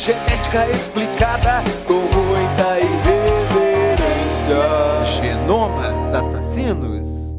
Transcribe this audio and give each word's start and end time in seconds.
genética 0.00 0.66
explicada 0.70 1.62
com 1.86 1.92
muita 1.92 2.80
irreverência. 2.80 4.56
Genomas 5.04 6.14
assassinos. 6.14 7.36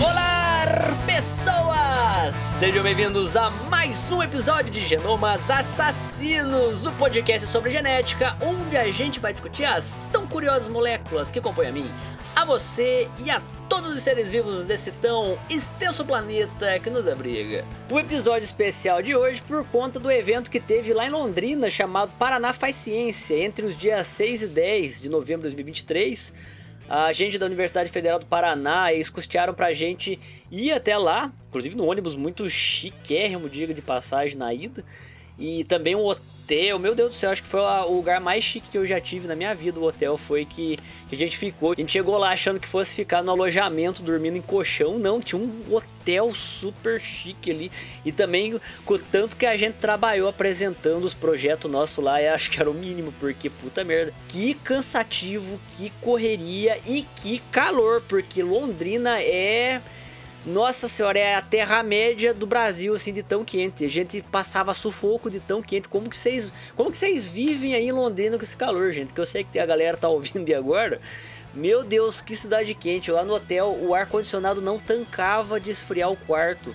Olá, 0.00 0.64
pessoas! 1.04 2.36
Sejam 2.36 2.84
bem-vindos 2.84 3.36
a 3.36 3.50
mais 3.50 4.12
um 4.12 4.22
episódio 4.22 4.70
de 4.70 4.84
Genomas 4.84 5.50
Assassinos, 5.50 6.86
o 6.86 6.92
podcast 6.92 7.44
sobre 7.48 7.70
genética, 7.70 8.36
onde 8.40 8.76
a 8.76 8.88
gente 8.92 9.18
vai 9.18 9.32
discutir 9.32 9.64
as 9.64 9.98
tão 10.12 10.28
curiosas 10.28 10.68
moléculas 10.68 11.32
que 11.32 11.40
compõem 11.40 11.66
a 11.66 11.72
mim, 11.72 11.90
a 12.40 12.44
você 12.44 13.06
e 13.22 13.30
a 13.30 13.38
todos 13.68 13.92
os 13.94 14.00
seres 14.00 14.30
vivos 14.30 14.64
desse 14.64 14.90
tão 14.92 15.38
extenso 15.50 16.06
planeta 16.06 16.80
que 16.80 16.88
nos 16.88 17.06
abriga. 17.06 17.66
O 17.90 18.00
episódio 18.00 18.44
especial 18.44 19.02
de 19.02 19.14
hoje 19.14 19.42
por 19.42 19.62
conta 19.66 20.00
do 20.00 20.10
evento 20.10 20.50
que 20.50 20.58
teve 20.58 20.94
lá 20.94 21.06
em 21.06 21.10
Londrina 21.10 21.68
chamado 21.68 22.10
Paraná 22.18 22.54
Faz 22.54 22.76
Ciência, 22.76 23.44
entre 23.44 23.66
os 23.66 23.76
dias 23.76 24.06
6 24.06 24.44
e 24.44 24.48
10 24.48 25.02
de 25.02 25.10
novembro 25.10 25.42
de 25.42 25.54
2023. 25.54 26.32
A 26.88 27.12
gente 27.12 27.36
da 27.36 27.44
Universidade 27.44 27.90
Federal 27.90 28.18
do 28.18 28.24
Paraná, 28.24 28.90
eles 28.90 29.10
custearam 29.10 29.52
pra 29.52 29.74
gente 29.74 30.18
ir 30.50 30.72
até 30.72 30.96
lá, 30.96 31.30
inclusive 31.46 31.76
no 31.76 31.84
ônibus 31.84 32.14
muito 32.14 32.48
chiquérrimo, 32.48 33.50
diga 33.50 33.74
de 33.74 33.82
passagem 33.82 34.38
na 34.38 34.52
ida. 34.54 34.82
E 35.38 35.62
também 35.64 35.94
um 35.94 36.06
hotel, 36.06 36.24
meu 36.78 36.94
Deus 36.94 37.10
do 37.10 37.14
céu, 37.14 37.30
acho 37.30 37.42
que 37.42 37.48
foi 37.48 37.60
o 37.60 37.92
lugar 37.92 38.20
mais 38.20 38.42
chique 38.42 38.70
que 38.70 38.76
eu 38.76 38.84
já 38.84 39.00
tive 39.00 39.28
na 39.28 39.36
minha 39.36 39.54
vida. 39.54 39.78
O 39.78 39.84
hotel 39.84 40.16
foi 40.16 40.44
que, 40.44 40.78
que 41.08 41.14
a 41.14 41.18
gente 41.18 41.36
ficou. 41.36 41.72
A 41.72 41.74
gente 41.76 41.92
chegou 41.92 42.18
lá 42.18 42.30
achando 42.30 42.58
que 42.58 42.66
fosse 42.66 42.94
ficar 42.94 43.22
no 43.22 43.30
alojamento, 43.30 44.02
dormindo 44.02 44.36
em 44.36 44.40
colchão. 44.40 44.98
Não, 44.98 45.20
tinha 45.20 45.40
um 45.40 45.62
hotel 45.70 46.34
super 46.34 47.00
chique 47.00 47.50
ali. 47.50 47.70
E 48.04 48.10
também 48.10 48.60
com 48.84 48.94
o 48.94 48.98
tanto 48.98 49.36
que 49.36 49.46
a 49.46 49.56
gente 49.56 49.74
trabalhou 49.74 50.28
apresentando 50.28 51.04
os 51.04 51.14
projetos 51.14 51.70
nossos 51.70 52.02
lá, 52.02 52.20
eu 52.20 52.34
acho 52.34 52.50
que 52.50 52.60
era 52.60 52.70
o 52.70 52.74
mínimo, 52.74 53.12
porque 53.20 53.48
puta 53.48 53.84
merda. 53.84 54.12
Que 54.28 54.54
cansativo, 54.54 55.60
que 55.76 55.90
correria 56.00 56.80
e 56.86 57.06
que 57.16 57.38
calor, 57.50 58.02
porque 58.08 58.42
Londrina 58.42 59.20
é. 59.20 59.80
Nossa 60.50 60.88
senhora, 60.88 61.16
é 61.16 61.36
a 61.36 61.42
terra-média 61.42 62.34
do 62.34 62.44
Brasil, 62.44 62.92
assim, 62.92 63.12
de 63.12 63.22
tão 63.22 63.44
quente. 63.44 63.84
A 63.84 63.88
gente 63.88 64.20
passava 64.20 64.74
sufoco 64.74 65.30
de 65.30 65.38
tão 65.38 65.62
quente. 65.62 65.88
Como 65.88 66.10
que 66.10 66.16
vocês, 66.16 66.52
como 66.74 66.90
que 66.90 66.98
vocês 66.98 67.28
vivem 67.28 67.72
aí 67.72 67.86
em 67.86 67.92
Londrina 67.92 68.36
com 68.36 68.42
esse 68.42 68.56
calor, 68.56 68.90
gente? 68.90 69.14
Que 69.14 69.20
eu 69.20 69.26
sei 69.26 69.44
que 69.44 69.60
a 69.60 69.64
galera 69.64 69.96
tá 69.96 70.08
ouvindo 70.08 70.44
de 70.44 70.52
agora. 70.52 71.00
Meu 71.54 71.84
Deus, 71.84 72.20
que 72.20 72.34
cidade 72.34 72.74
quente. 72.74 73.12
Lá 73.12 73.24
no 73.24 73.34
hotel, 73.34 73.78
o 73.80 73.94
ar-condicionado 73.94 74.60
não 74.60 74.76
tancava 74.76 75.60
de 75.60 75.70
esfriar 75.70 76.10
o 76.10 76.16
quarto. 76.16 76.74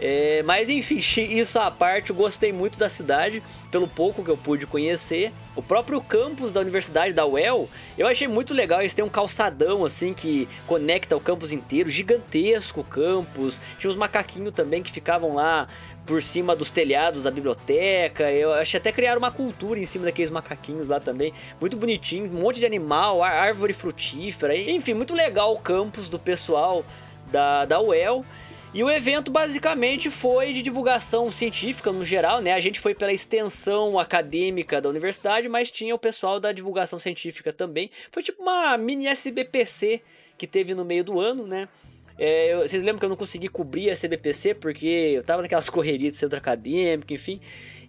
É, 0.00 0.42
mas 0.44 0.70
enfim, 0.70 0.96
isso 1.22 1.58
à 1.58 1.70
parte, 1.70 2.08
eu 2.08 2.16
gostei 2.16 2.52
muito 2.52 2.78
da 2.78 2.88
cidade, 2.88 3.42
pelo 3.70 3.86
pouco 3.86 4.24
que 4.24 4.30
eu 4.30 4.36
pude 4.36 4.66
conhecer. 4.66 5.30
O 5.54 5.62
próprio 5.62 6.00
campus 6.00 6.52
da 6.52 6.60
universidade 6.60 7.12
da 7.12 7.26
UEL, 7.26 7.68
eu 7.98 8.06
achei 8.06 8.26
muito 8.26 8.54
legal. 8.54 8.80
Eles 8.80 8.94
têm 8.94 9.04
um 9.04 9.10
calçadão 9.10 9.84
assim 9.84 10.14
que 10.14 10.48
conecta 10.66 11.14
o 11.14 11.20
campus 11.20 11.52
inteiro, 11.52 11.90
gigantesco 11.90 12.82
campus. 12.82 13.60
Tinha 13.78 13.90
os 13.90 13.96
macaquinhos 13.96 14.52
também 14.52 14.82
que 14.82 14.90
ficavam 14.90 15.34
lá 15.34 15.68
por 16.06 16.22
cima 16.22 16.56
dos 16.56 16.70
telhados 16.70 17.24
da 17.24 17.30
biblioteca. 17.30 18.32
Eu 18.32 18.54
achei 18.54 18.80
até 18.80 18.90
criar 18.90 19.18
uma 19.18 19.30
cultura 19.30 19.78
em 19.78 19.84
cima 19.84 20.06
daqueles 20.06 20.30
macaquinhos 20.30 20.88
lá 20.88 20.98
também. 20.98 21.32
Muito 21.60 21.76
bonitinho, 21.76 22.24
um 22.24 22.40
monte 22.40 22.58
de 22.58 22.66
animal, 22.66 23.22
árvore 23.22 23.74
frutífera. 23.74 24.56
Enfim, 24.56 24.94
muito 24.94 25.14
legal 25.14 25.52
o 25.52 25.58
campus 25.58 26.08
do 26.08 26.18
pessoal 26.18 26.84
da, 27.30 27.66
da 27.66 27.80
UEL. 27.80 28.24
E 28.72 28.84
o 28.84 28.90
evento 28.90 29.32
basicamente 29.32 30.10
foi 30.10 30.52
de 30.52 30.62
divulgação 30.62 31.28
científica 31.32 31.90
no 31.90 32.04
geral, 32.04 32.40
né? 32.40 32.52
A 32.52 32.60
gente 32.60 32.78
foi 32.78 32.94
pela 32.94 33.12
extensão 33.12 33.98
acadêmica 33.98 34.80
da 34.80 34.88
universidade, 34.88 35.48
mas 35.48 35.72
tinha 35.72 35.92
o 35.92 35.98
pessoal 35.98 36.38
da 36.38 36.52
divulgação 36.52 36.96
científica 36.96 37.52
também. 37.52 37.90
Foi 38.12 38.22
tipo 38.22 38.40
uma 38.40 38.78
mini 38.78 39.08
SBPC 39.08 40.00
que 40.38 40.46
teve 40.46 40.72
no 40.72 40.84
meio 40.84 41.02
do 41.02 41.18
ano, 41.18 41.48
né? 41.48 41.68
É, 42.16 42.54
eu, 42.54 42.60
vocês 42.60 42.84
lembram 42.84 43.00
que 43.00 43.04
eu 43.06 43.08
não 43.08 43.16
consegui 43.16 43.48
cobrir 43.48 43.90
a 43.90 43.92
SBPC 43.92 44.54
porque 44.54 44.86
eu 44.86 45.24
tava 45.24 45.42
naquelas 45.42 45.68
correrias 45.68 46.12
de 46.12 46.20
centro 46.20 46.38
acadêmico, 46.38 47.12
enfim. 47.12 47.40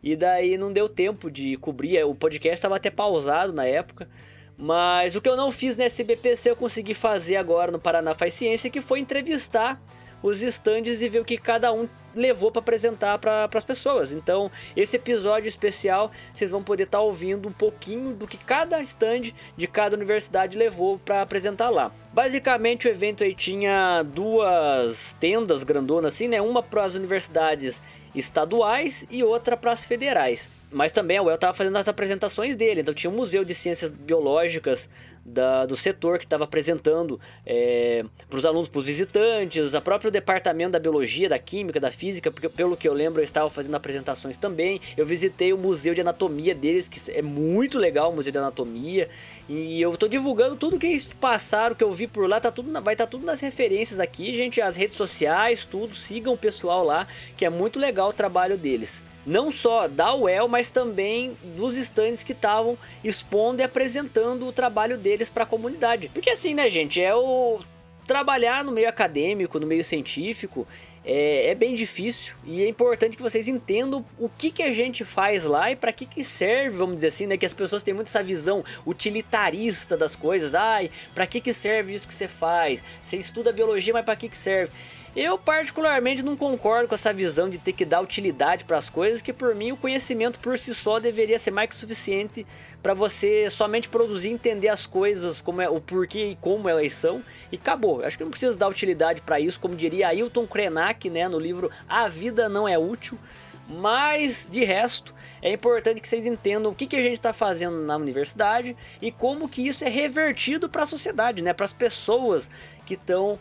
E 0.02 0.16
daí 0.16 0.58
não 0.58 0.74
deu 0.74 0.90
tempo 0.90 1.30
de 1.30 1.58
cobrir. 1.58 2.04
O 2.06 2.16
podcast 2.16 2.56
estava 2.56 2.78
até 2.78 2.90
pausado 2.90 3.54
na 3.54 3.68
época. 3.68 4.10
Mas 4.58 5.16
o 5.16 5.22
que 5.22 5.30
eu 5.30 5.38
não 5.38 5.52
fiz 5.52 5.78
na 5.78 5.84
SBPC 5.84 6.50
eu 6.50 6.56
consegui 6.56 6.96
fazer 6.96 7.36
agora 7.36 7.72
no 7.72 7.80
Paraná 7.80 8.16
Faz 8.16 8.34
Ciência, 8.34 8.70
que 8.70 8.82
foi 8.82 9.00
entrevistar 9.00 9.80
os 10.22 10.42
estandes 10.42 11.02
e 11.02 11.10
ver 11.10 11.20
o 11.20 11.26
que 11.26 11.38
cada 11.38 11.72
um 11.72 11.88
levou 12.16 12.52
para 12.52 12.60
apresentar 12.60 13.18
para 13.18 13.50
as 13.54 13.66
pessoas. 13.66 14.14
Então, 14.14 14.52
esse 14.76 14.98
episódio 14.98 15.48
especial, 15.48 16.12
vocês 16.34 16.52
vão 16.52 16.62
poder 16.62 16.84
estar 16.84 16.98
tá 16.98 17.04
ouvindo 17.04 17.48
um 17.48 17.52
pouquinho 17.54 18.14
do 18.14 18.28
que 18.28 18.38
cada 18.38 18.82
stand 18.82 19.34
de 19.56 19.68
cada 19.68 19.96
universidade 19.96 20.58
levou 20.58 21.00
para 21.00 21.22
apresentar 21.22 21.70
lá. 21.70 21.92
Basicamente, 22.14 22.88
o 22.88 22.90
evento 22.90 23.24
aí 23.24 23.34
tinha 23.34 24.04
duas 24.04 25.16
tendas 25.20 25.64
grandonas 25.64 26.14
assim, 26.14 26.28
né? 26.28 26.42
Uma 26.42 26.62
para 26.62 26.84
as 26.84 26.96
universidades 26.96 27.82
estaduais 28.14 29.06
e 29.10 29.24
outra 29.24 29.56
para 29.56 29.72
as 29.72 29.86
federais. 29.86 30.52
Mas 30.72 30.92
também 30.92 31.18
a 31.18 31.24
UEL 31.24 31.36
estava 31.36 31.54
fazendo 31.54 31.78
as 31.78 31.88
apresentações 31.88 32.56
dele, 32.56 32.82
então 32.82 32.94
tinha 32.94 33.12
um 33.12 33.16
museu 33.16 33.44
de 33.44 33.54
ciências 33.54 33.90
biológicas 33.90 34.90
da, 35.26 35.66
do 35.66 35.78
setor 35.78 36.18
que 36.18 36.26
estava 36.26 36.44
apresentando 36.44 37.20
é, 37.46 38.04
para 38.30 38.40
os 38.40 38.46
alunos, 38.46 38.70
para 38.70 38.80
os 38.80 38.86
visitantes, 38.86 39.76
a 39.76 39.82
próprio 39.82 40.12
departamento 40.12 40.72
da 40.72 40.80
biologia, 40.80 41.30
da 41.30 41.40
química, 41.40 41.80
da 41.80 41.92
física, 41.92 42.32
porque 42.32 42.50
pelo 42.50 42.76
que 42.76 42.88
eu 42.88 42.94
lembro 42.94 43.22
eu 43.22 43.24
estava 43.24 43.50
fazendo 43.50 43.76
apresentações 43.76 44.38
também. 44.38 44.80
Eu 44.98 45.06
visitei 45.06 45.54
o 45.54 45.58
museu 45.58 45.94
de 45.94 46.02
anatomia 46.02 46.56
deles, 46.56 46.88
que 46.88 47.00
é 47.12 47.22
muito 47.22 47.78
legal 47.78 48.12
o 48.12 48.16
museu 48.16 48.32
de 48.32 48.38
anatomia, 48.38 49.10
e 49.48 49.82
eu 49.82 49.94
estou 49.94 50.10
divulgando 50.10 50.56
tudo 50.56 50.80
que 50.80 50.88
eles 50.88 51.08
passaram, 51.08 51.76
que 51.76 51.84
eu 51.84 51.94
vi 51.94 52.08
por 52.08 52.28
lá, 52.28 52.40
tá 52.40 52.52
tudo, 52.52 52.72
vai 52.82 52.94
estar 52.94 53.06
tá 53.06 53.12
tudo 53.12 53.26
nas 53.26 53.40
referências 53.42 54.00
aqui, 54.00 54.34
gente, 54.34 54.62
as 54.62 54.76
redes 54.76 54.98
sociais, 54.98 55.66
tudo, 55.66 55.96
sigam 55.96 56.34
o 56.34 56.38
pessoal 56.38 56.84
lá, 56.84 57.08
que 57.38 57.46
é 57.46 57.50
muito 57.50 57.80
legal 57.80 58.10
o 58.10 58.14
trabalho 58.14 58.58
deles 58.58 59.04
não 59.26 59.52
só 59.52 59.88
da 59.88 60.14
UEL, 60.16 60.48
mas 60.48 60.72
também 60.72 61.38
dos 61.56 61.78
estandes 61.78 62.24
que 62.24 62.32
estavam 62.32 62.78
expondo 63.04 63.62
e 63.62 63.66
apresentando 63.66 64.48
o 64.48 64.52
trabalho 64.52 64.98
deles 64.98 65.30
para 65.30 65.44
a 65.44 65.48
comunidade. 65.48 66.10
Porque 66.10 66.30
assim, 66.30 66.54
né, 66.54 66.70
gente, 66.70 67.02
é 67.02 67.16
o 67.16 67.60
trabalhar 68.06 68.64
no 68.64 68.72
meio 68.72 68.90
acadêmico, 68.90 69.60
no 69.60 69.68
meio 69.68 69.84
científico, 69.84 70.68
é, 71.04 71.48
é, 71.48 71.56
bem 71.56 71.74
difícil 71.74 72.36
e 72.46 72.64
é 72.64 72.68
importante 72.68 73.18
que 73.18 73.24
vocês 73.24 73.48
entendam 73.48 74.06
o 74.20 74.30
que, 74.30 74.52
que 74.52 74.62
a 74.62 74.72
gente 74.72 75.04
faz 75.04 75.44
lá 75.46 75.72
e 75.72 75.76
para 75.76 75.92
que, 75.92 76.06
que 76.06 76.24
serve, 76.24 76.78
vamos 76.78 76.96
dizer 76.96 77.08
assim, 77.08 77.26
né? 77.26 77.38
Que 77.38 77.46
as 77.46 77.54
pessoas 77.54 77.82
têm 77.82 77.94
muito 77.94 78.08
essa 78.08 78.22
visão 78.22 78.64
utilitarista 78.86 79.98
das 79.98 80.16
coisas. 80.16 80.54
Ai, 80.54 80.92
para 81.16 81.26
que, 81.26 81.42
que 81.42 81.54
serve 81.54 81.96
isso 81.96 82.08
que 82.08 82.14
você 82.14 82.28
faz? 82.28 82.84
Você 83.02 83.18
estuda 83.18 83.52
biologia, 83.52 83.94
mas 83.94 84.06
para 84.06 84.16
que, 84.16 84.30
que 84.30 84.38
serve? 84.38 84.72
Eu 85.14 85.38
particularmente 85.38 86.24
não 86.24 86.38
concordo 86.38 86.88
com 86.88 86.96
essa 86.96 87.12
visão 87.12 87.50
de 87.50 87.58
ter 87.58 87.74
que 87.74 87.84
dar 87.84 88.00
utilidade 88.00 88.64
para 88.64 88.78
as 88.78 88.90
coisas, 88.90 89.22
que 89.22 89.34
por 89.34 89.54
mim 89.54 89.74
o 89.74 89.78
conhecimento 89.78 90.40
por 90.40 90.58
si 90.58 90.74
só 90.74 91.02
deveria 91.02 91.38
ser 91.38 91.52
mais 91.52 91.68
que 91.68 91.76
suficiente 91.76 92.48
para 92.82 92.94
você 92.94 93.50
somente 93.50 93.90
produzir 93.90 94.30
entender 94.30 94.70
as 94.70 94.88
coisas, 94.88 95.42
como 95.42 95.62
é 95.62 95.70
o 95.70 95.82
porquê 95.82 96.28
e 96.28 96.36
como 96.38 96.70
elas 96.70 96.94
são, 96.94 97.22
e 97.52 97.58
acabou. 97.58 98.02
Acho 98.06 98.18
que 98.18 98.24
não 98.24 98.32
precisa 98.32 98.58
dar 98.58 98.70
utilidade 98.70 99.22
para 99.22 99.38
isso, 99.38 99.60
como 99.60 99.76
diria 99.76 100.08
Ailton 100.08 100.48
Krenak, 100.48 101.10
né, 101.10 101.28
no 101.28 101.40
livro 101.40 101.70
A 101.90 102.08
Vida 102.08 102.48
Não 102.48 102.66
É 102.66 102.78
Útil. 102.78 103.20
Mas 103.68 104.48
de 104.50 104.64
resto, 104.64 105.14
é 105.42 105.52
importante 105.52 106.00
que 106.00 106.08
vocês 106.08 106.26
entendam 106.26 106.72
o 106.72 106.76
que, 106.76 106.88
que 106.88 106.96
a 106.96 107.02
gente 107.02 107.18
está 107.18 107.34
fazendo 107.34 107.78
na 107.80 107.98
universidade 107.98 108.78
e 109.02 109.12
como 109.12 109.48
que 109.48 109.68
isso 109.68 109.84
é 109.84 109.90
revertido 109.90 110.70
para 110.70 110.84
a 110.84 110.86
sociedade, 110.86 111.42
né? 111.42 111.54
Para 111.54 111.66
as 111.66 111.74
pessoas 111.74 112.50
que 112.86 112.96
estão 112.96 113.40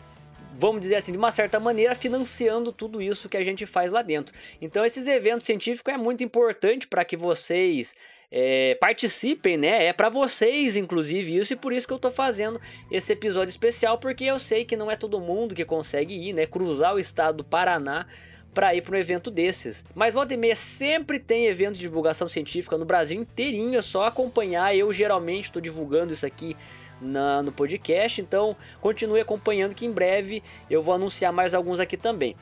vamos 0.57 0.81
dizer 0.81 0.95
assim, 0.95 1.11
de 1.11 1.17
uma 1.17 1.31
certa 1.31 1.59
maneira, 1.59 1.95
financiando 1.95 2.71
tudo 2.71 3.01
isso 3.01 3.29
que 3.29 3.37
a 3.37 3.43
gente 3.43 3.65
faz 3.65 3.91
lá 3.91 4.01
dentro. 4.01 4.33
Então, 4.61 4.85
esses 4.85 5.07
eventos 5.07 5.45
científicos 5.45 5.93
é 5.93 5.97
muito 5.97 6.23
importante 6.23 6.87
para 6.87 7.05
que 7.05 7.17
vocês 7.17 7.95
é, 8.31 8.75
participem, 8.75 9.57
né? 9.57 9.85
É 9.85 9.93
para 9.93 10.09
vocês, 10.09 10.75
inclusive, 10.75 11.37
isso, 11.37 11.53
e 11.53 11.55
por 11.55 11.73
isso 11.73 11.87
que 11.87 11.93
eu 11.93 11.99
tô 11.99 12.09
fazendo 12.09 12.59
esse 12.89 13.11
episódio 13.11 13.49
especial, 13.49 13.97
porque 13.97 14.23
eu 14.23 14.39
sei 14.39 14.63
que 14.63 14.77
não 14.77 14.89
é 14.89 14.95
todo 14.95 15.19
mundo 15.19 15.53
que 15.53 15.65
consegue 15.65 16.13
ir, 16.13 16.33
né? 16.33 16.45
Cruzar 16.45 16.95
o 16.95 16.99
estado 16.99 17.37
do 17.37 17.43
Paraná 17.43 18.07
para 18.53 18.75
ir 18.75 18.81
para 18.81 18.95
um 18.95 18.99
evento 18.99 19.31
desses. 19.31 19.85
Mas 19.95 20.13
volta 20.13 20.33
e 20.33 20.37
meia 20.37 20.55
sempre 20.55 21.19
tem 21.19 21.45
evento 21.45 21.75
de 21.75 21.81
divulgação 21.81 22.27
científica 22.27 22.77
no 22.77 22.85
Brasil 22.85 23.19
inteirinho, 23.19 23.77
é 23.77 23.81
só 23.81 24.05
acompanhar. 24.05 24.75
Eu 24.75 24.91
geralmente 24.91 25.45
estou 25.45 25.61
divulgando 25.61 26.13
isso 26.13 26.25
aqui 26.25 26.55
na, 27.01 27.41
no 27.41 27.51
podcast. 27.51 28.21
Então 28.21 28.55
continue 28.79 29.19
acompanhando 29.19 29.75
que 29.75 29.85
em 29.85 29.91
breve 29.91 30.43
eu 30.69 30.83
vou 30.83 30.93
anunciar 30.93 31.33
mais 31.33 31.53
alguns 31.53 31.79
aqui 31.79 31.97
também. 31.97 32.35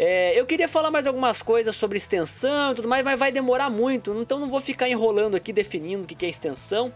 É, 0.00 0.38
eu 0.38 0.46
queria 0.46 0.68
falar 0.68 0.92
mais 0.92 1.08
algumas 1.08 1.42
coisas 1.42 1.74
sobre 1.74 1.98
extensão 1.98 2.70
e 2.70 2.74
tudo 2.76 2.86
mais, 2.86 3.04
mas 3.04 3.18
vai 3.18 3.32
demorar 3.32 3.68
muito, 3.68 4.14
então 4.20 4.38
não 4.38 4.48
vou 4.48 4.60
ficar 4.60 4.88
enrolando 4.88 5.34
aqui 5.34 5.52
definindo 5.52 6.04
o 6.04 6.06
que 6.06 6.24
é 6.24 6.28
extensão. 6.28 6.92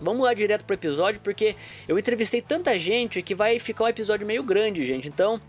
Vamos 0.00 0.24
lá 0.24 0.32
direto 0.32 0.64
pro 0.64 0.74
episódio, 0.74 1.20
porque 1.20 1.56
eu 1.88 1.98
entrevistei 1.98 2.40
tanta 2.40 2.78
gente 2.78 3.20
que 3.20 3.34
vai 3.34 3.58
ficar 3.58 3.84
um 3.84 3.88
episódio 3.88 4.26
meio 4.26 4.44
grande, 4.44 4.84
gente. 4.84 5.08
Então, 5.08 5.40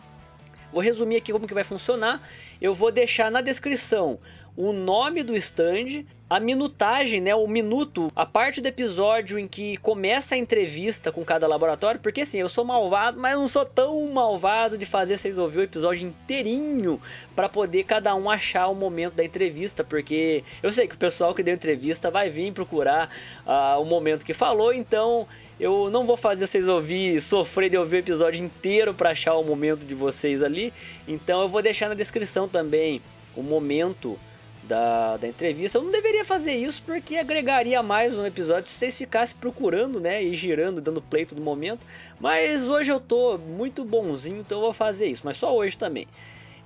vou 0.71 0.81
resumir 0.81 1.17
aqui 1.17 1.31
como 1.31 1.45
que 1.45 1.53
vai 1.53 1.65
funcionar. 1.65 2.19
Eu 2.59 2.73
vou 2.73 2.91
deixar 2.91 3.29
na 3.29 3.41
descrição 3.41 4.17
o 4.55 4.71
nome 4.73 5.21
do 5.21 5.35
stand, 5.35 6.05
a 6.29 6.39
minutagem, 6.39 7.21
né, 7.21 7.33
o 7.33 7.47
minuto, 7.47 8.11
a 8.13 8.25
parte 8.25 8.59
do 8.59 8.67
episódio 8.67 9.39
em 9.39 9.47
que 9.47 9.77
começa 9.77 10.35
a 10.35 10.37
entrevista 10.37 11.09
com 11.09 11.23
cada 11.23 11.47
laboratório, 11.47 12.01
porque 12.01 12.21
assim, 12.21 12.39
eu 12.39 12.49
sou 12.49 12.65
malvado, 12.65 13.17
mas 13.17 13.35
não 13.35 13.47
sou 13.47 13.65
tão 13.65 14.11
malvado 14.11 14.77
de 14.77 14.85
fazer 14.85 15.17
vocês 15.17 15.37
ouvir 15.37 15.59
o 15.59 15.63
episódio 15.63 16.05
inteirinho 16.05 17.01
para 17.33 17.47
poder 17.47 17.85
cada 17.85 18.13
um 18.13 18.29
achar 18.29 18.67
o 18.67 18.75
momento 18.75 19.15
da 19.15 19.23
entrevista, 19.23 19.85
porque 19.85 20.43
eu 20.61 20.69
sei 20.69 20.85
que 20.85 20.95
o 20.95 20.97
pessoal 20.97 21.33
que 21.33 21.41
deu 21.41 21.53
entrevista 21.53 22.11
vai 22.11 22.29
vir 22.29 22.51
procurar 22.51 23.09
uh, 23.45 23.81
o 23.81 23.85
momento 23.85 24.25
que 24.25 24.33
falou, 24.33 24.73
então 24.73 25.25
eu 25.57 25.89
não 25.89 26.05
vou 26.05 26.17
fazer 26.17 26.45
vocês 26.45 26.67
ouvir, 26.67 27.21
sofrer 27.21 27.69
de 27.69 27.77
ouvir 27.77 27.97
o 27.97 27.99
episódio 27.99 28.43
inteiro 28.43 28.93
para 28.93 29.11
achar 29.11 29.35
o 29.35 29.43
momento 29.43 29.85
de 29.85 29.95
vocês 29.95 30.43
ali, 30.43 30.73
então 31.07 31.41
eu 31.41 31.47
vou 31.47 31.61
deixar 31.61 31.87
na 31.87 31.95
descrição 31.95 32.49
também 32.49 33.01
o 33.33 33.41
momento 33.41 34.19
da, 34.67 35.17
da 35.17 35.27
entrevista. 35.27 35.77
Eu 35.77 35.83
não 35.83 35.91
deveria 35.91 36.25
fazer 36.25 36.53
isso 36.53 36.83
porque 36.83 37.17
agregaria 37.17 37.81
mais 37.81 38.17
um 38.17 38.25
episódio 38.25 38.69
se 38.69 38.75
vocês 38.75 38.97
ficassem 38.97 39.37
procurando, 39.39 39.99
né? 39.99 40.21
E 40.21 40.33
girando, 40.33 40.81
dando 40.81 41.01
play 41.01 41.25
todo 41.25 41.41
momento. 41.41 41.85
Mas 42.19 42.67
hoje 42.67 42.91
eu 42.91 42.99
tô 42.99 43.37
muito 43.37 43.83
bonzinho, 43.85 44.41
então 44.41 44.57
eu 44.57 44.63
vou 44.63 44.73
fazer 44.73 45.07
isso. 45.07 45.23
Mas 45.25 45.37
só 45.37 45.55
hoje 45.55 45.77
também. 45.77 46.07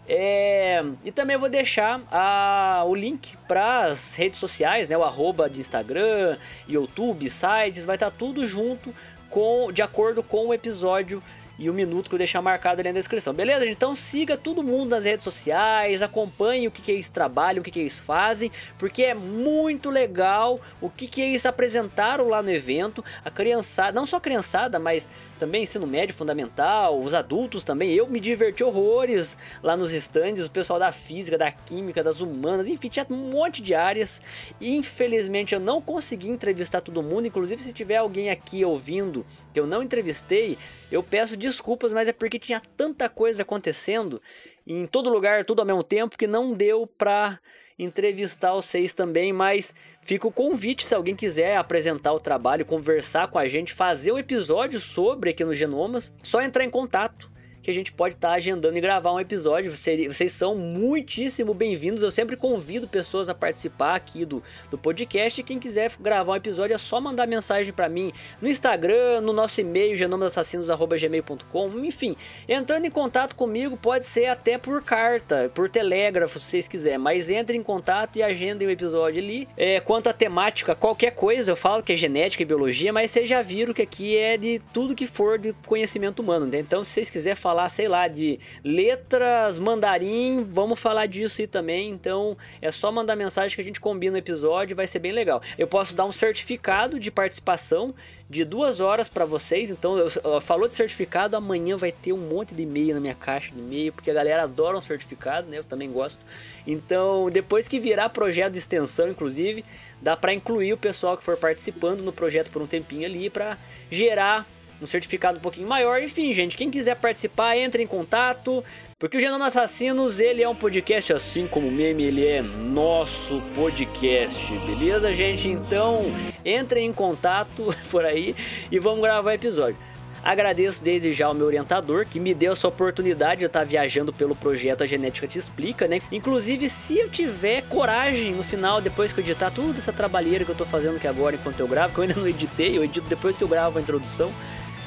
É, 0.09 0.83
e 1.05 1.11
também 1.11 1.37
vou 1.37 1.47
deixar 1.47 2.01
a, 2.11 2.83
o 2.85 2.95
link 2.95 3.37
para 3.47 3.85
as 3.85 4.15
redes 4.15 4.39
sociais, 4.39 4.89
né? 4.89 4.97
O 4.97 5.03
arroba 5.03 5.49
de 5.49 5.61
Instagram, 5.61 6.37
YouTube, 6.67 7.29
sites, 7.29 7.85
vai 7.85 7.95
estar 7.95 8.09
tá 8.09 8.15
tudo 8.17 8.45
junto 8.45 8.93
com, 9.29 9.71
de 9.71 9.81
acordo 9.81 10.21
com 10.21 10.47
o 10.47 10.53
episódio 10.53 11.23
e 11.57 11.69
o 11.69 11.73
minuto 11.73 12.09
que 12.09 12.15
eu 12.15 12.17
deixar 12.17 12.41
marcado 12.41 12.81
ali 12.81 12.89
na 12.89 12.99
descrição. 12.99 13.33
Beleza? 13.33 13.65
Então 13.65 13.95
siga 13.95 14.37
todo 14.37 14.63
mundo 14.63 14.89
nas 14.89 15.05
redes 15.05 15.23
sociais, 15.23 16.01
acompanhe 16.01 16.67
o 16.67 16.71
que, 16.71 16.81
que 16.81 16.91
eles 16.91 17.09
trabalham, 17.09 17.61
o 17.61 17.63
que, 17.63 17.71
que 17.71 17.79
eles 17.79 17.99
fazem, 17.99 18.51
porque 18.77 19.03
é 19.03 19.13
muito 19.13 19.89
legal 19.89 20.59
o 20.79 20.89
que, 20.89 21.07
que 21.07 21.21
eles 21.21 21.45
apresentaram 21.45 22.27
lá 22.27 22.41
no 22.41 22.49
evento. 22.49 23.03
A 23.23 23.29
criançada, 23.29 23.91
não 23.91 24.05
só 24.05 24.17
a 24.17 24.21
criançada, 24.21 24.79
mas 24.79 25.07
também 25.39 25.63
ensino 25.63 25.87
médio 25.87 26.15
fundamental, 26.15 26.99
os 27.01 27.13
adultos 27.13 27.63
também. 27.63 27.91
Eu 27.93 28.07
me 28.07 28.19
diverti 28.19 28.63
horrores 28.63 29.37
lá 29.63 29.75
nos 29.75 29.91
stands, 29.91 30.47
o 30.47 30.51
pessoal 30.51 30.77
da 30.77 30.91
física, 30.91 31.37
da 31.37 31.51
química, 31.51 32.03
das 32.03 32.21
humanas, 32.21 32.67
enfim, 32.67 32.89
tinha 32.89 33.05
um 33.09 33.31
monte 33.31 33.61
de 33.61 33.73
áreas. 33.73 34.21
Infelizmente 34.59 35.53
eu 35.53 35.59
não 35.59 35.81
consegui 35.81 36.29
entrevistar 36.29 36.81
todo 36.81 37.01
mundo, 37.01 37.27
inclusive 37.27 37.61
se 37.61 37.73
tiver 37.73 37.97
alguém 37.97 38.29
aqui 38.29 38.63
ouvindo 38.63 39.25
que 39.53 39.59
eu 39.59 39.67
não 39.67 39.81
entrevistei, 39.81 40.57
eu 40.91 41.01
peço 41.01 41.37
desculpas, 41.41 41.91
mas 41.91 42.07
é 42.07 42.13
porque 42.13 42.39
tinha 42.39 42.61
tanta 42.77 43.09
coisa 43.09 43.41
acontecendo 43.41 44.21
em 44.65 44.85
todo 44.85 45.09
lugar, 45.09 45.43
tudo 45.43 45.59
ao 45.59 45.65
mesmo 45.65 45.83
tempo, 45.83 46.17
que 46.17 46.27
não 46.27 46.53
deu 46.53 46.87
pra 46.87 47.39
entrevistar 47.77 48.53
vocês 48.53 48.93
também, 48.93 49.33
mas 49.33 49.73
fica 50.01 50.27
o 50.27 50.31
convite 50.31 50.85
se 50.85 50.93
alguém 50.93 51.15
quiser 51.15 51.57
apresentar 51.57 52.13
o 52.13 52.19
trabalho, 52.19 52.65
conversar 52.65 53.27
com 53.27 53.39
a 53.39 53.47
gente, 53.47 53.73
fazer 53.73 54.11
o 54.11 54.15
um 54.15 54.19
episódio 54.19 54.79
sobre 54.79 55.31
aqui 55.31 55.43
no 55.43 55.53
Genomas, 55.53 56.13
só 56.21 56.41
entrar 56.41 56.63
em 56.63 56.69
contato 56.69 57.30
que 57.61 57.69
a 57.69 57.73
gente 57.73 57.91
pode 57.93 58.15
estar 58.15 58.29
tá 58.29 58.33
agendando 58.33 58.77
e 58.77 58.81
gravar 58.81 59.13
um 59.13 59.19
episódio. 59.19 59.71
Vocês 59.75 60.31
são 60.31 60.55
muitíssimo 60.55 61.53
bem-vindos. 61.53 62.01
Eu 62.01 62.09
sempre 62.09 62.35
convido 62.35 62.87
pessoas 62.87 63.29
a 63.29 63.35
participar 63.35 63.95
aqui 63.95 64.25
do, 64.25 64.41
do 64.69 64.77
podcast. 64.77 65.43
Quem 65.43 65.59
quiser 65.59 65.91
gravar 65.99 66.33
um 66.33 66.35
episódio 66.35 66.73
é 66.73 66.77
só 66.77 66.99
mandar 66.99 67.27
mensagem 67.27 67.71
para 67.71 67.87
mim 67.87 68.11
no 68.41 68.49
Instagram, 68.49 69.21
no 69.21 69.31
nosso 69.31 69.61
e-mail, 69.61 69.95
genomasassassinos.gmail.com. 69.95 71.69
Enfim, 71.79 72.15
entrando 72.47 72.85
em 72.85 72.91
contato 72.91 73.35
comigo 73.35 73.77
pode 73.77 74.05
ser 74.05 74.25
até 74.25 74.57
por 74.57 74.83
carta, 74.83 75.51
por 75.53 75.69
telégrafo, 75.69 76.39
se 76.39 76.45
vocês 76.45 76.67
quiserem. 76.67 76.97
Mas 76.97 77.29
entre 77.29 77.55
em 77.55 77.63
contato 77.63 78.15
e 78.17 78.23
agendem 78.23 78.67
o 78.67 78.71
episódio 78.71 79.21
ali. 79.21 79.47
É, 79.55 79.79
quanto 79.79 80.07
à 80.07 80.13
temática, 80.13 80.73
qualquer 80.73 81.11
coisa, 81.11 81.51
eu 81.51 81.55
falo 81.55 81.83
que 81.83 81.93
é 81.93 81.95
genética 81.95 82.41
e 82.41 82.45
biologia, 82.45 82.91
mas 82.91 83.11
vocês 83.11 83.29
já 83.29 83.41
viram 83.41 83.73
que 83.73 83.81
aqui 83.81 84.17
é 84.17 84.37
de 84.37 84.59
tudo 84.73 84.95
que 84.95 85.05
for 85.05 85.37
de 85.37 85.53
conhecimento 85.67 86.21
humano. 86.21 86.47
Né? 86.47 86.59
Então, 86.59 86.83
se 86.83 86.91
vocês 86.91 87.09
quiserem 87.09 87.35
falar 87.35 87.50
falar, 87.51 87.67
sei 87.67 87.89
lá, 87.89 88.07
de 88.07 88.39
letras, 88.63 89.59
mandarim, 89.59 90.47
vamos 90.49 90.79
falar 90.79 91.05
disso 91.05 91.41
aí 91.41 91.47
também. 91.47 91.89
Então 91.89 92.37
é 92.61 92.71
só 92.71 92.89
mandar 92.93 93.17
mensagem 93.17 93.53
que 93.53 93.61
a 93.61 93.63
gente 93.63 93.81
combina 93.81 94.15
o 94.15 94.19
episódio, 94.19 94.73
vai 94.73 94.87
ser 94.87 94.99
bem 94.99 95.11
legal. 95.11 95.41
Eu 95.57 95.67
posso 95.67 95.93
dar 95.93 96.05
um 96.05 96.13
certificado 96.13 96.97
de 96.97 97.11
participação 97.11 97.93
de 98.29 98.45
duas 98.45 98.79
horas 98.79 99.09
para 99.09 99.25
vocês. 99.25 99.69
Então, 99.69 99.97
eu, 99.97 100.09
eu, 100.23 100.39
falou 100.39 100.65
de 100.65 100.73
certificado, 100.73 101.35
amanhã 101.35 101.75
vai 101.75 101.91
ter 101.91 102.13
um 102.13 102.17
monte 102.17 102.55
de 102.55 102.63
e-mail 102.63 102.93
na 102.93 103.01
minha 103.01 103.13
caixa 103.13 103.53
de 103.53 103.59
e-mail, 103.59 103.91
porque 103.91 104.09
a 104.09 104.13
galera 104.13 104.43
adora 104.43 104.77
um 104.77 104.81
certificado, 104.81 105.49
né? 105.49 105.57
Eu 105.57 105.65
também 105.65 105.91
gosto. 105.91 106.23
Então, 106.65 107.29
depois 107.29 107.67
que 107.67 107.77
virar 107.77 108.07
projeto 108.07 108.53
de 108.53 108.59
extensão, 108.59 109.09
inclusive, 109.09 109.65
dá 110.01 110.15
para 110.15 110.33
incluir 110.33 110.71
o 110.71 110.77
pessoal 110.77 111.17
que 111.17 111.23
for 111.25 111.35
participando 111.35 111.99
no 111.99 112.13
projeto 112.13 112.49
por 112.49 112.61
um 112.61 112.67
tempinho 112.67 113.05
ali 113.05 113.29
para 113.29 113.57
gerar 113.89 114.47
um 114.81 114.87
certificado 114.87 115.37
um 115.37 115.41
pouquinho 115.41 115.67
maior. 115.67 116.01
Enfim, 116.01 116.33
gente, 116.33 116.57
quem 116.57 116.69
quiser 116.69 116.95
participar, 116.95 117.57
entre 117.57 117.83
em 117.83 117.87
contato. 117.87 118.63
Porque 118.97 119.17
o 119.17 119.19
Genoma 119.19 119.47
Assassinos, 119.47 120.19
ele 120.19 120.43
é 120.43 120.49
um 120.49 120.55
podcast 120.55 121.13
assim 121.13 121.47
como 121.47 121.67
o 121.67 121.71
meme, 121.71 122.03
ele 122.03 122.25
é 122.25 122.41
nosso 122.41 123.41
podcast, 123.55 124.53
beleza, 124.59 125.11
gente? 125.11 125.47
Então, 125.47 126.05
entrem 126.45 126.87
em 126.87 126.93
contato 126.93 127.73
por 127.89 128.05
aí 128.05 128.35
e 128.71 128.77
vamos 128.77 129.01
gravar 129.01 129.31
o 129.31 129.33
episódio. 129.33 129.77
Agradeço 130.23 130.83
desde 130.83 131.11
já 131.11 131.25
ao 131.25 131.33
meu 131.33 131.47
orientador 131.47 132.05
que 132.05 132.19
me 132.19 132.31
deu 132.31 132.51
essa 132.51 132.67
oportunidade 132.67 133.39
de 133.39 133.45
estar 133.47 133.63
viajando 133.63 134.13
pelo 134.13 134.35
projeto 134.35 134.83
A 134.83 134.85
Genética 134.85 135.27
Te 135.27 135.39
Explica, 135.39 135.87
né? 135.87 135.99
Inclusive, 136.11 136.69
se 136.69 136.99
eu 136.99 137.09
tiver 137.09 137.63
coragem 137.63 138.35
no 138.35 138.43
final, 138.43 138.79
depois 138.79 139.11
que 139.11 139.19
eu 139.19 139.23
editar 139.23 139.49
tudo 139.49 139.79
essa 139.79 139.91
trabalheira 139.91 140.45
que 140.45 140.51
eu 140.51 140.55
tô 140.55 140.65
fazendo 140.65 140.97
aqui 140.97 141.07
agora 141.07 141.35
enquanto 141.35 141.59
eu 141.59 141.67
gravo, 141.67 141.93
que 141.93 141.99
eu 141.99 142.03
ainda 142.03 142.15
não 142.15 142.27
editei, 142.27 142.77
eu 142.77 142.83
edito 142.83 143.09
depois 143.09 143.35
que 143.35 143.43
eu 143.43 143.47
gravo 143.47 143.79
a 143.79 143.81
introdução. 143.81 144.31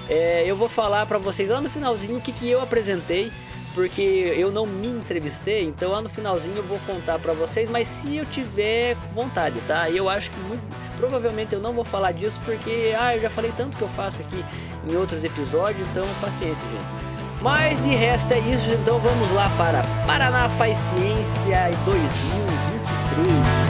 É, 0.09 0.45
eu 0.47 0.56
vou 0.56 0.69
falar 0.69 1.06
para 1.06 1.19
vocês 1.19 1.49
lá 1.51 1.61
no 1.61 1.71
finalzinho 1.71 2.19
o 2.19 2.21
que, 2.21 2.33
que 2.33 2.51
eu 2.51 2.61
apresentei, 2.61 3.33
porque 3.75 4.01
eu 4.37 4.53
não 4.53 4.67
me 4.67 4.89
entrevistei, 4.89 5.65
então 5.65 5.91
lá 5.91 6.01
no 6.01 6.09
finalzinho 6.09 6.59
eu 6.59 6.62
vou 6.62 6.79
contar 6.87 7.19
para 7.19 7.33
vocês, 7.33 7.69
mas 7.69 7.89
se 7.89 8.17
eu 8.17 8.27
tiver 8.27 8.97
vontade, 9.12 9.61
tá? 9.62 9.91
Eu 9.91 10.09
acho 10.09 10.31
que 10.31 10.39
muito, 10.41 10.62
provavelmente 10.97 11.55
eu 11.55 11.61
não 11.61 11.73
vou 11.73 11.85
falar 11.85 12.12
disso 12.12 12.41
porque 12.45 12.94
ah, 12.99 13.17
eu 13.17 13.20
já 13.20 13.31
falei 13.31 13.53
tanto 13.56 13.77
que 13.77 13.82
eu 13.82 13.89
faço 13.89 14.23
aqui 14.23 14.44
em 14.89 14.96
outros 14.96 15.25
episódios, 15.25 15.87
então 15.91 16.06
paciência, 16.20 16.65
gente. 16.67 17.15
Mas 17.43 17.82
de 17.82 17.94
resto 17.94 18.32
é 18.32 18.39
isso, 18.39 18.70
então 18.70 18.99
vamos 18.99 19.31
lá 19.32 19.51
para 19.56 19.82
Paraná 20.06 20.49
Faz 20.49 20.79
Ciência 20.79 21.70
2023. 21.84 23.64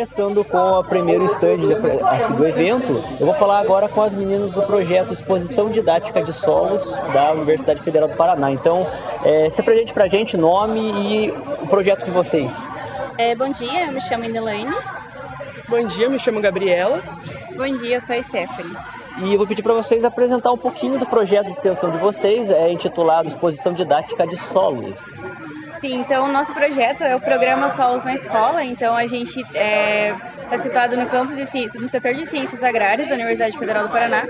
Começando 0.00 0.42
com 0.42 0.56
o 0.56 0.82
primeiro 0.82 1.26
stand 1.26 1.58
do 1.58 2.46
evento, 2.46 3.04
eu 3.20 3.26
vou 3.26 3.34
falar 3.34 3.58
agora 3.58 3.86
com 3.86 4.00
as 4.00 4.14
meninas 4.14 4.50
do 4.52 4.62
projeto 4.62 5.12
Exposição 5.12 5.68
Didática 5.68 6.22
de 6.22 6.32
Solos 6.32 6.90
da 7.12 7.32
Universidade 7.32 7.82
Federal 7.82 8.08
do 8.08 8.16
Paraná. 8.16 8.50
Então, 8.50 8.86
é, 9.22 9.50
se 9.50 9.60
apresente 9.60 9.92
pra 9.92 10.08
gente 10.08 10.38
nome 10.38 10.80
e 10.80 11.30
o 11.30 11.66
projeto 11.66 12.06
de 12.06 12.10
vocês. 12.10 12.50
É, 13.18 13.34
bom 13.34 13.50
dia, 13.50 13.88
eu 13.88 13.92
me 13.92 14.00
chamo 14.00 14.24
Indelaine. 14.24 14.74
Bom 15.68 15.86
dia, 15.86 16.08
me 16.08 16.18
chamo 16.18 16.40
Gabriela. 16.40 17.02
Bom 17.54 17.76
dia, 17.76 17.96
eu 17.96 18.00
sou 18.00 18.16
a 18.16 18.22
Stephanie. 18.22 18.74
E 19.18 19.32
eu 19.34 19.36
vou 19.36 19.46
pedir 19.46 19.62
para 19.62 19.74
vocês 19.74 20.02
apresentar 20.02 20.50
um 20.50 20.56
pouquinho 20.56 20.98
do 20.98 21.04
projeto 21.04 21.44
de 21.44 21.52
extensão 21.52 21.90
de 21.90 21.98
vocês, 21.98 22.50
é 22.50 22.72
intitulado 22.72 23.28
Exposição 23.28 23.74
Didática 23.74 24.26
de 24.26 24.38
Solos. 24.38 24.96
Sim, 25.80 26.00
então 26.00 26.28
o 26.28 26.32
nosso 26.32 26.52
projeto 26.52 27.02
é 27.02 27.16
o 27.16 27.20
programa 27.20 27.70
Solos 27.70 28.04
na 28.04 28.14
Escola, 28.14 28.62
então 28.62 28.94
a 28.94 29.06
gente 29.06 29.40
está 29.40 29.58
é, 29.58 30.14
tá 30.50 30.58
situado 30.58 30.94
no 30.94 31.06
campus 31.06 31.34
de 31.34 31.46
ciências, 31.46 31.82
no 31.82 31.88
setor 31.88 32.12
de 32.12 32.26
ciências 32.26 32.62
agrárias 32.62 33.08
da 33.08 33.14
Universidade 33.14 33.56
Federal 33.56 33.84
do 33.84 33.88
Paraná, 33.88 34.24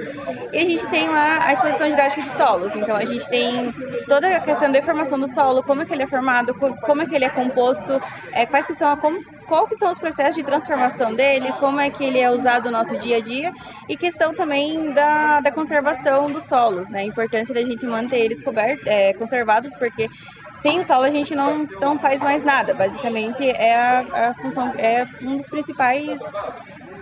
e 0.53 0.59
a 0.59 0.61
gente 0.61 0.87
tem 0.87 1.09
lá 1.09 1.45
a 1.45 1.53
exposição 1.53 1.91
didática 1.91 2.23
de 2.23 2.31
solos, 2.31 2.77
então 2.77 2.95
a 2.95 3.05
gente 3.05 3.29
tem 3.29 3.73
toda 4.07 4.37
a 4.37 4.39
questão 4.39 4.71
da 4.71 4.81
formação 4.81 5.19
do 5.19 5.27
solo, 5.27 5.61
como 5.65 5.83
é 5.83 5.85
que 5.85 5.93
ele 5.93 6.05
é 6.05 6.07
formado, 6.07 6.55
como 6.55 7.03
é 7.03 7.07
que 7.07 7.17
ele 7.17 7.25
é 7.25 7.29
composto, 7.29 8.01
é, 8.31 8.47
quais 8.47 8.65
que 8.65 8.75
são 8.75 8.89
a, 8.89 8.97
como, 8.97 9.19
qual 9.49 9.67
que 9.67 9.75
são 9.75 9.91
os 9.91 9.99
processos 9.99 10.37
de 10.37 10.45
transformação 10.45 11.13
dele, 11.13 11.53
como 11.59 11.81
é 11.81 11.91
que 11.91 12.05
ele 12.05 12.21
é 12.21 12.31
usado 12.31 12.67
no 12.67 12.79
nosso 12.79 12.97
dia 12.99 13.17
a 13.17 13.21
dia, 13.21 13.53
e 13.89 13.97
questão 13.97 14.33
também 14.33 14.93
da, 14.93 15.41
da 15.41 15.51
conservação 15.51 16.31
dos 16.31 16.45
solos, 16.45 16.89
né, 16.89 17.01
a 17.01 17.05
importância 17.05 17.53
da 17.53 17.63
gente 17.63 17.85
manter 17.87 18.21
eles 18.21 18.41
cobertos, 18.41 18.87
é, 18.87 19.13
conservados, 19.15 19.75
porque 19.75 20.09
sem 20.55 20.81
o 20.81 20.85
solo 20.85 21.05
a 21.05 21.11
gente 21.11 21.35
não, 21.35 21.67
não 21.81 21.99
faz 21.99 22.21
mais 22.23 22.43
nada. 22.43 22.75
Basicamente 22.75 23.49
é 23.49 23.75
a, 23.75 24.31
a 24.31 24.35
função, 24.35 24.73
é 24.77 25.07
um 25.23 25.37
dos 25.37 25.49
principais 25.49 26.21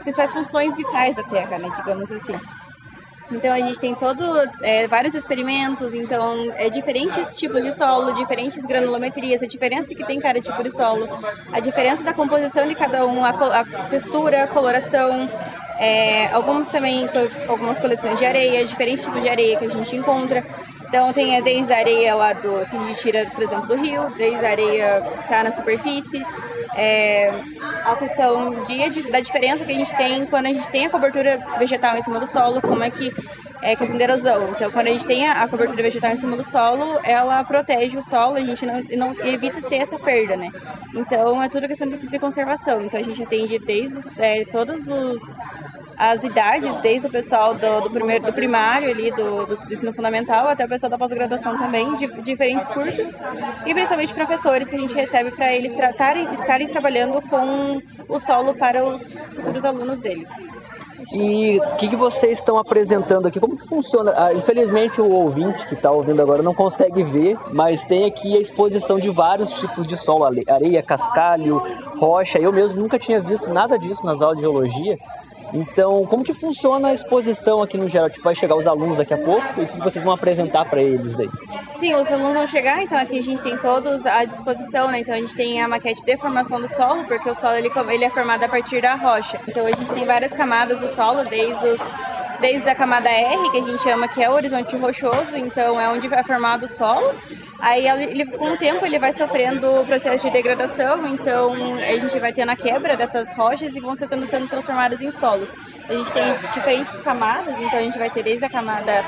principais 0.00 0.33
funções 0.33 0.76
vitais 0.76 1.17
da 1.17 1.23
Terra, 1.23 1.59
né, 1.59 1.69
digamos 1.76 2.11
assim. 2.11 2.38
Então 3.31 3.52
a 3.52 3.61
gente 3.61 3.78
tem 3.78 3.95
todo 3.95 4.25
é, 4.62 4.87
vários 4.87 5.14
experimentos, 5.14 5.93
então 5.93 6.50
é 6.57 6.71
diferentes 6.71 7.37
tipos 7.37 7.62
de 7.62 7.75
solo, 7.75 8.14
diferentes 8.14 8.64
granulometrias, 8.64 9.43
a 9.43 9.47
diferença 9.47 9.95
que 9.95 10.05
tem 10.05 10.19
cada 10.19 10.40
tipo 10.40 10.62
de 10.62 10.71
solo, 10.71 11.07
a 11.52 11.61
diferença 11.61 12.02
da 12.02 12.14
composição 12.14 12.67
de 12.67 12.75
cada 12.75 13.05
um, 13.05 13.23
a, 13.23 13.31
a 13.31 13.64
textura, 13.90 14.45
a 14.45 14.47
coloração, 14.47 15.28
é, 15.78 16.28
alguns 16.33 16.69
também 16.69 17.09
algumas 17.47 17.78
coleções 17.78 18.19
de 18.19 18.25
areia, 18.25 18.64
diferentes 18.64 19.05
tipos 19.05 19.21
de 19.21 19.28
areia 19.28 19.59
que 19.59 19.67
a 19.67 19.71
gente 19.71 19.95
encontra. 19.95 20.43
Então 20.88 21.12
tem 21.12 21.40
desde 21.42 21.71
a 21.71 21.76
areia 21.76 22.14
lá 22.14 22.33
do 22.33 22.66
que 22.66 22.76
a 22.76 22.87
gente 22.87 23.00
tira, 23.00 23.26
por 23.26 23.45
exemplo, 23.45 23.66
do 23.66 23.76
rio, 23.76 24.09
desde 24.16 24.45
areia 24.45 25.02
que 25.02 25.21
está 25.21 25.45
na 25.45 25.52
superfície, 25.52 26.25
é, 26.75 27.30
a 27.85 27.95
questão 27.95 28.64
de, 28.64 29.11
da 29.11 29.21
diferença 29.21 29.64
que 29.64 29.73
a 29.73 29.75
gente 29.75 29.95
tem 29.97 30.25
quando 30.25 30.47
a 30.47 30.52
gente 30.52 30.68
tem 30.71 30.87
a 30.87 30.90
cobertura 30.90 31.38
vegetal 31.59 31.97
em 31.99 32.02
cima 32.02 32.18
do 32.18 32.26
solo, 32.26 32.62
como 32.62 32.83
é 32.83 32.90
que 32.90 33.12
é 33.61 33.76
questão 33.76 33.97
de 33.97 34.02
erosão. 34.02 34.50
Então, 34.50 34.71
quando 34.71 34.87
a 34.87 34.90
gente 34.90 35.07
tem 35.07 35.28
a 35.28 35.47
cobertura 35.47 35.83
vegetal 35.83 36.12
em 36.12 36.16
cima 36.16 36.37
do 36.37 36.45
solo, 36.45 37.00
ela 37.02 37.42
protege 37.45 37.99
o 37.99 38.02
solo, 38.02 38.37
a 38.37 38.40
gente 38.40 38.64
não, 38.64 38.83
não 38.97 39.26
evita 39.26 39.61
ter 39.62 39.76
essa 39.76 39.99
perda, 39.99 40.37
né? 40.37 40.50
Então, 40.95 41.42
é 41.42 41.49
tudo 41.49 41.68
questão 41.68 41.88
de, 41.88 41.99
de 41.99 42.18
conservação. 42.18 42.80
Então, 42.80 42.99
a 42.99 43.02
gente 43.02 43.23
atende 43.23 43.59
desde 43.59 43.99
é, 44.16 44.45
todos 44.45 44.87
os 44.87 45.21
as 45.99 46.23
idades, 46.23 46.78
desde 46.81 47.09
o 47.09 47.11
pessoal 47.11 47.55
do, 47.55 47.81
do 47.81 47.90
primeiro 47.90 48.25
do 48.25 48.33
primário 48.33 48.88
ali, 48.88 49.11
do, 49.11 49.47
do, 49.47 49.57
do 49.57 49.75
ensino 49.75 49.93
fundamental, 49.93 50.49
até 50.49 50.64
o 50.64 50.69
pessoal 50.69 50.88
da 50.88 50.97
pós-graduação 50.97 51.59
também, 51.59 51.97
de, 51.97 52.07
de 52.07 52.23
diferentes 52.23 52.69
cursos, 52.69 53.09
e 53.67 53.75
principalmente 53.75 54.14
professores 54.14 54.71
que 54.71 54.76
a 54.76 54.78
gente 54.78 54.95
recebe 54.95 55.33
para 55.33 55.52
eles 55.52 55.73
tratarem, 55.73 56.33
estarem 56.33 56.69
trabalhando 56.69 57.21
com 57.23 57.83
o 58.09 58.21
solo 58.21 58.55
para 58.55 58.85
os 58.87 59.12
futuros 59.12 59.64
alunos 59.64 60.00
deles. 60.00 60.28
E 61.12 61.59
o 61.59 61.76
que, 61.76 61.88
que, 61.88 61.97
vocês 61.97 62.38
estão 62.38 62.59
apresentando 62.59 63.26
aqui? 63.26 63.40
Como 63.40 63.57
que 63.57 63.67
funciona? 63.67 64.12
Ah, 64.17 64.35
infelizmente 64.35 65.00
o 65.00 65.11
ouvinte 65.11 65.67
que 65.67 65.75
está 65.75 65.90
ouvindo 65.90 66.21
agora 66.21 66.43
não 66.43 66.52
consegue 66.52 67.02
ver, 67.02 67.38
mas 67.52 67.85
tem 67.85 68.05
aqui 68.05 68.37
a 68.37 68.40
exposição 68.40 68.99
de 68.99 69.09
vários 69.09 69.52
tipos 69.52 69.87
de 69.87 69.97
solo, 69.97 70.26
areia, 70.47 70.83
cascalho, 70.83 71.62
rocha. 71.99 72.38
Eu 72.38 72.52
mesmo 72.52 72.81
nunca 72.81 72.99
tinha 72.99 73.21
visto 73.21 73.49
nada 73.49 73.78
disso 73.78 74.05
nas 74.05 74.21
aulas 74.21 74.37
de 74.37 74.43
geologia. 74.43 74.99
Então, 75.52 76.05
como 76.07 76.25
que 76.25 76.35
funciona 76.35 76.88
a 76.88 76.95
exposição 76.95 77.62
aqui 77.62 77.78
no 77.78 77.88
geral? 77.88 78.11
Tipo, 78.11 78.25
vai 78.25 78.35
chegar 78.35 78.57
os 78.57 78.67
alunos 78.67 78.99
daqui 78.99 79.14
a 79.14 79.19
pouco 79.19 79.43
e 79.57 79.62
o 79.62 79.67
que 79.67 79.78
vocês 79.78 80.05
vão 80.05 80.12
apresentar 80.12 80.64
para 80.67 80.83
eles 80.83 81.17
daí? 81.17 81.28
Sim, 81.81 81.95
os 81.95 82.11
alunos 82.11 82.35
vão 82.35 82.47
chegar, 82.47 82.83
então 82.83 82.99
aqui 82.99 83.19
a 83.19 83.23
gente 83.23 83.40
tem 83.40 83.57
todos 83.57 84.05
à 84.05 84.25
disposição, 84.25 84.90
né? 84.90 85.00
Então 85.00 85.14
a 85.14 85.19
gente 85.19 85.35
tem 85.35 85.62
a 85.62 85.69
maquete 85.69 86.05
de 86.05 86.17
formação 86.17 86.61
do 86.61 86.69
solo, 86.69 87.05
porque 87.05 87.28
o 87.31 87.35
solo 87.35 87.55
ele, 87.55 87.71
ele 87.90 88.05
é 88.05 88.11
formado 88.11 88.43
a 88.43 88.49
partir 88.49 88.83
da 88.83 88.95
rocha. 88.95 89.40
Então 89.47 89.64
a 89.64 89.71
gente 89.71 89.93
tem 89.93 90.05
várias 90.05 90.33
camadas 90.33 90.81
do 90.81 90.88
solo, 90.88 91.25
desde 91.25 91.67
os 91.67 91.81
desde 92.40 92.69
a 92.69 92.75
camada 92.75 93.09
R, 93.09 93.50
que 93.50 93.59
a 93.59 93.62
gente 93.62 93.83
chama 93.83 94.09
que 94.09 94.23
é 94.23 94.31
o 94.31 94.35
horizonte 94.35 94.76
rochoso, 94.76 95.37
então 95.37 95.81
é 95.81 95.88
onde 95.88 96.09
vai 96.09 96.23
formado 96.23 96.64
o 96.64 96.69
solo. 96.69 97.14
Aí 97.59 97.88
ele, 97.88 98.25
com 98.25 98.52
o 98.52 98.57
tempo 98.57 98.87
ele 98.87 98.99
vai 98.99 99.12
sofrendo 99.12 99.81
o 99.81 99.85
processo 99.85 100.26
de 100.26 100.33
degradação, 100.33 101.07
então 101.07 101.52
a 101.76 101.99
gente 101.99 102.19
vai 102.19 102.33
tendo 102.33 102.50
a 102.50 102.57
quebra 102.57 102.97
dessas 102.97 103.33
rochas 103.35 103.75
e 103.75 103.81
vão 103.81 103.97
sendo, 103.97 104.49
transformadas 104.49 105.00
em 105.00 105.11
solos. 105.38 105.54
A 105.88 105.92
gente 105.95 106.12
tem 106.12 106.35
diferentes 106.52 107.02
camadas, 107.02 107.59
então 107.59 107.78
a 107.78 107.83
gente 107.83 107.99
vai 107.99 108.11
ter 108.11 108.23
desde 108.23 108.45
a 108.45 108.50
camada 108.50 109.02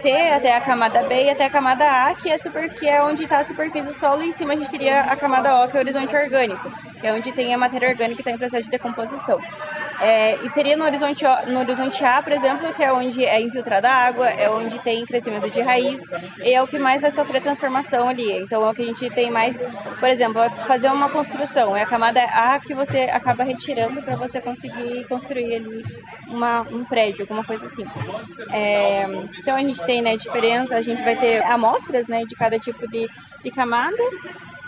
C 0.00 0.10
até 0.30 0.56
a 0.56 0.60
camada 0.60 1.02
B 1.02 1.24
e 1.24 1.30
até 1.30 1.46
a 1.46 1.50
camada 1.50 1.84
A, 1.84 2.14
que 2.14 2.30
é, 2.30 2.38
super, 2.38 2.72
que 2.72 2.88
é 2.88 3.02
onde 3.02 3.24
está 3.24 3.38
a 3.38 3.44
superfície 3.44 3.86
do 3.86 3.94
solo, 3.94 4.22
e 4.22 4.28
em 4.28 4.32
cima 4.32 4.52
a 4.52 4.56
gente 4.56 4.70
teria 4.70 5.00
a 5.00 5.16
camada 5.16 5.64
O, 5.64 5.68
que 5.68 5.76
é 5.76 5.80
o 5.80 5.82
horizonte 5.82 6.14
orgânico, 6.14 6.70
que 7.00 7.06
é 7.06 7.12
onde 7.12 7.32
tem 7.32 7.52
a 7.52 7.58
matéria 7.58 7.88
orgânica 7.88 8.16
que 8.16 8.20
está 8.20 8.30
em 8.30 8.38
processo 8.38 8.64
de 8.64 8.70
decomposição. 8.70 9.38
É, 10.00 10.36
e 10.42 10.48
seria 10.48 10.76
no 10.76 10.84
horizonte, 10.84 11.24
no 11.46 11.60
horizonte 11.60 12.04
A, 12.04 12.20
por 12.20 12.32
exemplo, 12.32 12.72
que 12.72 12.82
é 12.82 12.92
onde 12.92 13.24
é 13.24 13.40
infiltrada 13.40 13.88
a 13.88 13.94
água, 13.94 14.28
é 14.28 14.50
onde 14.50 14.76
tem 14.80 15.06
crescimento 15.06 15.48
de 15.48 15.60
raiz, 15.60 16.00
e 16.42 16.52
é 16.52 16.60
o 16.60 16.66
que 16.66 16.78
mais 16.78 17.02
vai 17.02 17.12
sofrer 17.12 17.40
transformação 17.40 18.08
ali. 18.08 18.38
Então 18.38 18.66
é 18.66 18.70
o 18.70 18.74
que 18.74 18.82
a 18.82 18.86
gente 18.86 19.08
tem 19.10 19.30
mais, 19.30 19.56
por 20.00 20.08
exemplo, 20.08 20.42
fazer 20.66 20.88
uma 20.88 21.08
construção, 21.08 21.76
é 21.76 21.82
a 21.82 21.86
camada 21.86 22.20
A 22.24 22.58
que 22.58 22.74
você 22.74 23.02
acaba 23.02 23.44
retirando 23.44 24.02
para 24.02 24.16
você 24.16 24.40
conseguir 24.40 25.04
construir 25.04 25.60
uma, 26.28 26.62
um 26.62 26.84
prédio, 26.84 27.22
alguma 27.22 27.44
coisa 27.44 27.66
assim. 27.66 27.84
É, 28.50 29.04
então 29.38 29.56
a 29.56 29.60
gente 29.60 29.82
tem 29.84 30.02
né, 30.02 30.16
diferença, 30.16 30.76
a 30.76 30.82
gente 30.82 31.02
vai 31.02 31.16
ter 31.16 31.42
amostras 31.44 32.06
né, 32.06 32.24
de 32.24 32.34
cada 32.34 32.58
tipo 32.58 32.88
de, 32.88 33.08
de 33.42 33.50
camada. 33.50 34.02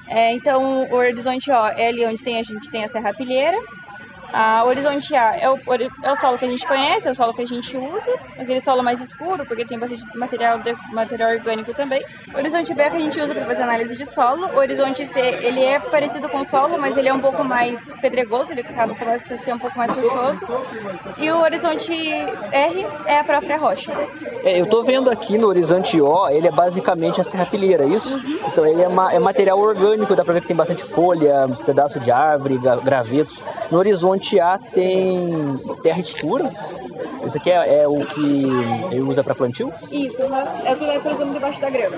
É, 0.06 0.32
então 0.32 0.84
o 0.90 0.94
horizonte 0.94 1.50
ó, 1.50 1.68
é 1.68 1.88
ali 1.88 2.04
onde 2.04 2.22
tem, 2.22 2.38
a 2.38 2.42
gente 2.42 2.70
tem 2.70 2.84
a 2.84 2.88
serrapilheira, 2.88 3.56
a 4.34 4.64
horizonte 4.64 5.14
A 5.14 5.36
é 5.36 5.48
o, 5.48 5.56
é 6.02 6.12
o 6.12 6.16
solo 6.16 6.36
que 6.36 6.44
a 6.44 6.48
gente 6.48 6.66
conhece, 6.66 7.06
é 7.06 7.10
o 7.12 7.14
solo 7.14 7.32
que 7.32 7.42
a 7.42 7.46
gente 7.46 7.76
usa, 7.76 8.12
aquele 8.36 8.60
solo 8.60 8.82
mais 8.82 9.00
escuro, 9.00 9.46
porque 9.46 9.64
tem 9.64 9.78
bastante 9.78 10.04
material, 10.18 10.58
de, 10.58 10.74
material 10.92 11.30
orgânico 11.30 11.72
também. 11.72 12.04
O 12.34 12.38
horizonte 12.38 12.74
B 12.74 12.82
é 12.82 12.90
que 12.90 12.96
a 12.96 13.00
gente 13.00 13.20
usa 13.20 13.32
para 13.32 13.44
fazer 13.44 13.62
análise 13.62 13.96
de 13.96 14.04
solo. 14.04 14.48
O 14.48 14.56
horizonte 14.56 15.06
C, 15.06 15.20
ele 15.20 15.62
é 15.62 15.78
parecido 15.78 16.28
com 16.28 16.40
o 16.40 16.44
solo, 16.44 16.76
mas 16.80 16.96
ele 16.96 17.08
é 17.08 17.14
um 17.14 17.20
pouco 17.20 17.44
mais 17.44 17.92
pedregoso, 18.00 18.50
ele 18.50 18.62
acaba 18.62 18.92
começa 18.94 19.34
a 19.34 19.38
ser 19.38 19.54
um 19.54 19.58
pouco 19.58 19.78
mais 19.78 19.92
rochoso. 19.92 20.46
E 21.16 21.30
o 21.30 21.40
horizonte 21.40 21.92
R 21.92 22.86
é 23.06 23.18
a 23.20 23.24
própria 23.24 23.56
rocha. 23.56 23.92
É, 24.42 24.58
eu 24.58 24.64
estou 24.64 24.82
vendo 24.82 25.10
aqui 25.10 25.38
no 25.38 25.46
horizonte 25.46 26.00
O, 26.00 26.28
ele 26.28 26.48
é 26.48 26.50
basicamente 26.50 27.20
a 27.20 27.24
serrapilheira, 27.24 27.84
é 27.84 27.88
isso? 27.88 28.12
Uhum. 28.12 28.40
Então 28.48 28.66
ele 28.66 28.82
é, 28.82 28.88
ma 28.88 29.12
é 29.12 29.18
material 29.20 29.60
orgânico, 29.60 30.16
dá 30.16 30.24
para 30.24 30.34
ver 30.34 30.40
que 30.40 30.48
tem 30.48 30.56
bastante 30.56 30.82
folha, 30.82 31.46
pedaço 31.64 32.00
de 32.00 32.10
árvore, 32.10 32.58
gravetos. 32.58 33.38
No 33.70 33.78
horizonte 33.78 34.23
A 34.40 34.58
tem 34.58 35.60
terra 35.82 36.00
escura. 36.00 36.50
Isso 37.26 37.36
aqui 37.36 37.50
é, 37.50 37.82
é 37.82 37.88
o 37.88 38.00
que 38.00 38.44
ele 38.90 39.02
usa 39.02 39.22
para 39.22 39.34
plantio? 39.34 39.72
Isso, 39.90 40.22
é 40.22 40.72
o 40.72 40.76
que 40.76 40.86
vai, 40.86 41.00
por 41.00 41.12
exemplo, 41.12 41.34
debaixo 41.34 41.60
da 41.60 41.70
grama. 41.70 41.96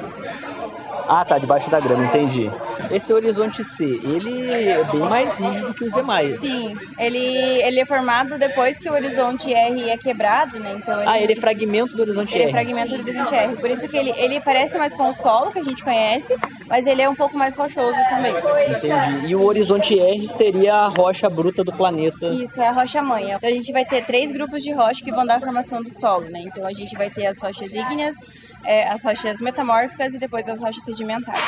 Ah, 1.08 1.24
tá, 1.24 1.38
debaixo 1.38 1.70
da 1.70 1.80
grama, 1.80 2.04
entendi. 2.04 2.50
Esse 2.90 3.12
horizonte 3.12 3.64
C, 3.64 3.84
ele 3.84 4.50
é 4.50 4.84
bem 4.84 5.00
mais 5.00 5.36
rígido 5.36 5.74
que 5.74 5.84
os 5.84 5.92
demais. 5.92 6.40
Sim, 6.40 6.76
ele, 6.98 7.18
ele 7.18 7.80
é 7.80 7.86
formado 7.86 8.38
depois 8.38 8.78
que 8.78 8.88
o 8.88 8.92
horizonte 8.92 9.52
R 9.52 9.90
é 9.90 9.96
quebrado, 9.96 10.58
né? 10.58 10.74
Então 10.76 11.00
ele, 11.00 11.10
ah, 11.10 11.20
ele 11.20 11.32
é 11.32 11.36
fragmento 11.36 11.96
do 11.96 12.02
horizonte 12.02 12.34
ele 12.34 12.44
R. 12.44 12.48
Ele 12.48 12.50
é 12.50 12.52
fragmento 12.52 12.96
do 12.96 13.00
horizonte 13.02 13.34
R. 13.34 13.56
Por 13.56 13.70
isso 13.70 13.88
que 13.88 13.96
ele, 13.96 14.10
ele 14.16 14.40
parece 14.40 14.78
mais 14.78 14.94
com 14.94 15.10
o 15.10 15.14
solo 15.14 15.52
que 15.52 15.58
a 15.58 15.64
gente 15.64 15.82
conhece, 15.82 16.36
mas 16.66 16.86
ele 16.86 17.02
é 17.02 17.08
um 17.08 17.14
pouco 17.14 17.36
mais 17.36 17.54
rochoso 17.56 17.96
também. 18.08 18.34
Entendi. 18.36 19.26
E 19.26 19.34
o 19.34 19.44
horizonte 19.44 19.98
R 19.98 20.28
seria 20.32 20.74
a 20.74 20.88
rocha 20.88 21.28
bruta 21.28 21.62
do 21.64 21.72
planeta. 21.72 22.28
Isso, 22.28 22.60
é 22.60 22.68
a 22.68 22.72
rocha 22.72 23.02
mãe. 23.02 23.32
Então 23.32 23.48
a 23.48 23.52
gente 23.52 23.72
vai 23.72 23.84
ter 23.84 24.04
três 24.04 24.30
grupos 24.32 24.62
de 24.62 24.72
rocha 24.72 25.02
que 25.02 25.10
vão 25.10 25.26
dar 25.26 25.36
a 25.36 25.40
formação 25.40 25.82
do 25.82 25.90
solo, 25.90 26.24
né? 26.30 26.40
Então 26.40 26.66
a 26.66 26.72
gente 26.72 26.96
vai 26.96 27.10
ter 27.10 27.26
as 27.26 27.38
rochas 27.38 27.72
ígneas, 27.72 28.16
é, 28.64 28.88
as 28.88 29.02
rochas 29.02 29.40
metamórficas 29.40 30.14
e 30.14 30.18
depois 30.18 30.48
as 30.48 30.58
rochas 30.58 30.82
sedimentares. 30.84 31.42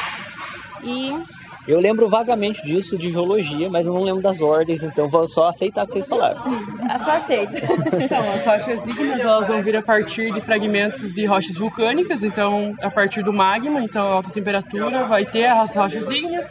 E 0.83 1.25
eu 1.69 1.81
lembro 1.81 2.09
vagamente 2.09 2.65
disso 2.65 2.97
de 2.97 3.13
geologia, 3.13 3.69
mas 3.69 3.87
eu 3.87 3.93
não 3.93 4.03
lembro 4.03 4.23
das 4.23 4.41
ordens, 4.41 4.83
então 4.83 5.09
vou 5.09 5.29
só 5.29 5.49
aceitar 5.49 5.85
o 5.85 5.87
que 5.87 5.93
vocês 5.93 6.07
falaram. 6.07 6.43
Ah, 6.91 6.99
só 7.01 7.11
aceita. 7.11 7.53
Então, 8.03 8.33
as 8.33 8.45
rochas 8.45 8.87
ígneas 8.87 9.21
elas 9.21 9.47
vão 9.47 9.63
vir 9.63 9.77
a 9.77 9.83
partir 9.83 10.33
de 10.33 10.41
fragmentos 10.41 11.13
de 11.13 11.27
rochas 11.27 11.55
vulcânicas, 11.57 12.23
então 12.23 12.75
a 12.81 12.91
partir 12.91 13.23
do 13.23 13.33
magma, 13.33 13.83
então 13.83 14.11
alta 14.11 14.31
temperatura, 14.31 15.05
vai 15.05 15.27
ter 15.27 15.45
as 15.45 15.75
rochas 15.75 16.09
ígneas. 16.09 16.51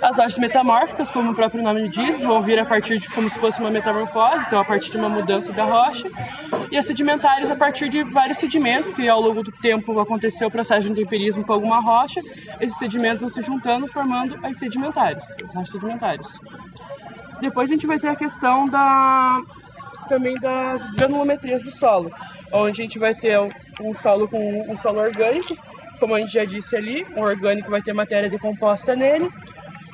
As 0.00 0.16
rochas 0.16 0.38
metamórficas, 0.38 1.10
como 1.10 1.32
o 1.32 1.34
próprio 1.34 1.62
nome 1.62 1.88
diz, 1.88 2.20
vão 2.22 2.40
vir 2.40 2.58
a 2.58 2.64
partir 2.64 2.98
de 2.98 3.08
como 3.08 3.28
se 3.28 3.38
fosse 3.38 3.58
uma 3.58 3.70
metamorfose, 3.70 4.44
então 4.46 4.60
a 4.60 4.64
partir 4.64 4.90
de 4.90 4.96
uma 4.96 5.08
mudança 5.08 5.52
da 5.52 5.64
rocha. 5.64 6.08
E 6.70 6.76
as 6.76 6.86
sedimentares 6.86 7.50
a 7.50 7.56
partir 7.56 7.88
de 7.88 8.02
vários 8.04 8.38
sedimentos, 8.38 8.92
que 8.92 9.08
ao 9.08 9.20
longo 9.20 9.42
do 9.42 9.50
tempo 9.50 9.98
aconteceu 9.98 10.48
o 10.48 10.50
processo 10.50 10.88
de 10.88 10.94
temperismo 10.94 11.44
com 11.44 11.52
alguma 11.52 11.80
rocha, 11.80 12.20
esses 12.60 12.76
sedimentos 12.78 13.22
vão 13.22 13.30
se 13.30 13.42
juntando, 13.42 13.88
formando 13.88 14.38
as 14.44 14.58
sedimentares, 14.58 15.24
as 15.42 15.54
rochas 15.54 15.70
sedimentares. 15.70 16.40
Depois 17.40 17.70
a 17.70 17.72
gente 17.72 17.86
vai 17.86 17.98
ter 17.98 18.08
a 18.08 18.16
questão 18.16 18.68
da 18.68 19.40
também 20.08 20.38
das 20.38 20.84
granulometrias 20.92 21.62
do 21.62 21.70
solo, 21.70 22.12
onde 22.52 22.82
a 22.82 22.84
gente 22.84 22.98
vai 22.98 23.14
ter 23.14 23.38
um 23.80 23.94
solo 24.02 24.28
com 24.28 24.70
um 24.70 24.76
solo 24.78 25.00
orgânico, 25.00 25.56
como 25.98 26.14
a 26.14 26.20
gente 26.20 26.32
já 26.32 26.44
disse 26.44 26.76
ali, 26.76 27.04
um 27.16 27.22
orgânico 27.22 27.70
vai 27.70 27.80
ter 27.80 27.94
matéria 27.94 28.28
decomposta 28.28 28.94
nele, 28.94 29.30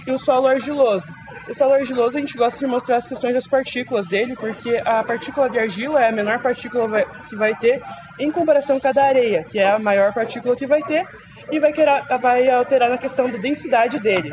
e 0.06 0.10
o 0.10 0.18
solo 0.18 0.48
argiloso. 0.48 1.06
O 1.50 1.54
solo 1.54 1.74
argiloso 1.74 2.16
a 2.16 2.20
gente 2.20 2.36
gosta 2.36 2.60
de 2.60 2.66
mostrar 2.68 2.98
as 2.98 3.08
questões 3.08 3.34
das 3.34 3.44
partículas 3.44 4.06
dele, 4.06 4.36
porque 4.36 4.80
a 4.84 5.02
partícula 5.02 5.50
de 5.50 5.58
argila 5.58 6.00
é 6.00 6.08
a 6.08 6.12
menor 6.12 6.40
partícula 6.40 7.04
que 7.28 7.34
vai 7.34 7.56
ter 7.56 7.82
em 8.20 8.30
comparação 8.30 8.78
com 8.78 8.86
a 8.86 8.92
da 8.92 9.06
areia, 9.06 9.42
que 9.42 9.58
é 9.58 9.68
a 9.68 9.76
maior 9.76 10.14
partícula 10.14 10.54
que 10.54 10.64
vai 10.64 10.80
ter, 10.82 11.04
e 11.50 11.58
vai, 11.58 11.72
querer, 11.72 12.04
vai 12.20 12.48
alterar 12.48 12.88
na 12.88 12.96
questão 12.96 13.28
da 13.28 13.36
densidade 13.36 13.98
dele. 13.98 14.32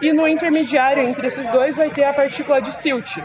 E 0.00 0.12
no 0.12 0.28
intermediário 0.28 1.02
entre 1.02 1.26
esses 1.26 1.44
dois 1.50 1.74
vai 1.74 1.90
ter 1.90 2.04
a 2.04 2.12
partícula 2.12 2.62
de 2.62 2.70
silt. 2.76 3.18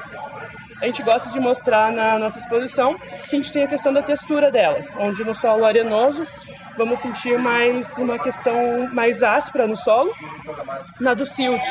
A 0.82 0.88
gente 0.88 1.04
gosta 1.04 1.30
de 1.30 1.40
mostrar 1.40 1.92
na 1.92 2.18
nossa 2.18 2.40
exposição 2.40 2.98
que 3.30 3.36
a 3.36 3.40
gente 3.40 3.54
tem 3.54 3.66
a 3.66 3.68
questão 3.68 3.94
da 3.94 4.02
textura 4.02 4.50
delas, 4.52 4.96
onde 4.98 5.24
no 5.24 5.36
solo 5.36 5.64
arenoso 5.64 6.26
vamos 6.76 6.98
sentir 6.98 7.38
mais 7.38 7.96
uma 8.00 8.18
questão 8.18 8.90
mais 8.92 9.22
áspera 9.22 9.68
no 9.68 9.78
solo. 9.78 10.12
Na 11.00 11.14
do 11.14 11.26
silt, 11.26 11.62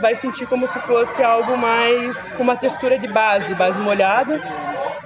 vai 0.00 0.14
sentir 0.14 0.46
como 0.46 0.66
se 0.66 0.78
fosse 0.80 1.22
algo 1.22 1.56
mais 1.56 2.28
com 2.30 2.42
uma 2.42 2.56
textura 2.56 2.98
de 2.98 3.08
base, 3.08 3.54
base 3.54 3.80
molhada. 3.80 4.40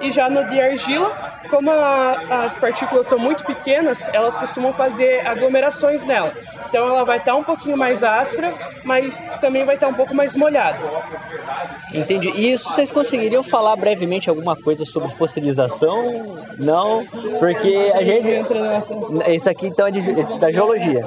E 0.01 0.11
já 0.11 0.31
no 0.31 0.49
de 0.49 0.61
argila, 0.61 1.11
como 1.51 1.71
a, 1.71 2.45
as 2.45 2.57
partículas 2.57 3.07
são 3.07 3.19
muito 3.19 3.45
pequenas, 3.45 4.01
elas 4.13 4.37
costumam 4.37 4.73
fazer 4.73 5.27
aglomerações 5.27 6.05
nela. 6.05 6.33
Então 6.69 6.87
ela 6.87 7.05
vai 7.05 7.19
estar 7.19 7.35
um 7.35 7.43
pouquinho 7.43 7.77
mais 7.77 8.03
áspera, 8.03 8.55
mas 8.85 9.17
também 9.41 9.65
vai 9.65 9.75
estar 9.75 9.89
um 9.89 9.95
pouco 9.95 10.15
mais 10.15 10.37
molhada. 10.37 10.79
Entendi. 11.93 12.31
E 12.31 12.53
isso 12.53 12.71
vocês 12.71 12.91
conseguiriam 12.91 13.43
falar 13.43 13.75
brevemente 13.77 14.29
alguma 14.29 14.55
coisa 14.55 14.85
sobre 14.85 15.11
fossilização? 15.15 16.37
Não, 16.59 17.07
porque 17.39 17.93
a 17.95 18.03
gente 18.03 18.29
entra 18.29 18.61
nessa. 18.61 19.31
Isso 19.31 19.49
aqui 19.49 19.67
então 19.67 19.87
é 19.87 19.91
de, 19.91 20.39
da 20.39 20.51
geologia. 20.51 21.03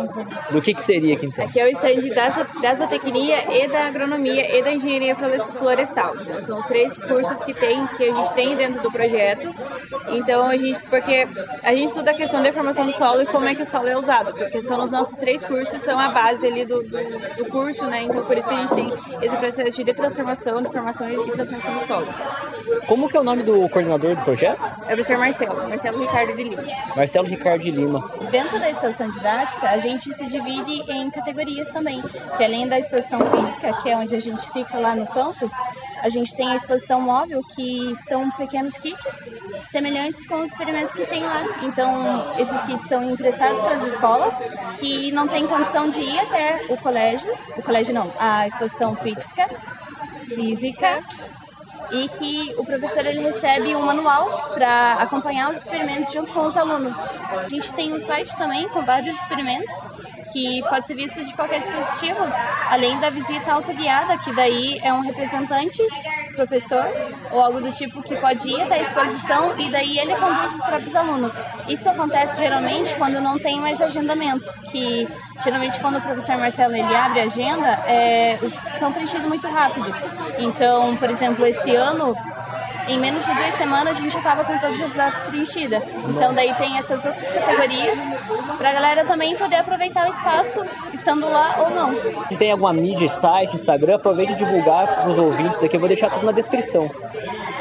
Do 0.49 0.61
que 0.61 0.73
que 0.73 0.83
seria 0.83 1.13
aqui 1.13 1.27
então? 1.27 1.45
Aqui 1.45 1.59
é 1.59 1.65
o 1.65 1.69
stand 1.69 2.09
da, 2.15 2.29
da 2.61 2.75
zootecnia 2.75 3.63
e 3.63 3.67
da 3.67 3.87
agronomia 3.87 4.57
e 4.57 4.63
da 4.63 4.73
engenharia 4.73 5.15
florestal. 5.15 6.15
Então, 6.19 6.41
são 6.41 6.59
os 6.59 6.65
três 6.65 6.97
cursos 6.97 7.43
que 7.43 7.53
tem 7.53 7.85
que 7.87 8.03
a 8.03 8.15
gente 8.15 8.33
tem 8.33 8.55
dentro 8.55 8.80
do 8.81 8.91
projeto. 8.91 9.53
Então 10.09 10.47
a 10.47 10.57
gente, 10.57 10.85
porque 10.87 11.27
a 11.63 11.73
gente 11.73 11.87
estuda 11.87 12.11
a 12.11 12.13
questão 12.13 12.41
da 12.41 12.51
formação 12.51 12.85
do 12.85 12.93
solo 12.93 13.21
e 13.21 13.25
como 13.25 13.47
é 13.47 13.55
que 13.55 13.61
o 13.61 13.65
solo 13.65 13.87
é 13.87 13.97
usado, 13.97 14.33
porque 14.33 14.61
são 14.61 14.83
os 14.83 14.91
nossos 14.91 15.15
três 15.17 15.43
cursos 15.43 15.81
são 15.81 15.99
a 15.99 16.09
base 16.09 16.45
ali 16.45 16.65
do, 16.65 16.81
do, 16.83 17.37
do 17.37 17.45
curso, 17.49 17.85
né? 17.85 18.03
Então 18.03 18.25
por 18.25 18.37
isso 18.37 18.47
que 18.47 18.53
a 18.53 18.57
gente 18.57 18.75
tem 18.75 18.93
esse 19.21 19.35
processo 19.35 19.83
de 19.83 19.93
transformação, 19.93 20.61
de 20.61 20.69
formação 20.69 21.09
e 21.09 21.31
transformação 21.31 21.73
dos 21.73 21.87
solos. 21.87 22.15
Como 22.87 23.09
que 23.09 23.17
é 23.17 23.19
o 23.19 23.23
nome 23.23 23.43
do 23.43 23.69
coordenador 23.69 24.15
do 24.15 24.23
projeto? 24.23 24.61
É 24.87 24.93
o 24.93 24.95
professor 24.95 25.17
Marcelo, 25.17 25.67
Marcelo 25.67 25.99
Ricardo 25.99 26.35
de 26.35 26.43
Lima. 26.43 26.63
Marcelo 26.95 27.27
Ricardo 27.27 27.61
de 27.61 27.71
Lima. 27.71 28.09
Dentro 28.29 28.59
da 28.59 28.69
exposição 28.69 29.09
didática, 29.09 29.69
a 29.69 29.77
gente 29.77 30.13
se 30.13 30.25
divide 30.25 30.83
em 30.91 31.09
categorias 31.09 31.69
também, 31.71 32.01
que 32.37 32.43
além 32.43 32.67
da 32.67 32.79
exposição 32.79 33.19
física, 33.19 33.73
que 33.81 33.89
é 33.89 33.97
onde 33.97 34.15
a 34.15 34.19
gente 34.19 34.49
fica 34.51 34.77
lá 34.77 34.95
no 34.95 35.05
campus, 35.07 35.51
a 36.01 36.09
gente 36.09 36.35
tem 36.35 36.51
a 36.51 36.55
exposição 36.55 36.99
móvel, 36.99 37.41
que 37.55 37.93
são 38.07 38.29
pequenos 38.31 38.70
kits 38.77 39.25
semelhantes 39.69 40.25
com 40.27 40.39
os 40.41 40.51
experimentos 40.51 40.93
que 40.93 41.05
tem 41.05 41.23
lá. 41.23 41.43
Então, 41.63 42.33
esses 42.39 42.61
kits 42.63 42.87
são 42.87 43.11
emprestados 43.11 43.59
para 43.59 43.75
as 43.75 43.87
escolas 43.87 44.33
que 44.79 45.11
não 45.11 45.27
têm 45.27 45.47
condição 45.47 45.89
de 45.89 46.01
ir 46.01 46.19
até 46.19 46.65
o 46.69 46.77
colégio, 46.77 47.31
o 47.57 47.61
colégio 47.61 47.93
não, 47.93 48.11
a 48.19 48.47
exposição 48.47 48.95
física, 48.95 49.47
física 50.27 51.03
e 51.91 52.07
que 52.09 52.53
o 52.57 52.65
professor 52.65 53.05
ele 53.05 53.21
recebe 53.21 53.75
um 53.75 53.85
manual 53.85 54.51
para 54.53 54.93
acompanhar 54.93 55.51
os 55.51 55.57
experimentos 55.57 56.13
junto 56.13 56.31
com 56.31 56.45
os 56.45 56.55
alunos. 56.55 56.93
A 56.97 57.49
gente 57.49 57.73
tem 57.73 57.93
um 57.93 57.99
site 57.99 58.35
também 58.37 58.67
com 58.69 58.81
vários 58.83 59.15
experimentos 59.17 59.73
que 60.31 60.61
pode 60.69 60.87
ser 60.87 60.95
visto 60.95 61.23
de 61.23 61.33
qualquer 61.33 61.59
dispositivo, 61.59 62.19
além 62.69 62.99
da 62.99 63.09
visita 63.09 63.51
autoguiada, 63.51 64.17
que 64.17 64.33
daí 64.33 64.79
é 64.81 64.93
um 64.93 65.01
representante, 65.01 65.81
professor 66.31 66.85
ou 67.31 67.41
algo 67.41 67.61
do 67.61 67.71
tipo 67.71 68.01
que 68.01 68.15
pode 68.15 68.49
ir 68.49 68.61
até 68.61 68.75
a 68.75 68.81
exposição 68.81 69.59
e 69.59 69.69
daí 69.69 69.99
ele 69.99 70.15
conduz 70.15 70.53
os 70.53 70.61
próprios 70.61 70.95
alunos. 70.95 71.31
Isso 71.67 71.89
acontece 71.89 72.39
geralmente 72.39 72.95
quando 72.95 73.19
não 73.21 73.37
tem 73.37 73.59
mais 73.59 73.81
agendamento, 73.81 74.45
que 74.71 75.07
geralmente 75.43 75.79
quando 75.79 75.97
o 75.97 76.01
professor 76.01 76.37
Marcelo 76.37 76.75
ele 76.75 76.95
abre 76.95 77.21
a 77.21 77.23
agenda, 77.23 77.67
é, 77.85 78.37
são 78.79 78.91
preenchidos 78.91 79.27
muito 79.27 79.47
rápido. 79.47 79.93
Então, 80.39 80.95
por 80.95 81.09
exemplo, 81.09 81.45
esse 81.45 81.75
ano 81.81 82.30
em 82.91 82.99
menos 82.99 83.25
de 83.25 83.33
duas 83.33 83.53
semanas 83.55 83.97
a 83.97 84.01
gente 84.01 84.11
já 84.11 84.19
estava 84.19 84.43
com 84.43 84.57
todas 84.57 84.81
as 84.81 84.93
datas 84.93 85.23
preenchidas. 85.23 85.83
Então 86.09 86.33
daí 86.33 86.53
tem 86.55 86.77
essas 86.77 87.03
outras 87.05 87.31
categorias 87.31 87.99
para 88.57 88.69
a 88.69 88.73
galera 88.73 89.05
também 89.05 89.35
poder 89.35 89.57
aproveitar 89.57 90.07
o 90.07 90.09
espaço 90.09 90.65
estando 90.93 91.29
lá 91.29 91.55
ou 91.59 91.69
não. 91.69 91.93
Se 92.29 92.37
tem 92.37 92.51
alguma 92.51 92.73
mídia, 92.73 93.07
site, 93.07 93.55
Instagram, 93.55 93.95
aproveite 93.95 94.33
e 94.33 94.35
divulgar 94.35 94.87
para 94.87 95.09
os 95.09 95.17
ouvintes 95.17 95.63
aqui, 95.63 95.75
eu 95.75 95.79
vou 95.79 95.87
deixar 95.87 96.09
tudo 96.09 96.25
na 96.25 96.31
descrição. 96.31 96.89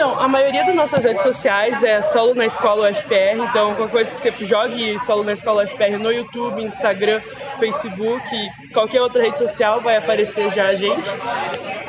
Então, 0.00 0.18
a 0.18 0.26
maioria 0.26 0.64
das 0.64 0.74
nossas 0.74 1.04
redes 1.04 1.22
sociais 1.22 1.84
é 1.84 2.00
solo 2.00 2.34
na 2.34 2.46
escola 2.46 2.90
UFPR, 2.90 3.36
então 3.36 3.74
qualquer 3.74 3.92
coisa 3.92 4.14
que 4.14 4.20
você 4.20 4.32
jogue 4.46 4.98
solo 5.00 5.22
na 5.22 5.34
escola 5.34 5.64
UFPR 5.64 5.98
no 5.98 6.10
YouTube, 6.10 6.62
Instagram, 6.62 7.20
Facebook, 7.58 8.50
qualquer 8.72 9.02
outra 9.02 9.22
rede 9.22 9.36
social 9.36 9.78
vai 9.80 9.98
aparecer 9.98 10.50
já 10.52 10.68
a 10.68 10.74
gente. 10.74 11.06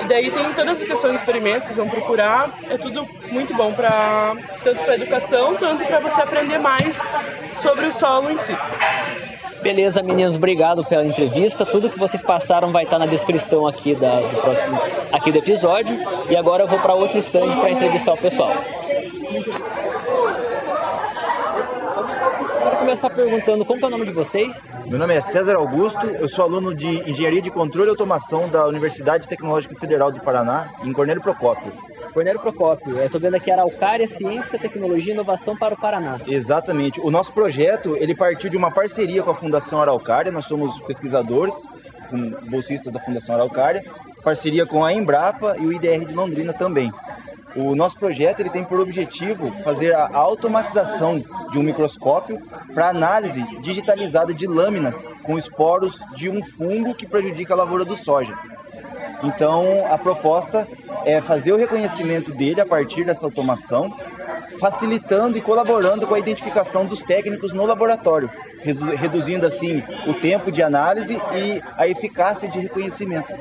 E 0.02 0.04
daí 0.10 0.30
tem 0.30 0.52
todas 0.52 0.82
as 0.82 0.84
questões 0.84 1.22
experimentos, 1.22 1.63
vocês 1.63 1.78
vão 1.78 1.88
procurar, 1.88 2.50
é 2.70 2.78
tudo 2.78 3.08
muito 3.32 3.56
bom 3.56 3.72
para 3.74 4.36
tanto 4.63 4.84
para 4.84 4.96
educação, 4.96 5.56
tanto 5.56 5.86
para 5.86 6.00
você 6.00 6.22
aprender 6.22 6.58
mais 6.58 7.00
sobre 7.56 7.88
o 7.88 7.94
solo 7.94 8.30
em 8.30 8.38
si. 8.38 8.56
Beleza, 9.62 10.02
meninos, 10.02 10.36
obrigado 10.36 10.84
pela 10.84 11.06
entrevista. 11.06 11.65
Tudo 11.65 11.89
que 11.89 12.00
vocês 12.00 12.24
passaram 12.24 12.72
vai 12.72 12.84
estar 12.84 12.98
na 12.98 13.06
descrição 13.06 13.67
aqui, 13.67 13.94
da, 13.94 14.20
do, 14.20 14.41
próximo, 14.41 14.82
aqui 15.12 15.32
do 15.32 15.38
episódio. 15.38 15.96
E 16.30 16.36
agora 16.36 16.63
eu 16.63 16.67
vou 16.67 16.80
para 16.80 16.94
outro 16.94 17.20
stand 17.20 17.52
para 17.60 17.70
entrevistar 17.70 18.13
o 18.13 18.17
pessoal. 18.17 18.54
Vou 22.80 22.81
começar 22.91 23.10
perguntando 23.10 23.63
como 23.63 23.86
é 23.86 23.88
o 23.88 23.89
nome 23.89 24.06
de 24.06 24.12
vocês. 24.12 24.54
Meu 24.86 24.99
nome 24.99 25.13
é 25.13 25.21
César 25.21 25.56
Augusto, 25.56 26.06
eu 26.08 26.27
sou 26.27 26.43
aluno 26.43 26.75
de 26.75 27.10
Engenharia 27.10 27.41
de 27.41 27.49
Controle 27.49 27.88
e 27.88 27.89
Automação 27.89 28.49
da 28.49 28.67
Universidade 28.67 29.30
Tecnológica 29.30 29.73
Federal 29.75 30.12
do 30.12 30.19
Paraná, 30.19 30.69
em 30.84 30.91
Cornélio 30.91 31.21
Procópio. 31.21 31.71
Cornélio 32.13 32.41
Procópio, 32.41 32.97
eu 32.97 33.06
estou 33.06 33.21
vendo 33.21 33.36
aqui 33.36 33.49
Araucária, 33.49 34.06
Ciência, 34.10 34.60
Tecnologia 34.60 35.13
e 35.13 35.15
Inovação 35.15 35.56
para 35.56 35.73
o 35.73 35.77
Paraná. 35.77 36.19
Exatamente. 36.27 36.99
O 36.99 37.10
nosso 37.10 37.32
projeto, 37.32 37.95
ele 37.95 38.13
partiu 38.13 38.49
de 38.49 38.58
uma 38.58 38.71
parceria 38.71 39.23
com 39.23 39.32
a 39.32 39.36
Fundação 39.36 39.82
Araucária, 39.82 40.30
nós 40.30 40.43
somos 40.43 40.77
pesquisadores, 40.82 41.56
com 42.10 42.32
bolsistas 42.49 42.91
da 42.91 42.99
Fundação 42.99 43.36
Araucária, 43.36 43.86
parceria 44.21 44.65
com 44.65 44.84
a 44.84 44.91
Embrapa 44.91 45.56
e 45.58 45.65
o 45.65 45.71
IDR 45.71 46.06
de 46.06 46.13
Londrina 46.13 46.51
também. 46.51 46.91
O 47.56 47.76
nosso 47.76 47.98
projeto 47.98 48.40
ele 48.40 48.50
tem 48.50 48.64
por 48.64 48.80
objetivo 48.80 49.52
fazer 49.64 49.94
a 49.94 50.10
automatização 50.14 51.24
de 51.52 51.60
um 51.60 51.64
microscópio 51.64 52.42
para 52.74 52.90
análise 52.90 53.42
digitalizada 53.62 54.34
de 54.34 54.48
lâminas 54.48 55.06
com 55.24 55.38
esporos 55.38 56.00
de 56.16 56.30
um 56.30 56.42
fungo 56.44 56.96
que 56.96 57.06
prejudica 57.06 57.54
a 57.54 57.58
lavoura 57.58 57.84
do 57.84 57.98
soja. 57.98 58.38
Então, 59.24 59.86
a 59.90 59.98
proposta 59.98 60.68
é 61.06 61.20
fazer 61.20 61.52
o 61.52 61.58
reconhecimento 61.58 62.34
dele 62.34 62.62
a 62.62 62.66
partir 62.66 63.04
dessa 63.04 63.26
automação, 63.26 63.94
facilitando 64.60 65.38
e 65.38 65.42
colaborando 65.42 66.08
com 66.08 66.16
a 66.16 66.20
identificação 66.20 66.86
dos 66.86 67.04
técnicos 67.04 67.52
no 67.52 67.66
laboratório, 67.66 68.30
reduzindo 68.63 69.45
assim 69.45 69.84
o 70.08 70.13
tempo 70.13 70.52
de 70.52 70.62
análise 70.62 71.19
e 71.34 71.62
a 71.78 71.88
eficácia 71.88 72.47
de 72.50 72.60
reconhecimento. 72.60 73.34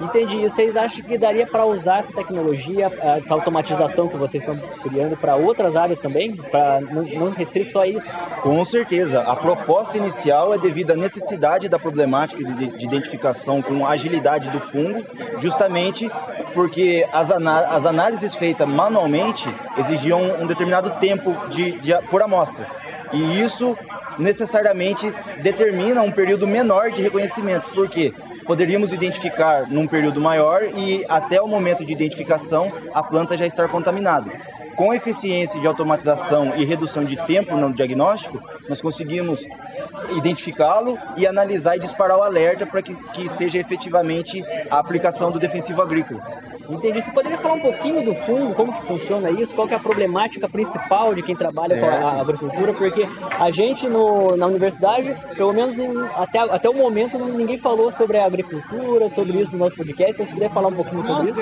Entendi. 0.00 0.36
E 0.36 0.48
vocês 0.48 0.76
acham 0.76 1.02
que 1.04 1.16
daria 1.18 1.46
para 1.46 1.64
usar 1.64 1.98
essa 2.00 2.12
tecnologia, 2.12 2.90
essa 3.16 3.34
automatização 3.34 4.08
que 4.08 4.16
vocês 4.16 4.42
estão 4.42 4.56
criando 4.82 5.16
para 5.16 5.36
outras 5.36 5.76
áreas 5.76 5.98
também? 6.00 6.36
Para 6.36 6.80
não, 6.80 7.30
restrito 7.30 7.72
só 7.72 7.82
a 7.82 7.86
isso? 7.86 8.06
Com 8.42 8.64
certeza, 8.64 9.20
a 9.22 9.36
proposta 9.36 9.96
inicial 9.98 10.54
é 10.54 10.58
devido 10.58 10.92
à 10.92 10.96
necessidade 10.96 11.68
da 11.68 11.78
problemática 11.78 12.42
de, 12.44 12.66
de 12.78 12.84
identificação 12.84 13.62
com 13.62 13.86
a 13.86 13.90
agilidade 13.90 14.50
do 14.50 14.60
fungo, 14.60 15.04
justamente 15.40 16.10
porque 16.52 17.06
as, 17.12 17.30
as 17.30 17.86
análises 17.86 18.34
feitas 18.34 18.68
manualmente 18.68 19.48
exigiam 19.78 20.20
um 20.40 20.46
determinado 20.46 20.90
tempo 21.00 21.34
de, 21.48 21.72
de- 21.80 21.98
por 22.10 22.22
amostra. 22.22 22.66
E 23.12 23.40
isso 23.40 23.76
necessariamente 24.18 25.12
determina 25.42 26.02
um 26.02 26.10
período 26.10 26.46
menor 26.46 26.90
de 26.90 27.02
reconhecimento. 27.02 27.68
Por 27.70 27.88
quê? 27.88 28.12
Poderíamos 28.44 28.92
identificar 28.92 29.66
num 29.70 29.86
período 29.86 30.20
maior 30.20 30.62
e 30.62 31.04
até 31.08 31.40
o 31.40 31.48
momento 31.48 31.84
de 31.84 31.92
identificação 31.92 32.70
a 32.92 33.02
planta 33.02 33.36
já 33.36 33.46
estar 33.46 33.68
contaminada. 33.68 34.30
Com 34.76 34.92
eficiência 34.92 35.60
de 35.60 35.66
automatização 35.66 36.52
e 36.56 36.64
redução 36.64 37.04
de 37.04 37.16
tempo 37.26 37.56
no 37.56 37.72
diagnóstico, 37.72 38.42
nós 38.68 38.80
conseguimos 38.80 39.40
identificá-lo 40.16 40.98
e 41.16 41.26
analisar 41.26 41.76
e 41.76 41.80
disparar 41.80 42.18
o 42.18 42.22
alerta 42.22 42.66
para 42.66 42.82
que, 42.82 42.94
que 43.12 43.28
seja 43.28 43.58
efetivamente 43.58 44.44
a 44.70 44.78
aplicação 44.78 45.30
do 45.30 45.38
defensivo 45.38 45.80
agrícola. 45.80 46.20
Entendi. 46.68 47.02
Você 47.02 47.10
poderia 47.10 47.38
falar 47.38 47.54
um 47.54 47.60
pouquinho 47.60 48.02
do 48.04 48.14
fungo, 48.14 48.54
como 48.54 48.72
que 48.72 48.86
funciona 48.86 49.30
isso, 49.30 49.54
qual 49.54 49.66
que 49.68 49.74
é 49.74 49.76
a 49.76 49.80
problemática 49.80 50.48
principal 50.48 51.14
de 51.14 51.22
quem 51.22 51.34
trabalha 51.34 51.78
com 51.78 51.86
a- 51.86 52.10
a 52.12 52.20
agricultura, 52.20 52.72
porque 52.72 53.06
a 53.38 53.50
gente 53.50 53.86
no, 53.88 54.36
na 54.36 54.46
universidade, 54.46 55.14
pelo 55.36 55.52
menos 55.52 55.74
até, 56.16 56.38
até 56.40 56.68
o 56.68 56.74
momento, 56.74 57.18
ninguém 57.18 57.58
falou 57.58 57.90
sobre 57.90 58.16
a 58.18 58.24
agricultura, 58.26 59.08
sobre 59.08 59.38
isso 59.40 59.52
no 59.52 59.58
nosso 59.64 59.76
podcast. 59.76 60.14
Se 60.16 60.24
você 60.26 60.32
puder 60.32 60.50
falar 60.50 60.68
um 60.68 60.72
pouquinho 60.74 61.02
sobre 61.02 61.28
isso? 61.30 61.40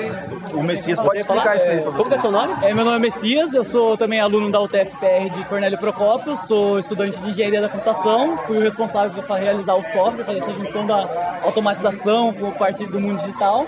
O 0.53 0.63
Messias 0.63 0.99
Pode 0.99 1.19
explicar 1.19 1.43
falar? 1.43 1.55
isso 1.57 1.69
aí 1.69 1.81
para 1.81 1.91
Como 1.91 2.09
que 2.09 2.13
é 2.13 2.17
você. 2.17 2.21
seu 2.21 2.31
nome? 2.31 2.53
É, 2.61 2.73
meu 2.73 2.85
nome 2.85 2.97
é 2.97 2.99
Messias, 2.99 3.53
eu 3.53 3.63
sou 3.63 3.97
também 3.97 4.19
aluno 4.19 4.51
da 4.51 4.59
UTFPR 4.61 5.29
de 5.35 5.45
Cornélio 5.45 5.77
Procópio, 5.77 6.35
sou 6.37 6.79
estudante 6.79 7.17
de 7.19 7.29
engenharia 7.29 7.61
da 7.61 7.69
computação, 7.69 8.37
fui 8.45 8.57
o 8.57 8.61
responsável 8.61 9.21
por 9.23 9.35
realizar 9.37 9.75
o 9.75 9.83
software, 9.83 10.23
fazer 10.25 10.39
essa 10.39 10.51
junção 10.53 10.85
da 10.85 11.39
automatização 11.43 12.33
por 12.33 12.51
parte 12.53 12.85
do 12.85 12.99
mundo 12.99 13.19
digital. 13.21 13.65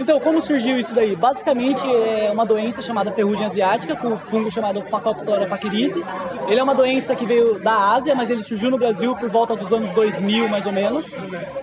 Então, 0.00 0.18
como 0.18 0.40
surgiu 0.40 0.80
isso 0.80 0.94
daí? 0.94 1.14
Basicamente 1.14 1.86
é 1.86 2.30
uma 2.32 2.46
doença 2.46 2.80
chamada 2.80 3.12
ferrugem 3.12 3.44
asiática, 3.44 3.94
com 3.94 4.08
o 4.08 4.16
fungo 4.16 4.50
chamado 4.50 4.80
Phacopsora 4.82 5.46
pachyrizi. 5.46 6.02
Ele 6.48 6.58
é 6.58 6.62
uma 6.62 6.74
doença 6.74 7.14
que 7.14 7.26
veio 7.26 7.60
da 7.60 7.92
Ásia, 7.92 8.14
mas 8.14 8.30
ele 8.30 8.42
surgiu 8.42 8.70
no 8.70 8.78
Brasil 8.78 9.14
por 9.14 9.28
volta 9.28 9.54
dos 9.54 9.70
anos 9.72 9.92
2000, 9.92 10.48
mais 10.48 10.64
ou 10.64 10.72
menos. 10.72 11.14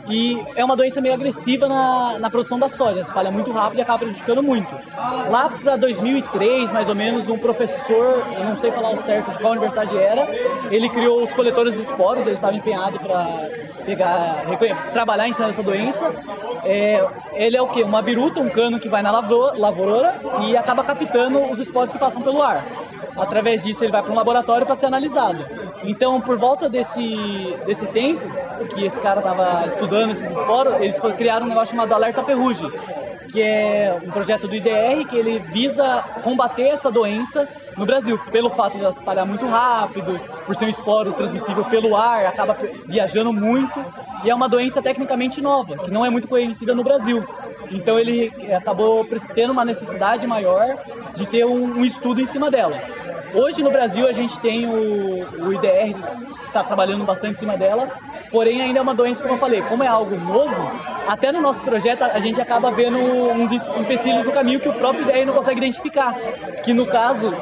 E 0.07 0.39
é 0.55 0.63
uma 0.63 0.75
doença 0.75 1.01
meio 1.01 1.15
agressiva 1.15 1.67
na, 1.67 2.19
na 2.19 2.29
produção 2.29 2.59
da 2.59 2.69
soja, 2.69 3.01
espalha 3.01 3.31
muito 3.31 3.51
rápido 3.51 3.79
e 3.79 3.81
acaba 3.81 3.99
prejudicando 3.99 4.43
muito. 4.43 4.69
Lá 5.29 5.49
para 5.49 5.75
2003, 5.75 6.71
mais 6.71 6.87
ou 6.87 6.95
menos, 6.95 7.27
um 7.27 7.39
professor, 7.39 8.23
eu 8.37 8.45
não 8.45 8.55
sei 8.55 8.71
falar 8.71 8.91
o 8.91 9.01
certo 9.01 9.31
de 9.31 9.39
qual 9.39 9.53
universidade 9.53 9.97
era, 9.97 10.27
ele 10.69 10.87
criou 10.89 11.23
os 11.23 11.33
coletores 11.33 11.75
de 11.75 11.81
esporos, 11.81 12.21
ele 12.21 12.35
estava 12.35 12.55
empenhado 12.55 12.99
para 12.99 13.25
pegar, 13.87 14.45
trabalhar 14.91 15.27
em 15.27 15.33
cima 15.33 15.47
dessa 15.47 15.63
doença. 15.63 16.11
É, 16.63 17.05
ele 17.33 17.55
é 17.55 17.61
o 17.61 17.67
que? 17.67 17.81
Uma 17.81 18.01
biruta, 18.01 18.26
um 18.35 18.49
cano 18.49 18.79
que 18.79 18.89
vai 18.89 19.01
na 19.01 19.11
lavoura 19.11 20.19
e 20.47 20.57
acaba 20.57 20.83
captando 20.83 21.39
os 21.51 21.59
esporos 21.59 21.91
que 21.91 21.99
passam 21.99 22.21
pelo 22.21 22.41
ar. 22.41 22.65
Através 23.15 23.63
disso 23.63 23.83
ele 23.83 23.91
vai 23.91 24.03
para 24.03 24.11
um 24.11 24.15
laboratório 24.15 24.65
para 24.65 24.75
ser 24.75 24.85
analisado. 24.85 25.43
Então, 25.83 26.21
por 26.21 26.37
volta 26.37 26.69
desse, 26.69 27.57
desse 27.65 27.85
tempo 27.87 28.21
que 28.73 28.85
esse 28.85 28.99
cara 28.99 29.19
estava 29.19 29.65
estudando 29.67 30.11
esses 30.11 30.29
esporos, 30.29 30.75
eles 30.79 30.99
criaram 31.17 31.45
um 31.45 31.49
negócio 31.49 31.75
chamado 31.75 31.93
Alerta 31.93 32.23
Ferrugem, 32.23 32.71
que 33.31 33.41
é 33.41 33.97
um 34.03 34.11
projeto 34.11 34.47
do 34.47 34.55
IDR 34.55 35.07
que 35.09 35.15
ele 35.15 35.39
visa 35.39 36.03
combater 36.23 36.69
essa 36.69 36.91
doença 36.91 37.47
no 37.77 37.85
Brasil, 37.85 38.17
pelo 38.31 38.49
fato 38.49 38.77
de 38.77 38.83
ela 38.83 38.91
se 38.91 38.99
espalhar 38.99 39.25
muito 39.25 39.45
rápido, 39.45 40.19
por 40.45 40.55
ser 40.55 40.65
um 40.65 40.69
esporo 40.69 41.13
transmissível 41.13 41.63
pelo 41.65 41.95
ar, 41.95 42.25
acaba 42.25 42.57
viajando 42.85 43.31
muito, 43.31 43.85
e 44.23 44.29
é 44.29 44.35
uma 44.35 44.49
doença 44.49 44.81
tecnicamente 44.81 45.39
nova, 45.41 45.77
que 45.77 45.91
não 45.91 46.05
é 46.05 46.09
muito 46.09 46.27
conhecida 46.27 46.73
no 46.73 46.83
Brasil. 46.83 47.23
Então 47.69 47.99
ele 47.99 48.31
acabou 48.53 49.05
tendo 49.35 49.51
uma 49.51 49.63
necessidade 49.63 50.25
maior 50.25 50.75
de 51.15 51.25
ter 51.25 51.45
um, 51.45 51.79
um 51.79 51.85
estudo 51.85 52.19
em 52.19 52.25
cima 52.25 52.49
dela. 52.49 52.81
Hoje 53.33 53.61
no 53.61 53.69
Brasil 53.69 54.07
a 54.07 54.13
gente 54.13 54.39
tem 54.39 54.65
o, 54.65 55.45
o 55.45 55.53
IDR 55.53 55.95
está 56.47 56.63
trabalhando 56.63 57.05
bastante 57.05 57.33
em 57.33 57.37
cima 57.37 57.57
dela, 57.57 57.89
porém 58.31 58.61
ainda 58.61 58.79
é 58.79 58.81
uma 58.81 58.93
doença, 58.93 59.21
como 59.21 59.35
eu 59.35 59.39
falei, 59.39 59.61
como 59.61 59.83
é 59.83 59.87
algo 59.87 60.15
novo, 60.15 60.55
até 61.07 61.31
no 61.31 61.41
nosso 61.41 61.61
projeto 61.61 62.03
a 62.03 62.19
gente 62.19 62.39
acaba 62.41 62.71
vendo 62.71 62.97
uns 62.97 63.51
empecilhos 63.51 64.25
no 64.25 64.31
caminho 64.31 64.59
que 64.59 64.69
o 64.69 64.73
próprio 64.73 65.03
IDR 65.03 65.25
não 65.25 65.33
consegue 65.33 65.59
identificar. 65.59 66.13
Que 66.63 66.73
no 66.73 66.85
caso, 66.85 67.33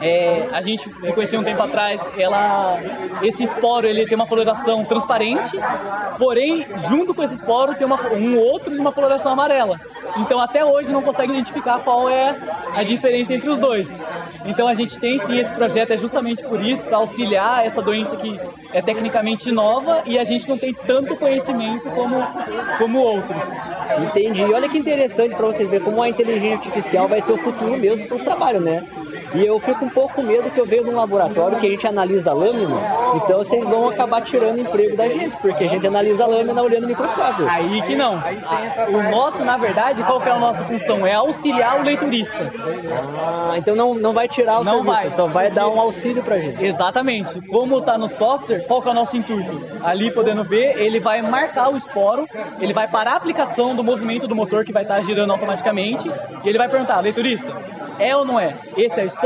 é, 0.00 0.48
a 0.52 0.60
gente 0.60 0.88
reconheceu 1.02 1.40
um 1.40 1.44
tempo 1.44 1.62
atrás, 1.62 2.10
ela, 2.16 2.78
esse 3.22 3.42
esporo 3.42 3.86
ele 3.86 4.06
tem 4.06 4.14
uma 4.14 4.26
coloração 4.26 4.84
transparente, 4.84 5.58
porém, 6.18 6.66
junto 6.88 7.14
com 7.14 7.22
esse 7.22 7.34
esporo 7.34 7.74
tem 7.74 7.86
uma, 7.86 8.12
um 8.12 8.38
outro 8.38 8.74
de 8.74 8.80
uma 8.80 8.92
coloração 8.92 9.32
amarela. 9.32 9.80
Então, 10.18 10.40
até 10.40 10.64
hoje 10.64 10.92
não 10.92 11.02
consegue 11.02 11.32
identificar 11.32 11.78
qual 11.80 12.08
é 12.08 12.36
a 12.74 12.82
diferença 12.82 13.34
entre 13.34 13.48
os 13.48 13.58
dois. 13.58 14.04
Então, 14.44 14.66
a 14.66 14.74
gente 14.74 14.98
tem 14.98 15.18
sim 15.18 15.38
esse 15.38 15.54
projeto, 15.54 15.92
é 15.92 15.96
justamente 15.96 16.42
por 16.42 16.60
isso, 16.60 16.84
para 16.84 16.98
auxiliar 16.98 17.64
essa 17.64 17.82
doença 17.82 18.16
que 18.16 18.38
é 18.72 18.80
tecnicamente 18.82 19.50
nova 19.52 20.02
e 20.06 20.18
a 20.18 20.24
gente 20.24 20.48
não 20.48 20.58
tem 20.58 20.72
tanto 20.72 21.16
conhecimento 21.16 21.88
como, 21.90 22.16
como 22.78 22.98
outros. 22.98 23.44
Entendi. 24.04 24.44
Olha 24.52 24.68
que 24.68 24.78
interessante 24.78 25.34
para 25.34 25.46
vocês 25.46 25.68
verem 25.68 25.84
como 25.84 26.02
a 26.02 26.08
inteligência 26.08 26.56
artificial 26.56 27.06
vai 27.08 27.20
ser 27.20 27.32
o 27.32 27.38
futuro 27.38 27.76
mesmo 27.76 28.06
para 28.06 28.16
o 28.16 28.20
trabalho, 28.20 28.60
né? 28.60 28.82
E 29.36 29.44
eu 29.44 29.60
fico 29.60 29.84
um 29.84 29.88
pouco 29.88 30.14
com 30.14 30.22
medo 30.22 30.50
que 30.50 30.58
eu 30.58 30.64
vejo 30.64 30.84
num 30.84 30.96
laboratório 30.96 31.58
que 31.58 31.66
a 31.66 31.70
gente 31.70 31.86
analisa 31.86 32.30
a 32.30 32.34
lâmina, 32.34 32.76
então 33.14 33.38
vocês 33.38 33.62
vão 33.68 33.90
acabar 33.90 34.22
tirando 34.22 34.58
emprego 34.58 34.96
da 34.96 35.08
gente, 35.08 35.36
porque 35.38 35.64
a 35.64 35.68
gente 35.68 35.86
analisa 35.86 36.24
a 36.24 36.26
lâmina 36.26 36.62
olhando 36.62 36.82
no 36.82 36.88
microscópio. 36.88 37.46
Aí 37.48 37.82
que 37.82 37.94
não. 37.94 38.14
O 38.88 39.10
nosso, 39.10 39.44
na 39.44 39.56
verdade, 39.58 40.02
qual 40.02 40.20
que 40.20 40.28
é 40.28 40.32
a 40.32 40.38
nossa 40.38 40.64
função? 40.64 41.06
É 41.06 41.12
auxiliar 41.14 41.78
o 41.80 41.82
leiturista. 41.82 42.50
Ah, 43.50 43.58
então 43.58 43.76
não, 43.76 43.94
não 43.94 44.12
vai 44.14 44.26
tirar 44.26 44.60
o 44.60 44.64
Não 44.64 44.84
serviço, 44.84 44.92
vai. 44.94 45.10
só 45.10 45.26
vai 45.26 45.50
dar 45.50 45.68
um 45.68 45.78
auxílio 45.78 46.22
pra 46.22 46.38
gente. 46.38 46.64
Exatamente. 46.64 47.40
Como 47.48 47.78
está 47.78 47.98
no 47.98 48.08
software, 48.08 48.60
qual 48.66 48.80
que 48.80 48.88
é 48.88 48.90
o 48.90 48.94
nosso 48.94 49.16
intuito? 49.16 49.60
Ali 49.84 50.10
podendo 50.10 50.42
ver, 50.44 50.78
ele 50.80 50.98
vai 50.98 51.20
marcar 51.20 51.68
o 51.68 51.76
esporo, 51.76 52.26
ele 52.58 52.72
vai 52.72 52.88
parar 52.88 53.12
a 53.12 53.16
aplicação 53.16 53.76
do 53.76 53.84
movimento 53.84 54.26
do 54.26 54.34
motor 54.34 54.64
que 54.64 54.72
vai 54.72 54.82
estar 54.82 55.00
girando 55.02 55.32
automaticamente 55.32 56.08
e 56.42 56.48
ele 56.48 56.56
vai 56.58 56.68
perguntar, 56.68 57.00
leiturista, 57.00 57.54
é 57.98 58.16
ou 58.16 58.24
não 58.24 58.38
é? 58.38 58.54
Esse 58.76 59.00
é 59.00 59.04
esporo? 59.04 59.25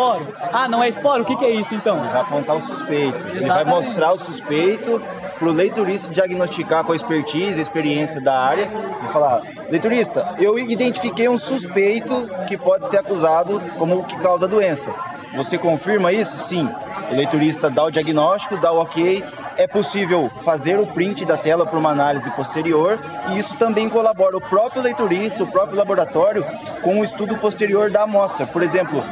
Ah, 0.53 0.69
não 0.69 0.83
é 0.83 0.89
esporo? 0.89 1.23
O 1.23 1.27
que, 1.27 1.37
que 1.37 1.45
é 1.45 1.51
isso 1.51 1.75
então? 1.75 1.99
Vai 1.99 2.21
apontar 2.21 2.57
o 2.57 2.61
suspeito. 2.61 3.19
Ele 3.29 3.47
vai 3.47 3.63
Exatamente. 3.63 3.69
mostrar 3.69 4.13
o 4.13 4.19
suspeito 4.19 5.03
para 5.39 5.49
o 5.49 5.53
leiturista 5.53 6.13
diagnosticar 6.13 6.85
com 6.85 6.93
a 6.93 6.97
expertise, 6.97 7.59
a 7.59 7.63
experiência 7.63 8.21
da 8.21 8.39
área 8.39 8.71
e 9.05 9.13
falar: 9.13 9.43
leiturista, 9.71 10.35
eu 10.39 10.59
identifiquei 10.59 11.29
um 11.29 11.39
suspeito 11.39 12.29
que 12.47 12.57
pode 12.57 12.87
ser 12.89 12.99
acusado 12.99 13.61
como 13.79 13.99
o 13.99 14.05
que 14.05 14.17
causa 14.19 14.47
a 14.47 14.49
doença. 14.49 14.93
Você 15.35 15.57
confirma 15.57 16.13
isso? 16.13 16.37
Sim. 16.39 16.69
O 17.11 17.15
leiturista 17.15 17.71
dá 17.71 17.85
o 17.85 17.91
diagnóstico, 17.91 18.57
dá 18.57 18.73
o 18.73 18.81
ok. 18.81 19.25
É 19.57 19.67
possível 19.67 20.31
fazer 20.43 20.79
o 20.81 20.87
print 20.87 21.25
da 21.25 21.37
tela 21.37 21.67
para 21.67 21.79
uma 21.79 21.91
análise 21.91 22.31
posterior 22.31 22.99
e 23.29 23.39
isso 23.39 23.55
também 23.57 23.89
colabora 23.89 24.37
o 24.37 24.41
próprio 24.41 24.83
leiturista, 24.83 25.43
o 25.43 25.47
próprio 25.47 25.77
laboratório 25.77 26.45
com 26.83 27.01
o 27.01 27.05
estudo 27.05 27.37
posterior 27.37 27.91
da 27.91 28.03
amostra. 28.03 28.47
Por 28.47 28.63
exemplo, 28.63 29.05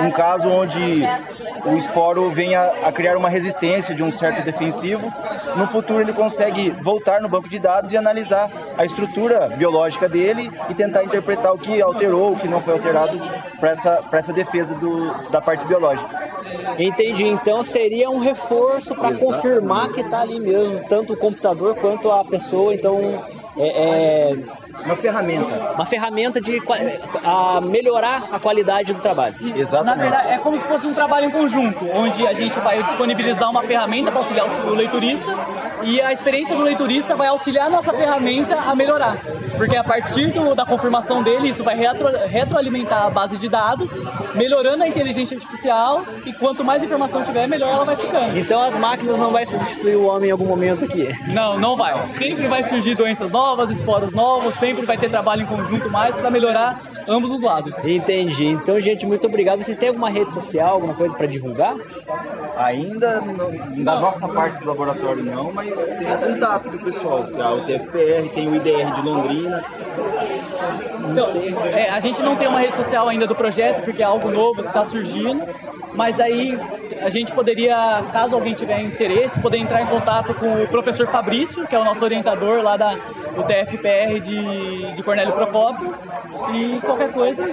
um 0.00 0.10
caso 0.10 0.48
onde 0.48 1.02
o 1.64 1.76
esporo 1.76 2.30
venha 2.30 2.62
a 2.82 2.92
criar 2.92 3.16
uma 3.16 3.28
resistência 3.28 3.94
de 3.94 4.02
um 4.02 4.10
certo 4.10 4.44
defensivo, 4.44 5.10
no 5.56 5.66
futuro 5.66 6.00
ele 6.00 6.12
consegue 6.12 6.70
voltar 6.70 7.20
no 7.20 7.28
banco 7.28 7.48
de 7.48 7.58
dados 7.58 7.92
e 7.92 7.96
analisar 7.96 8.50
a 8.76 8.84
estrutura 8.84 9.48
biológica 9.48 10.08
dele 10.08 10.50
e 10.68 10.74
tentar 10.74 11.04
interpretar 11.04 11.52
o 11.52 11.58
que 11.58 11.80
alterou, 11.80 12.32
o 12.32 12.36
que 12.36 12.48
não 12.48 12.60
foi 12.60 12.74
alterado 12.74 13.18
para 13.58 13.70
essa, 13.70 14.02
pra 14.02 14.18
essa 14.18 14.32
defesa 14.32 14.74
do, 14.74 15.30
da 15.30 15.40
parte 15.40 15.66
biológica. 15.66 16.28
Entendi. 16.78 17.24
Então 17.24 17.64
seria 17.64 18.08
um 18.08 18.18
reforço 18.18 18.94
para 18.94 19.16
confirmar 19.16 19.90
que 19.90 20.02
tá 20.04 20.20
ali 20.20 20.40
mesmo, 20.40 20.80
tanto 20.88 21.12
o 21.12 21.16
computador 21.16 21.74
quanto 21.76 22.10
a 22.10 22.24
pessoa. 22.24 22.72
Então 22.72 23.22
é, 23.56 23.66
é 23.66 24.32
Uma 24.84 24.96
ferramenta. 24.96 25.72
uma 25.74 25.86
ferramenta 25.86 26.40
de 26.40 26.58
a 27.24 27.60
melhorar 27.60 28.24
a 28.32 28.38
qualidade 28.38 28.92
do 28.92 29.00
trabalho. 29.00 29.34
Na 29.40 29.56
Exatamente. 29.56 29.98
verdade, 30.00 30.28
é 30.32 30.38
como 30.38 30.58
se 30.58 30.64
fosse 30.64 30.86
um 30.86 30.94
trabalho 30.94 31.26
em 31.26 31.30
conjunto, 31.30 31.86
onde 31.92 32.26
a 32.26 32.32
gente 32.32 32.58
vai 32.60 32.82
disponibilizar 32.82 33.50
uma 33.50 33.62
ferramenta 33.62 34.10
para 34.10 34.20
auxiliar 34.20 34.46
o 34.66 34.70
leiturista 34.74 35.34
e 35.82 36.00
a 36.00 36.12
experiência 36.12 36.54
do 36.56 36.62
leiturista 36.62 37.14
vai 37.16 37.28
auxiliar 37.28 37.66
a 37.66 37.70
nossa 37.70 37.92
ferramenta 37.92 38.54
a 38.56 38.74
melhorar. 38.74 39.18
Porque 39.56 39.76
a 39.76 39.82
partir 39.84 40.28
do- 40.28 40.54
da 40.54 40.64
confirmação 40.64 41.22
dele, 41.22 41.48
isso 41.48 41.64
vai 41.64 41.76
retro- 41.76 42.12
retroalimentar 42.28 43.06
a 43.06 43.10
base 43.10 43.36
de 43.36 43.48
dados, 43.48 44.00
melhorando 44.34 44.84
a 44.84 44.88
inteligência 44.88 45.36
artificial 45.36 46.02
e 46.24 46.32
quanto 46.32 46.62
mais 46.64 46.82
informação 46.82 47.22
tiver, 47.24 47.46
melhor 47.48 47.70
ela 47.70 47.84
vai 47.84 47.96
ficando. 47.96 48.38
Então 48.38 48.60
as 48.62 48.76
máquinas 48.76 49.18
não 49.18 49.32
vai 49.32 49.44
substituir 49.44 49.96
o 49.96 50.06
homem 50.06 50.28
em 50.28 50.32
algum 50.32 50.46
momento 50.46 50.84
aqui. 50.84 51.08
Não, 51.32 51.58
não 51.58 51.76
vai. 51.76 52.06
Sempre 52.06 52.46
vai 52.46 52.62
surgir 52.62 52.94
doenças 52.94 53.30
novas, 53.30 53.70
esporos 53.70 54.12
novos, 54.14 54.54
sempre 54.54 54.67
vai 54.74 54.98
ter 54.98 55.08
trabalho 55.08 55.42
em 55.42 55.46
conjunto 55.46 55.90
mais 55.90 56.16
para 56.16 56.30
melhorar 56.30 56.80
ambos 57.08 57.30
os 57.30 57.42
lados. 57.42 57.84
Entendi. 57.84 58.46
Então, 58.46 58.78
gente, 58.80 59.06
muito 59.06 59.26
obrigado. 59.26 59.62
Vocês 59.62 59.78
têm 59.78 59.88
alguma 59.88 60.10
rede 60.10 60.30
social, 60.30 60.74
alguma 60.74 60.94
coisa 60.94 61.16
para 61.16 61.26
divulgar? 61.26 61.74
Ainda 62.56 63.20
não- 63.20 63.84
da 63.84 64.00
nossa 64.00 64.26
parte 64.28 64.58
do 64.58 64.66
laboratório 64.68 65.24
não, 65.24 65.52
mas 65.52 65.72
tem 65.74 66.12
o 66.12 66.18
contato 66.18 66.70
do 66.70 66.78
pessoal. 66.78 67.24
A 67.40 67.54
UTFPR, 67.54 68.28
tem 68.34 68.48
o 68.48 68.54
IDR 68.56 68.92
de 68.92 69.02
Londrina. 69.02 69.64
Então, 71.10 71.30
é, 71.72 71.88
a 71.88 72.00
gente 72.00 72.20
não 72.20 72.36
tem 72.36 72.48
uma 72.48 72.60
rede 72.60 72.76
social 72.76 73.08
ainda 73.08 73.26
do 73.26 73.34
projeto, 73.34 73.82
porque 73.82 74.02
é 74.02 74.04
algo 74.04 74.28
novo 74.30 74.62
que 74.62 74.68
está 74.68 74.84
surgindo, 74.84 75.42
mas 75.94 76.20
aí 76.20 76.58
a 77.00 77.08
gente 77.08 77.32
poderia, 77.32 78.02
caso 78.12 78.34
alguém 78.34 78.54
tiver 78.54 78.80
interesse, 78.82 79.38
poder 79.40 79.58
entrar 79.58 79.80
em 79.82 79.86
contato 79.86 80.34
com 80.34 80.62
o 80.64 80.68
professor 80.68 81.06
Fabrício, 81.06 81.66
que 81.66 81.74
é 81.74 81.78
o 81.78 81.84
nosso 81.84 82.04
orientador 82.04 82.62
lá 82.62 82.76
da 82.76 82.96
UTFPR 83.36 84.20
de, 84.20 84.92
de 84.92 85.02
Cornélio 85.02 85.32
Procópio, 85.32 85.94
e 86.52 86.80
qualquer 86.98 87.12
coisa. 87.12 87.44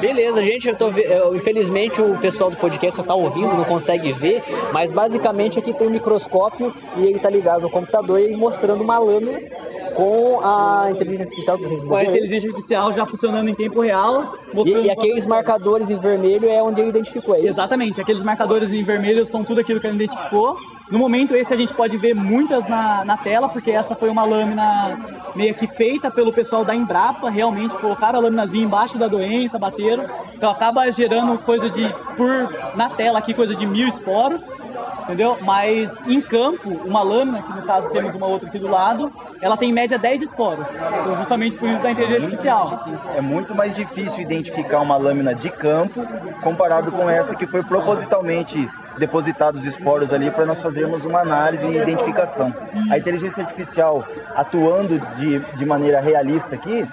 Beleza, 0.00 0.42
gente, 0.42 0.68
eu 0.68 0.76
tô 0.76 0.90
eu- 0.90 1.34
infelizmente 1.36 2.00
o 2.00 2.16
pessoal 2.18 2.50
do 2.50 2.56
podcast 2.56 2.96
só 2.96 3.02
tá 3.02 3.14
ouvindo, 3.14 3.54
não 3.54 3.64
consegue 3.64 4.12
ver, 4.12 4.42
mas 4.72 4.90
basicamente 4.92 5.58
aqui 5.58 5.72
tem 5.72 5.88
um 5.88 5.90
microscópio 5.90 6.72
e 6.96 7.04
ele 7.04 7.18
tá 7.18 7.28
ligado 7.28 7.62
no 7.62 7.70
computador 7.70 8.20
e 8.20 8.36
mostrando 8.36 8.82
uma 8.82 8.98
lâmina 8.98 9.38
com 9.94 10.40
a 10.42 10.90
inteligência 10.90 11.24
artificial 11.24 11.56
que 11.56 11.64
vocês 11.64 11.84
Com 11.84 11.96
a 11.96 12.04
inteligência 12.04 12.50
artificial 12.50 12.92
já 12.92 13.06
funcionando 13.06 13.48
em 13.48 13.54
tempo 13.54 13.80
real. 13.80 14.34
E, 14.54 14.70
e 14.70 14.90
aqueles 14.90 15.24
marcadores 15.24 15.88
em 15.88 15.96
vermelho 15.96 16.50
é 16.50 16.62
onde 16.62 16.82
ele 16.82 16.90
identificou 16.90 17.34
é 17.34 17.38
isso. 17.38 17.48
Exatamente, 17.48 17.98
aqueles 18.00 18.22
marcadores 18.22 18.70
em 18.72 18.82
vermelho 18.82 19.24
são 19.24 19.42
tudo 19.42 19.62
aquilo 19.62 19.80
que 19.80 19.86
ele 19.86 19.96
identificou. 19.96 20.56
No 20.90 20.98
momento 20.98 21.34
esse 21.34 21.52
a 21.52 21.56
gente 21.56 21.72
pode 21.72 21.96
ver 21.96 22.14
muitas 22.14 22.66
na, 22.68 23.06
na 23.06 23.16
tela, 23.16 23.48
porque 23.48 23.70
essa 23.70 23.94
foi 23.94 24.10
uma 24.10 24.24
lâmina 24.24 24.98
meio 25.34 25.54
que 25.54 25.66
feita 25.66 26.10
pelo 26.10 26.30
pessoal 26.32 26.62
da 26.64 26.74
Embrapa, 26.74 27.30
realmente 27.30 27.74
colocaram 27.76 28.18
a 28.18 28.22
laminazinha 28.22 28.64
embaixo 28.64 28.75
da 28.98 29.08
doença, 29.08 29.58
bateram 29.58 30.04
Então 30.34 30.50
acaba 30.50 30.90
gerando 30.90 31.38
coisa 31.38 31.70
de, 31.70 31.88
por 32.16 32.76
na 32.76 32.90
tela 32.90 33.18
aqui, 33.18 33.32
coisa 33.32 33.54
de 33.54 33.66
mil 33.66 33.88
esporos, 33.88 34.46
entendeu? 35.02 35.38
Mas 35.42 36.00
em 36.06 36.20
campo, 36.20 36.68
uma 36.84 37.02
lâmina, 37.02 37.42
que 37.42 37.52
no 37.52 37.62
caso 37.62 37.90
temos 37.90 38.14
uma 38.14 38.26
outra 38.26 38.48
aqui 38.48 38.58
do 38.58 38.68
lado, 38.68 39.10
ela 39.40 39.56
tem 39.56 39.70
em 39.70 39.72
média 39.72 39.98
10 39.98 40.22
esporos. 40.22 40.66
Então 40.70 41.16
justamente 41.16 41.56
por 41.56 41.68
isso 41.68 41.82
da 41.82 41.90
inteligência 41.90 42.24
artificial. 42.24 42.84
É 43.16 43.20
muito 43.20 43.54
mais 43.54 43.74
difícil 43.74 44.22
identificar 44.22 44.80
uma 44.80 44.96
lâmina 44.96 45.34
de 45.34 45.50
campo 45.50 46.06
comparado 46.42 46.92
com 46.92 47.08
essa 47.08 47.34
que 47.34 47.46
foi 47.46 47.62
propositalmente 47.62 48.68
depositados 48.98 49.64
esporos 49.64 50.12
ali 50.12 50.30
para 50.30 50.46
nós 50.46 50.62
fazermos 50.62 51.04
uma 51.04 51.20
análise 51.20 51.66
e 51.66 51.76
identificação. 51.76 52.54
A 52.90 52.98
inteligência 52.98 53.42
artificial 53.42 54.04
atuando 54.34 54.98
de, 55.16 55.38
de 55.38 55.64
maneira 55.66 56.00
realista 56.00 56.54
aqui, 56.54 56.86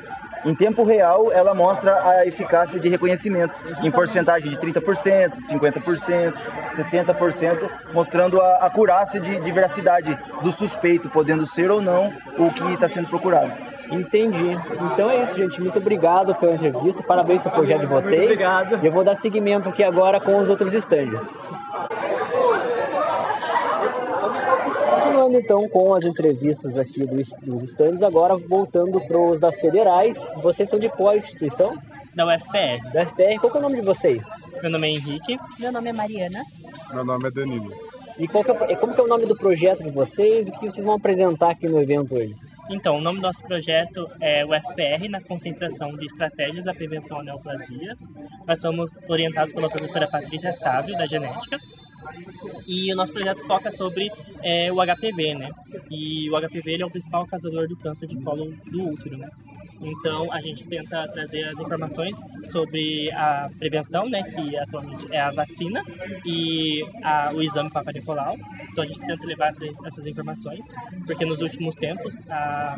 em 0.45 0.53
tempo 0.53 0.83
real, 0.83 1.31
ela 1.31 1.53
mostra 1.53 1.93
a 1.93 2.25
eficácia 2.25 2.79
de 2.79 2.89
reconhecimento 2.89 3.61
em 3.81 3.89
porcentagem 3.89 4.49
de 4.49 4.57
30%, 4.57 5.33
50%, 5.49 6.33
60%, 6.75 7.69
mostrando 7.93 8.41
a 8.41 8.65
acurácia 8.65 9.19
de, 9.19 9.39
de 9.39 9.51
veracidade 9.51 10.17
do 10.41 10.51
suspeito, 10.51 11.09
podendo 11.09 11.45
ser 11.45 11.71
ou 11.71 11.81
não 11.81 12.13
o 12.37 12.51
que 12.51 12.73
está 12.73 12.87
sendo 12.87 13.07
procurado. 13.07 13.51
Entendi. 13.91 14.57
Então 14.93 15.09
é 15.09 15.23
isso, 15.23 15.35
gente. 15.35 15.61
Muito 15.61 15.77
obrigado 15.77 16.33
pela 16.35 16.55
entrevista. 16.55 17.03
Parabéns 17.03 17.41
pelo 17.41 17.53
projeto 17.55 17.81
de 17.81 17.85
vocês. 17.85 18.11
Muito 18.11 18.31
obrigado. 18.31 18.79
E 18.83 18.85
eu 18.85 18.91
vou 18.91 19.03
dar 19.03 19.15
seguimento 19.15 19.69
aqui 19.69 19.83
agora 19.83 20.19
com 20.19 20.37
os 20.37 20.49
outros 20.49 20.73
estandes. 20.73 21.21
Continuando 25.33 25.37
então 25.37 25.67
com 25.69 25.95
as 25.95 26.03
entrevistas 26.03 26.77
aqui 26.77 27.05
dos, 27.05 27.29
dos 27.41 27.63
estandes, 27.63 28.03
agora 28.03 28.37
voltando 28.37 29.01
para 29.01 29.17
os 29.17 29.39
das 29.39 29.59
federais. 29.59 30.15
Vocês 30.43 30.69
são 30.69 30.77
de 30.77 30.89
qual 30.89 31.15
instituição? 31.15 31.75
da 32.13 32.27
UFPR. 32.27 32.93
Da 32.93 33.05
FPR. 33.07 33.39
Qual 33.39 33.51
que 33.51 33.57
é 33.57 33.59
o 33.59 33.63
nome 33.63 33.81
de 33.81 33.85
vocês? 33.85 34.23
Meu 34.61 34.69
nome 34.69 34.87
é 34.87 34.91
Henrique. 34.91 35.37
Meu 35.59 35.71
nome 35.71 35.89
é 35.89 35.93
Mariana. 35.93 36.43
Meu 36.93 37.03
nome 37.03 37.27
é 37.27 37.31
Danilo. 37.31 37.71
E 38.19 38.27
qual 38.27 38.43
que 38.43 38.51
é, 38.51 38.75
como 38.75 38.93
que 38.93 39.01
é 39.01 39.03
o 39.03 39.07
nome 39.07 39.25
do 39.25 39.35
projeto 39.35 39.83
de 39.83 39.89
vocês? 39.89 40.47
O 40.47 40.51
que 40.51 40.69
vocês 40.69 40.85
vão 40.85 40.95
apresentar 40.95 41.49
aqui 41.49 41.67
no 41.67 41.81
evento 41.81 42.13
hoje? 42.13 42.35
Então, 42.69 42.97
o 42.97 43.01
nome 43.01 43.19
do 43.19 43.23
nosso 43.23 43.41
projeto 43.41 44.07
é 44.21 44.45
o 44.45 44.49
FPR 44.49 45.09
na 45.09 45.21
concentração 45.21 45.95
de 45.97 46.05
estratégias 46.05 46.65
da 46.65 46.73
prevenção 46.75 47.19
a 47.19 47.23
neoplasias. 47.23 47.97
Nós 48.47 48.61
somos 48.61 48.91
orientados 49.09 49.51
pela 49.51 49.69
professora 49.69 50.07
Patrícia 50.07 50.53
Sábio, 50.53 50.95
da 50.95 51.07
genética. 51.07 51.57
E 52.67 52.91
o 52.91 52.95
nosso 52.95 53.11
projeto 53.11 53.45
foca 53.45 53.71
sobre 53.71 54.09
é, 54.41 54.71
o 54.71 54.75
HPV, 54.75 55.35
né? 55.35 55.49
E 55.89 56.29
o 56.29 56.39
HPV 56.39 56.81
é 56.81 56.85
o 56.85 56.91
principal 56.91 57.25
causador 57.25 57.67
do 57.67 57.77
câncer 57.77 58.07
de 58.07 58.19
colo 58.21 58.53
do 58.65 58.89
útero, 58.89 59.17
né? 59.17 59.29
Então 59.83 60.31
a 60.31 60.41
gente 60.41 60.63
tenta 60.65 61.07
trazer 61.09 61.43
as 61.43 61.59
informações 61.59 62.17
sobre 62.51 63.11
a 63.11 63.49
prevenção, 63.59 64.09
né, 64.09 64.23
que 64.23 64.57
atualmente 64.57 65.07
é 65.11 65.19
a 65.19 65.31
vacina 65.31 65.81
e 66.25 66.83
a, 67.03 67.31
o 67.33 67.41
exame 67.41 67.69
Papa 67.69 67.91
Nicolau. 67.91 68.37
Então 68.71 68.83
a 68.83 68.87
gente 68.87 68.99
tenta 68.99 69.25
levar 69.25 69.49
essa, 69.49 69.65
essas 69.85 70.07
informações, 70.07 70.65
porque 71.05 71.25
nos 71.25 71.41
últimos 71.41 71.75
tempos 71.75 72.15
a 72.29 72.75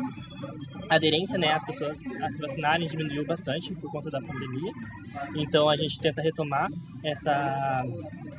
aderência, 0.88 1.38
né, 1.38 1.52
as 1.52 1.64
pessoas 1.64 2.02
a 2.22 2.30
se 2.30 2.40
vacinarem 2.40 2.88
diminuiu 2.88 3.24
bastante 3.24 3.74
por 3.74 3.90
conta 3.90 4.10
da 4.10 4.20
pandemia. 4.20 4.72
Então 5.34 5.68
a 5.68 5.76
gente 5.76 5.98
tenta 5.98 6.20
retomar 6.20 6.68
essa 7.04 7.84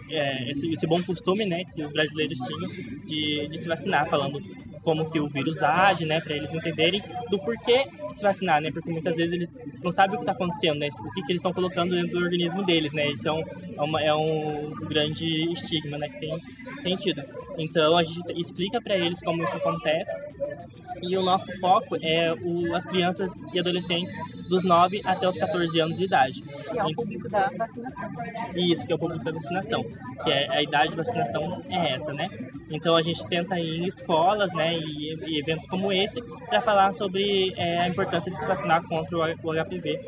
é, 0.09 0.49
esse, 0.49 0.71
esse 0.71 0.87
bom 0.87 1.01
costume, 1.03 1.45
né, 1.45 1.63
que 1.65 1.83
os 1.83 1.91
brasileiros 1.91 2.37
tinham 2.39 2.69
de, 3.05 3.47
de 3.47 3.57
se 3.57 3.67
vacinar, 3.67 4.07
falando 4.07 4.41
como 4.81 5.09
que 5.09 5.19
o 5.19 5.27
vírus 5.27 5.61
age, 5.61 6.05
né, 6.05 6.21
para 6.21 6.35
eles 6.35 6.53
entenderem 6.53 7.03
do 7.29 7.37
porquê 7.39 7.87
se 8.13 8.23
vacinar, 8.23 8.56
né, 8.61 8.71
porque 8.71 8.89
muitas 8.89 9.15
vezes 9.15 9.33
eles 9.33 9.57
não 9.83 9.91
sabem 9.91 10.15
o 10.15 10.17
que 10.17 10.23
está 10.23 10.31
acontecendo, 10.31 10.79
né, 10.79 10.89
o 10.99 11.11
que, 11.11 11.21
que 11.21 11.31
eles 11.31 11.39
estão 11.39 11.53
colocando 11.53 11.95
dentro 11.95 12.17
do 12.17 12.23
organismo 12.23 12.63
deles, 12.65 12.93
né, 12.93 13.09
isso 13.11 13.27
é 13.27 13.31
um, 13.31 13.43
é, 13.77 13.81
uma, 13.81 14.01
é 14.01 14.13
um 14.13 14.71
grande 14.87 15.51
estigma, 15.53 15.97
né, 15.97 16.09
que 16.09 16.19
tem, 16.19 16.39
tem 16.83 16.95
tido. 16.95 17.23
Então 17.57 17.97
a 17.97 18.03
gente 18.03 18.39
explica 18.39 18.81
para 18.81 18.95
eles 18.97 19.19
como 19.21 19.43
isso 19.43 19.55
acontece 19.55 20.15
e 21.01 21.17
o 21.17 21.21
nosso 21.21 21.51
foco 21.59 21.97
é 22.01 22.33
o, 22.33 22.75
as 22.75 22.85
crianças 22.85 23.31
e 23.53 23.59
adolescentes 23.59 24.15
dos 24.49 24.63
9 24.63 25.01
até 25.05 25.27
os 25.27 25.37
14 25.37 25.79
anos 25.79 25.97
de 25.97 26.05
idade. 26.05 26.41
Que 26.41 26.79
é 26.79 26.83
o 26.83 26.93
público 26.93 27.29
da 27.29 27.49
vacinação. 27.57 28.09
Isso, 28.55 28.85
que 28.85 28.91
é 28.91 28.95
o 28.95 28.99
público 28.99 29.23
da 29.23 29.31
vacinação, 29.31 29.83
que 30.23 30.31
é 30.31 30.49
a 30.49 30.61
idade 30.61 30.89
de 30.91 30.95
vacinação 30.95 31.61
é 31.69 31.95
essa, 31.95 32.13
né? 32.13 32.27
Então 32.69 32.95
a 32.95 33.01
gente 33.01 33.25
tenta 33.27 33.59
ir 33.59 33.81
em 33.81 33.87
escolas, 33.87 34.51
né, 34.53 34.77
e, 34.77 35.15
e 35.25 35.39
eventos 35.39 35.67
como 35.67 35.91
esse 35.91 36.21
para 36.21 36.59
falar 36.59 36.91
sobre 36.91 37.53
é, 37.55 37.79
a 37.79 37.87
importância 37.87 38.31
de 38.31 38.37
se 38.37 38.45
vacinar 38.45 38.83
contra 38.83 39.17
o, 39.17 39.21
o 39.21 39.65
HPV. 39.65 39.99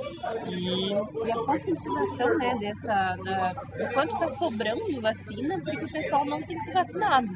E 0.48 0.90
E 0.90 1.32
a 1.32 1.36
conscientização, 1.46 2.38
né, 2.38 2.56
dessa, 2.60 3.16
da, 3.24 3.54
do 3.54 3.94
quanto 3.94 4.14
está 4.14 4.30
sobrando 4.30 5.02
vacina, 5.02 5.56
porque 5.64 5.86
o 5.86 5.92
pessoal 5.92 6.26
não 6.26 6.42
tem 6.42 6.60
se 6.62 6.72
vacinado. 6.72 7.30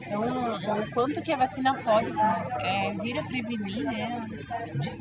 Então, 0.00 0.20
o 0.20 0.90
quanto 0.92 1.22
que 1.22 1.32
a 1.32 1.36
vacina 1.36 1.74
pode 1.82 2.12
é, 2.60 2.81
vir 2.90 3.18
a 3.18 3.22
prevenir, 3.22 3.84
né? 3.84 4.26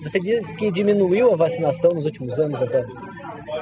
Você 0.03 0.19
diz 0.19 0.53
que 0.55 0.71
diminuiu 0.71 1.33
a 1.33 1.35
vacinação 1.35 1.91
nos 1.91 2.05
últimos 2.05 2.39
anos, 2.39 2.61
Antônio? 2.61 2.89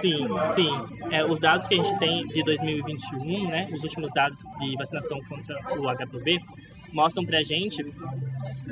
Sim, 0.01 0.27
sim. 0.55 1.05
É, 1.11 1.25
os 1.25 1.39
dados 1.39 1.67
que 1.67 1.75
a 1.75 1.83
gente 1.83 1.99
tem 1.99 2.27
de 2.27 2.43
2021, 2.43 3.47
né, 3.49 3.69
os 3.73 3.83
últimos 3.83 4.11
dados 4.13 4.37
de 4.59 4.75
vacinação 4.75 5.19
contra 5.27 5.55
o 5.77 5.95
HPV, 5.95 6.39
mostram 6.93 7.25
pra 7.25 7.43
gente 7.43 7.83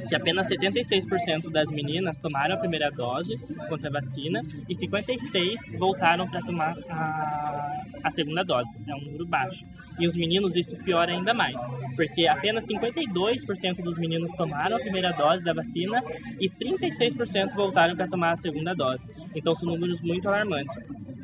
que 0.08 0.16
apenas 0.16 0.48
76% 0.48 1.50
das 1.50 1.70
meninas 1.70 2.18
tomaram 2.18 2.56
a 2.56 2.58
primeira 2.58 2.90
dose 2.90 3.38
contra 3.70 3.90
a 3.90 3.92
vacina 3.92 4.42
e 4.68 4.76
56% 4.76 5.78
voltaram 5.78 6.28
para 6.28 6.42
tomar 6.42 6.76
a, 6.90 7.84
a 8.04 8.12
segunda 8.12 8.44
dose. 8.44 8.70
É 8.88 8.96
um 8.96 9.02
número 9.02 9.26
baixo. 9.26 9.66
E 10.00 10.06
os 10.06 10.16
meninos 10.16 10.56
isso 10.56 10.76
piora 10.78 11.12
ainda 11.12 11.34
mais, 11.34 11.60
porque 11.96 12.28
apenas 12.28 12.66
52% 12.66 13.82
dos 13.82 13.98
meninos 13.98 14.32
tomaram 14.32 14.78
a 14.78 14.80
primeira 14.80 15.12
dose 15.12 15.44
da 15.44 15.54
vacina 15.54 16.04
e 16.40 16.50
36% 16.50 17.56
voltaram 17.56 17.96
para 17.96 18.08
tomar 18.08 18.32
a 18.32 18.36
segunda 18.36 18.74
dose. 18.74 19.08
Então 19.36 19.56
são 19.56 19.70
números 19.70 20.02
muito 20.02 20.28
alarmantes. 20.28 20.76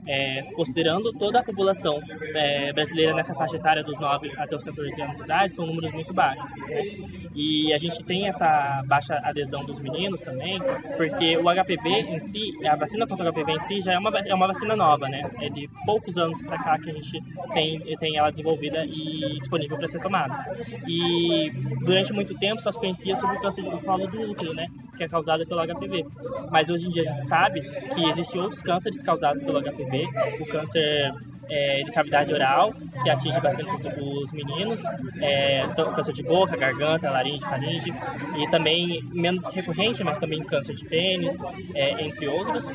É, 0.06 0.42
considerando 0.54 1.14
toda 1.14 1.40
a 1.40 1.44
população 1.44 2.02
é, 2.36 2.74
brasileira 2.74 3.14
nessa 3.14 3.34
faixa 3.34 3.56
etária 3.56 3.82
dos 3.82 3.98
9 3.98 4.34
até 4.38 4.54
os 4.54 4.62
14 4.62 5.02
anos 5.02 5.16
de 5.16 5.24
idade, 5.24 5.54
são 5.54 5.66
números 5.66 5.94
muito 5.94 6.14
baixos. 6.14 6.44
né? 6.68 7.24
E 7.36 7.74
a 7.74 7.78
gente 7.78 8.04
tem 8.04 8.28
essa 8.28 8.84
baixa 8.86 9.16
adesão 9.24 9.66
dos 9.66 9.80
meninos 9.80 10.22
também, 10.22 10.60
porque 10.98 11.38
o 11.38 11.44
HPV 11.44 11.90
em 11.90 12.20
si, 12.20 12.54
a 12.68 12.76
vacina 12.76 13.08
contra 13.08 13.30
o 13.30 13.34
HPV 13.34 13.52
em 13.54 13.60
si 13.62 13.82
já 13.82 13.94
é 13.94 13.98
uma, 13.98 14.10
é 14.20 14.36
uma 14.36 14.48
vacina 14.48 14.76
nova, 14.76 15.08
né? 15.08 15.30
É 15.40 15.50
de 15.50 15.70
poucos 15.86 16.18
anos 16.18 16.42
para 16.42 16.58
cá 16.58 16.78
que 16.78 16.92
a 16.92 16.94
gente 16.94 17.22
tem, 17.54 17.80
tem 17.98 18.18
ela 18.18 18.30
desenvolvida 18.30 18.63
e 18.68 19.40
disponível 19.40 19.78
para 19.78 19.88
ser 19.88 20.02
tomada. 20.02 20.56
E 20.88 21.52
durante 21.82 22.14
muito 22.14 22.38
tempo 22.38 22.62
só 22.62 22.72
se 22.72 22.80
conhecia 22.80 23.16
sobre 23.16 23.38
o 23.38 23.42
câncer 23.42 23.64
do 23.64 23.80
colo 23.80 24.08
do 24.08 24.32
útero, 24.32 24.54
né? 24.54 24.68
Que 24.98 25.04
é 25.04 25.08
causado 25.08 25.46
pelo 25.46 25.66
HPV. 25.66 26.06
Mas 26.52 26.70
hoje 26.70 26.88
em 26.88 26.90
dia 26.90 27.04
a 27.04 27.14
gente 27.14 27.28
sabe 27.28 27.62
que 27.62 28.10
existem 28.10 28.42
outros 28.42 28.62
cânceres 28.62 29.02
causados 29.02 29.42
pelo 29.44 29.62
HPV, 29.62 30.08
o 30.40 30.46
câncer 30.48 31.14
é, 31.50 31.84
de 31.84 31.92
cavidade 31.92 32.34
oral, 32.34 32.72
que 33.04 33.10
atinge 33.10 33.40
bastante 33.40 33.70
os, 33.76 33.86
os 33.86 34.32
meninos, 34.32 34.82
é, 35.22 35.64
câncer 35.96 36.14
de 36.14 36.24
boca, 36.24 36.56
garganta, 36.58 37.10
laringe, 37.12 37.42
faringe, 37.42 37.94
e 38.38 38.50
também 38.50 39.02
menos 39.12 39.46
recorrente, 39.48 40.04
mas 40.04 40.18
também 40.18 40.44
câncer 40.44 40.74
de 40.76 40.86
pênis, 40.86 41.36
é, 41.76 42.04
entre 42.04 42.28
outros. 42.28 42.66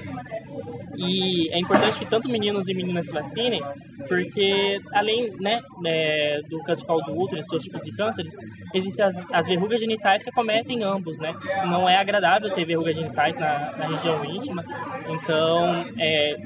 E 0.97 1.49
é 1.53 1.59
importante 1.61 1.99
que 2.01 2.07
tanto 2.07 2.29
meninos 2.29 2.69
e 2.69 2.75
meninas 2.75 3.07
se 3.07 3.13
vacinem, 3.13 3.63
porque 4.09 4.81
além 4.93 5.31
né, 5.39 5.61
é, 5.87 6.41
do 6.49 6.61
câncer 6.65 6.85
do 6.87 6.95
útero 6.95 7.41
e 7.41 7.43
outros 7.45 7.63
tipos 7.63 7.83
de 7.83 7.93
cânceres, 7.93 8.35
existem 8.75 9.05
as, 9.05 9.15
as 9.33 9.47
verrugas 9.47 9.79
genitais 9.81 10.25
que 10.25 10.31
acometem 10.31 10.83
ambos, 10.83 11.17
né? 11.19 11.33
Não 11.67 11.89
é 11.89 11.97
agradável 11.97 12.51
ter 12.51 12.65
verrugas 12.65 12.97
genitais 12.97 13.35
na, 13.37 13.77
na 13.77 13.87
região 13.87 14.25
íntima, 14.25 14.65
então 15.09 15.85
é, 15.99 16.37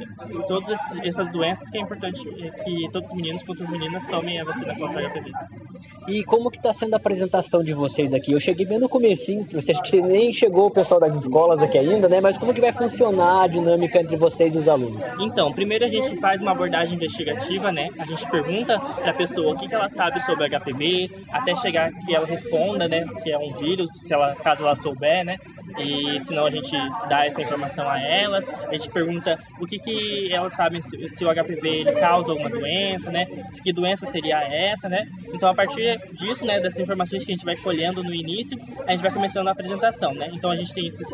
todas 0.47 0.71
esses- 0.71 1.01
essas 1.05 1.31
doenças 1.33 1.71
que 1.71 1.79
é 1.79 1.81
importante 1.81 2.12
que 2.13 2.89
todos 2.93 3.11
os 3.11 3.17
meninos 3.17 3.43
quanto 3.43 3.63
as 3.63 3.71
meninas 3.71 4.05
tomem 4.05 4.41
a 4.41 4.45
vacina 4.45 4.75
contra 4.75 5.07
a 5.07 5.11
HPV. 5.11 5.33
E 6.09 6.25
como 6.25 6.51
que 6.51 6.57
está 6.57 6.73
sendo 6.73 6.95
a 6.95 6.97
apresentação 6.97 7.63
de 7.63 7.73
vocês 7.73 8.13
aqui? 8.13 8.33
Eu 8.33 8.41
cheguei 8.41 8.67
bem 8.67 8.79
no 8.79 8.89
comecinho, 8.89 9.47
você 9.53 9.73
acha 9.73 9.83
que 9.83 10.01
nem 10.01 10.33
chegou 10.33 10.67
o 10.67 10.71
pessoal 10.71 11.01
das 11.01 11.15
escolas 11.15 11.61
aqui 11.61 11.79
ainda, 11.79 12.09
né? 12.09 12.21
Mas 12.21 12.37
como 12.37 12.53
que 12.53 12.61
vai 12.61 12.73
funcionar 12.73 13.45
a 13.45 13.47
dinâmica 13.47 14.01
entre 14.01 14.17
vocês 14.17 14.55
e 14.55 14.59
os 14.59 14.69
alunos? 14.69 15.03
Então, 15.21 15.53
primeiro 15.53 15.85
a 15.85 15.89
gente 15.89 16.17
faz 16.17 16.41
uma 16.41 16.51
abordagem 16.51 16.97
investigativa, 16.97 17.71
né? 17.71 17.89
A 17.99 18.05
gente 18.05 18.29
pergunta 18.31 18.79
para 18.79 19.11
a 19.11 19.15
pessoa 19.15 19.55
o 19.55 19.57
que, 19.57 19.69
que 19.69 19.75
ela 19.75 19.89
sabe 19.89 20.21
sobre 20.25 20.49
HPV, 20.49 21.11
até 21.31 21.55
chegar 21.57 21.93
que 22.05 22.15
ela 22.15 22.27
responda, 22.27 22.89
né? 22.89 23.05
Que 23.23 23.31
é 23.31 23.39
um 23.39 23.51
vírus, 23.59 23.89
se 24.07 24.13
ela, 24.13 24.35
caso 24.37 24.63
ela 24.63 24.75
souber, 24.77 25.25
né? 25.25 25.37
E 25.79 26.21
senão 26.21 26.47
a 26.47 26.51
gente 26.51 26.77
dá 27.09 27.25
essa 27.27 27.41
informação 27.41 27.89
a 27.89 28.01
elas. 28.01 28.49
A 28.49 28.73
gente 28.73 28.91
pergunta 28.91 29.39
o 29.61 29.67
que, 29.67 29.79
que 29.79 30.33
elas 30.33 30.55
sabem 30.55 30.83
se, 30.83 31.09
se 31.11 31.25
o 31.25 31.33
HPV 31.33 31.69
ele 31.69 31.93
causa 31.93 32.31
alguma 32.33 32.49
doença, 32.49 33.11
né? 33.11 33.27
Que 33.63 33.73
doença 33.73 34.07
seria 34.07 34.43
essa, 34.43 34.89
né? 34.89 35.07
Então 35.33 35.49
a 35.49 35.55
partir 35.55 36.01
disso, 36.13 36.45
né, 36.45 36.61
dessas 36.61 36.81
informações 36.81 37.25
que 37.25 37.33
a 37.33 37.35
gente 37.35 37.45
vai 37.45 37.57
colhendo 37.57 38.03
no 38.03 38.15
início, 38.15 38.59
a 38.87 38.93
gente 38.93 39.03
vai 39.03 39.11
começando 39.11 39.49
a 39.49 39.53
apresentação, 39.53 40.15
né? 40.15 40.31
Então 40.33 40.51
a 40.51 40.57
gente 40.57 40.73
tem 40.73 40.87
esses 40.87 41.09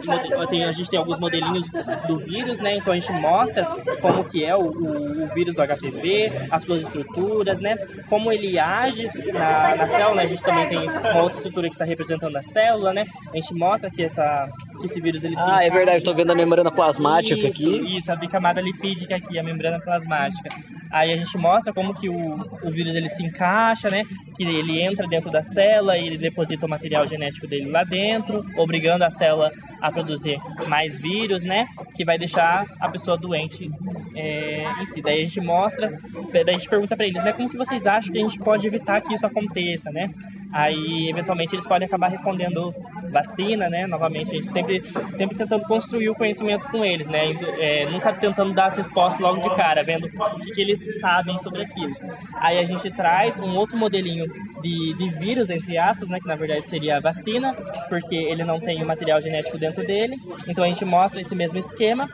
tem, 0.48 0.64
a 0.64 0.72
gente 0.72 0.90
tem 0.90 0.98
alguns 0.98 1.18
modelinhos 1.18 1.66
do 2.06 2.18
vírus, 2.18 2.58
né? 2.58 2.76
Então 2.76 2.92
a 2.92 2.98
gente 2.98 3.12
mostra 3.12 3.64
como 4.00 4.24
que 4.24 4.44
é 4.44 4.54
o, 4.54 4.70
o, 4.70 5.24
o 5.24 5.28
vírus 5.28 5.54
do 5.54 5.62
HPV, 5.62 6.48
as 6.50 6.62
suas 6.62 6.82
estruturas, 6.82 7.58
né? 7.58 7.76
Como 8.08 8.32
ele 8.32 8.58
age 8.58 9.08
na, 9.32 9.76
na 9.76 9.88
célula, 9.88 10.16
né? 10.16 10.22
A 10.22 10.26
gente 10.26 10.42
também 10.42 10.68
tem 10.68 10.78
uma 10.78 11.22
outra 11.22 11.36
estrutura 11.36 11.68
que 11.68 11.74
está 11.74 11.84
representando 11.84 12.36
a 12.36 12.42
célula, 12.42 12.92
né? 12.92 13.06
A 13.32 13.36
gente 13.36 13.54
mostra 13.54 13.90
que 13.90 14.02
essa 14.02 14.47
Bye. 14.48 14.67
Que 14.78 14.86
esse 14.86 15.00
vírus 15.00 15.24
ele 15.24 15.36
se 15.36 15.42
Ah, 15.42 15.64
é 15.64 15.70
verdade, 15.70 16.04
tô 16.04 16.14
vendo 16.14 16.30
a 16.30 16.34
membrana 16.34 16.70
plasmática 16.70 17.34
isso, 17.34 17.46
aqui. 17.48 17.96
Isso, 17.96 18.12
a 18.12 18.16
bicamada 18.16 18.60
lipídica 18.60 19.16
aqui, 19.16 19.38
a 19.38 19.42
membrana 19.42 19.80
plasmática. 19.80 20.48
Aí 20.90 21.12
a 21.12 21.16
gente 21.16 21.36
mostra 21.36 21.72
como 21.72 21.92
que 21.92 22.08
o, 22.08 22.40
o 22.62 22.70
vírus 22.70 22.94
ele 22.94 23.08
se 23.08 23.22
encaixa, 23.22 23.90
né? 23.90 24.04
Que 24.36 24.44
ele 24.44 24.80
entra 24.80 25.06
dentro 25.06 25.30
da 25.30 25.42
célula 25.42 25.98
e 25.98 26.06
ele 26.06 26.16
deposita 26.16 26.64
o 26.64 26.68
material 26.68 27.06
genético 27.06 27.46
dele 27.46 27.70
lá 27.70 27.84
dentro, 27.84 28.44
obrigando 28.56 29.04
a 29.04 29.10
célula 29.10 29.50
a 29.80 29.92
produzir 29.92 30.38
mais 30.66 30.98
vírus, 30.98 31.42
né? 31.42 31.68
Que 31.94 32.04
vai 32.04 32.18
deixar 32.18 32.64
a 32.80 32.88
pessoa 32.88 33.16
doente 33.16 33.70
é, 34.14 34.64
em 34.80 34.86
si. 34.86 35.02
Daí 35.02 35.20
a 35.20 35.24
gente 35.24 35.40
mostra, 35.40 35.92
daí 36.32 36.42
a 36.48 36.52
gente 36.52 36.68
pergunta 36.68 36.96
para 36.96 37.06
eles, 37.06 37.22
né? 37.22 37.32
Como 37.32 37.50
que 37.50 37.56
vocês 37.56 37.86
acham 37.86 38.12
que 38.12 38.18
a 38.18 38.22
gente 38.22 38.38
pode 38.38 38.66
evitar 38.66 39.00
que 39.00 39.14
isso 39.14 39.26
aconteça, 39.26 39.90
né? 39.90 40.10
Aí, 40.52 41.10
eventualmente, 41.10 41.54
eles 41.54 41.66
podem 41.66 41.86
acabar 41.86 42.08
respondendo 42.08 42.74
vacina, 43.10 43.68
né? 43.68 43.86
Novamente, 43.86 44.30
a 44.30 44.34
gente 44.34 44.50
sempre, 44.50 44.67
sempre 45.16 45.36
tentando 45.36 45.64
construir 45.64 46.08
o 46.08 46.14
conhecimento 46.14 46.68
com 46.70 46.84
eles, 46.84 47.06
né? 47.06 47.26
É, 47.58 47.86
nunca 47.90 48.12
tentando 48.12 48.54
dar 48.54 48.66
as 48.66 48.76
respostas 48.76 49.20
logo 49.20 49.40
de 49.40 49.54
cara, 49.56 49.82
vendo 49.82 50.06
o 50.06 50.40
que, 50.40 50.52
que 50.52 50.60
eles 50.60 51.00
sabem 51.00 51.38
sobre 51.38 51.62
aquilo. 51.62 51.94
Aí 52.36 52.58
a 52.58 52.64
gente 52.64 52.90
traz 52.90 53.38
um 53.38 53.54
outro 53.56 53.76
modelinho 53.76 54.26
de, 54.62 54.94
de 54.94 55.10
vírus, 55.18 55.50
entre 55.50 55.76
aspas, 55.78 56.08
né? 56.08 56.18
Que 56.20 56.28
na 56.28 56.36
verdade 56.36 56.68
seria 56.68 56.96
a 56.96 57.00
vacina, 57.00 57.54
porque 57.88 58.16
ele 58.16 58.44
não 58.44 58.58
tem 58.58 58.82
o 58.82 58.86
material 58.86 59.20
genético 59.20 59.58
dentro 59.58 59.86
dele. 59.86 60.16
Então 60.46 60.64
a 60.64 60.68
gente 60.68 60.84
mostra 60.84 61.20
esse 61.20 61.34
mesmo 61.34 61.58
esquema 61.58 62.08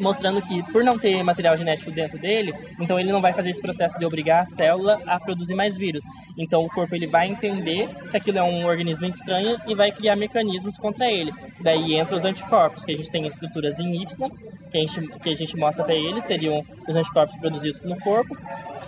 mostrando 0.00 0.40
que 0.42 0.62
por 0.72 0.82
não 0.84 0.98
ter 0.98 1.22
material 1.22 1.56
genético 1.56 1.90
dentro 1.90 2.18
dele, 2.18 2.54
então 2.80 2.98
ele 2.98 3.12
não 3.12 3.20
vai 3.20 3.32
fazer 3.32 3.50
esse 3.50 3.60
processo 3.60 3.98
de 3.98 4.04
obrigar 4.04 4.40
a 4.42 4.46
célula 4.46 5.00
a 5.06 5.18
produzir 5.18 5.54
mais 5.54 5.76
vírus. 5.76 6.02
Então 6.36 6.60
o 6.62 6.68
corpo 6.68 6.94
ele 6.94 7.06
vai 7.06 7.28
entender 7.28 7.88
que 8.10 8.16
aquilo 8.16 8.38
é 8.38 8.42
um 8.42 8.66
organismo 8.66 9.06
estranho 9.06 9.58
e 9.66 9.74
vai 9.74 9.90
criar 9.90 10.16
mecanismos 10.16 10.76
contra 10.76 11.10
ele. 11.10 11.32
Daí 11.60 11.94
entra 11.94 12.16
os 12.16 12.24
anticorpos, 12.24 12.84
que 12.84 12.92
a 12.92 12.96
gente 12.96 13.10
tem 13.10 13.26
estruturas 13.26 13.78
em 13.80 14.02
Y, 14.02 14.30
que 14.70 14.78
a 14.78 14.80
gente, 14.80 15.08
que 15.20 15.30
a 15.30 15.36
gente 15.36 15.56
mostra 15.56 15.84
para 15.84 15.94
eles, 15.94 16.24
seriam 16.24 16.64
os 16.86 16.94
anticorpos 16.96 17.36
produzidos 17.38 17.82
no 17.82 17.98
corpo, 17.98 18.36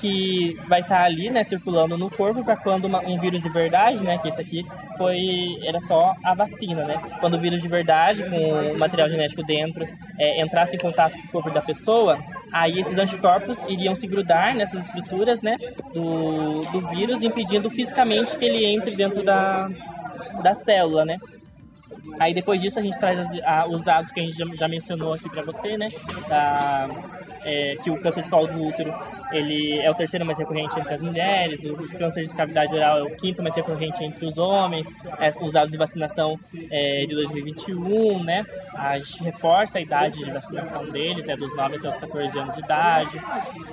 que 0.01 0.57
vai 0.67 0.81
estar 0.81 1.03
ali, 1.03 1.29
né, 1.31 1.43
circulando 1.45 1.99
no 1.99 2.09
corpo 2.11 2.45
para 2.45 2.57
quando 2.57 2.85
uma- 2.87 3.01
um 3.01 3.19
vírus 3.19 3.43
de 3.43 3.49
verdade, 3.51 4.03
né, 4.03 4.19
que 4.19 4.29
esse 4.29 4.41
aqui 4.41 4.65
foi 4.97 5.57
era 5.65 5.81
só 5.81 6.15
a 6.23 6.35
vacina, 6.35 6.85
né? 6.85 7.01
Quando 7.21 7.35
o 7.35 7.39
vírus 7.41 7.63
de 7.63 7.69
verdade 7.69 8.23
com 8.23 8.37
o 8.75 8.79
material 8.79 9.09
genético 9.09 9.43
dentro 9.43 9.87
é, 10.19 10.43
entrasse 10.43 10.77
em 10.77 10.79
contato 10.79 11.00
com 11.09 11.19
o 11.19 11.29
corpo 11.29 11.51
da 11.51 11.63
pessoa, 11.63 12.19
aí 12.53 12.81
esses 12.81 12.99
anticorpos 12.99 13.59
iriam 13.69 13.95
se 13.95 14.07
grudar 14.07 14.55
nessas 14.55 14.85
estruturas, 14.85 15.41
né, 15.41 15.57
do, 15.95 16.63
do 16.73 16.89
vírus, 16.89 17.23
impedindo 17.23 17.71
fisicamente 17.71 18.37
que 18.37 18.45
ele 18.45 18.65
entre 18.65 18.97
dentro 18.97 19.23
da, 19.23 19.69
da 20.43 20.55
célula, 20.55 21.05
né? 21.05 21.17
Aí 22.19 22.33
depois 22.35 22.61
disso 22.61 22.79
a 22.79 22.83
gente 22.83 22.99
traz 22.99 23.19
as- 23.19 23.43
a- 23.45 23.67
os 23.69 23.83
dados 23.83 24.11
que 24.13 24.21
a 24.21 24.23
gente 24.23 24.37
já, 24.37 24.45
já 24.55 24.69
mencionou 24.69 25.13
aqui 25.15 25.29
para 25.29 25.43
você, 25.43 25.77
né? 25.77 25.89
Da, 26.29 26.89
é, 27.45 27.75
que 27.83 27.91
o 27.91 27.99
câncer 28.01 28.23
de 28.23 28.29
colo 28.31 28.47
do 28.49 28.63
útero 28.67 28.93
ele 29.33 29.79
é 29.79 29.89
o 29.91 29.95
terceiro 29.95 30.27
mais 30.27 30.37
recorrente 30.39 30.79
entre 30.79 30.93
as 30.93 31.01
mulheres, 31.01 31.65
os 31.65 31.93
cânceres 31.95 32.31
de 32.31 32.37
cavidade 32.37 32.75
oral 32.75 32.99
é 32.99 33.03
o 33.05 33.17
quinto 33.17 33.43
mais 33.43 33.55
recorrente 33.55 34.03
entre 34.05 34.27
os 34.27 34.37
homens, 34.39 34.87
os 35.41 35.53
dados 35.53 35.71
de 35.71 35.79
vacinação 35.79 36.39
é, 36.71 37.07
de 37.07 37.15
2021, 37.15 38.23
né? 38.25 38.45
A 38.75 38.99
gente 38.99 39.23
reforça 39.23 39.79
a 39.79 39.81
idade 39.81 40.19
de 40.25 40.31
vacinação 40.31 40.85
deles, 40.91 41.25
né? 41.25 41.37
Dos 41.37 41.55
9 41.57 41.77
até 41.77 41.89
os 41.89 41.97
14 41.97 42.39
anos 42.39 42.55
de 42.57 42.61
idade. 42.61 43.19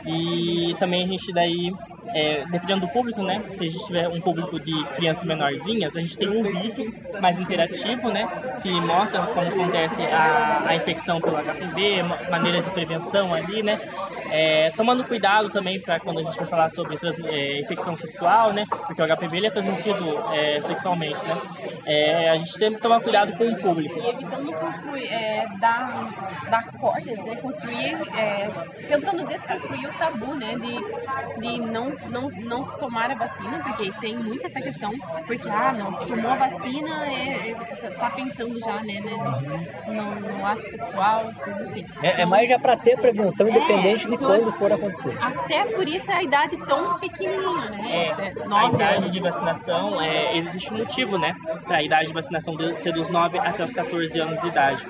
E 0.05 0.75
também 0.79 1.03
a 1.03 1.07
gente 1.07 1.31
daí, 1.33 1.71
é, 2.13 2.43
dependendo 2.49 2.81
do 2.81 2.87
público, 2.89 3.21
né? 3.23 3.41
Se 3.51 3.63
a 3.65 3.69
gente 3.71 3.85
tiver 3.85 4.07
um 4.07 4.19
público 4.21 4.59
de 4.59 4.83
crianças 4.95 5.23
menorzinhas, 5.23 5.95
a 5.95 6.01
gente 6.01 6.17
tem 6.17 6.27
um 6.29 6.43
vídeo 6.43 6.93
mais 7.21 7.37
interativo, 7.37 8.09
né? 8.09 8.27
Que 8.61 8.69
mostra 8.81 9.21
como 9.21 9.47
acontece 9.47 10.01
a, 10.03 10.63
a 10.67 10.75
infecção 10.75 11.19
pelo 11.21 11.37
HPV, 11.37 12.03
ma- 12.03 12.19
maneiras 12.29 12.63
de 12.65 12.71
prevenção 12.71 13.33
ali, 13.33 13.61
né? 13.63 13.79
É, 14.31 14.71
tomando 14.75 15.03
cuidado 15.03 15.49
também 15.49 15.79
para 15.79 15.99
quando 15.99 16.19
a 16.19 16.23
gente 16.23 16.37
for 16.37 16.47
falar 16.47 16.69
sobre 16.69 16.97
trans- 16.97 17.19
é, 17.25 17.59
infecção 17.59 17.95
sexual, 17.95 18.53
né? 18.53 18.65
Porque 18.69 19.01
o 19.01 19.05
HPV 19.05 19.37
ele 19.37 19.47
é 19.47 19.51
transmitido 19.51 20.23
é, 20.33 20.61
sexualmente, 20.61 21.23
né? 21.25 21.41
É, 21.85 22.29
a 22.29 22.37
gente 22.37 22.53
tem 22.57 22.73
que 22.73 22.81
tomar 22.81 22.99
cuidado 23.01 23.33
com 23.37 23.45
o 23.45 23.55
público. 23.57 23.99
E 23.99 24.09
evitando 24.09 24.51
construir, 24.53 25.07
é, 25.07 25.45
dar, 25.59 26.43
dar 26.49 26.63
cordas, 26.79 27.17
né? 27.19 27.35
Construir, 27.35 27.97
é, 28.17 28.49
tentando 28.87 29.25
desconstruir 29.25 29.87
o 29.87 29.93
tabu, 29.93 30.35
né? 30.35 30.55
De, 30.55 31.41
de 31.41 31.61
não, 31.61 31.93
não, 32.09 32.29
não 32.29 32.63
se 32.65 32.77
tomar 32.77 33.11
a 33.11 33.15
vacina, 33.15 33.59
porque 33.63 33.91
tem 33.99 34.17
muito 34.17 34.45
essa 34.45 34.61
questão, 34.61 34.91
porque, 35.25 35.49
ah, 35.49 35.73
não, 35.73 35.93
tomou 35.93 36.31
a 36.31 36.35
vacina, 36.35 37.07
é, 37.07 37.51
é, 37.51 37.89
tá 37.91 38.09
pensando 38.09 38.59
já, 38.59 38.83
né? 38.83 38.99
né 38.99 39.13
no, 39.87 40.37
no 40.37 40.45
ato 40.45 40.63
sexual, 40.63 41.31
coisas 41.43 41.69
assim. 41.69 41.85
É, 42.01 42.21
é 42.21 42.25
mais 42.25 42.49
já 42.49 42.59
pra 42.59 42.75
ter 42.77 42.97
prevenção, 42.97 43.47
independente 43.47 44.07
de 44.07 44.16
quando 44.17 44.51
for 44.53 44.71
acontecer. 44.71 45.17
Até 45.21 45.65
por 45.65 45.87
isso 45.87 46.11
a 46.11 46.23
idade 46.23 46.57
tão 46.57 46.99
pequenininha, 46.99 47.69
né? 47.69 48.07
É, 48.07 48.33
a 48.51 48.69
idade 48.69 48.97
anos. 48.97 49.11
de 49.11 49.19
vacinação, 49.19 50.01
é, 50.01 50.37
existe 50.37 50.73
um 50.73 50.77
motivo, 50.77 51.17
né? 51.17 51.35
Para 51.65 51.77
a 51.77 51.83
idade 51.83 52.07
de 52.07 52.13
vacinação 52.13 52.55
ser 52.81 52.93
dos 52.93 53.07
9 53.07 53.39
até 53.39 53.63
os 53.63 53.71
14 53.71 54.19
anos 54.19 54.41
de 54.41 54.47
idade. 54.47 54.85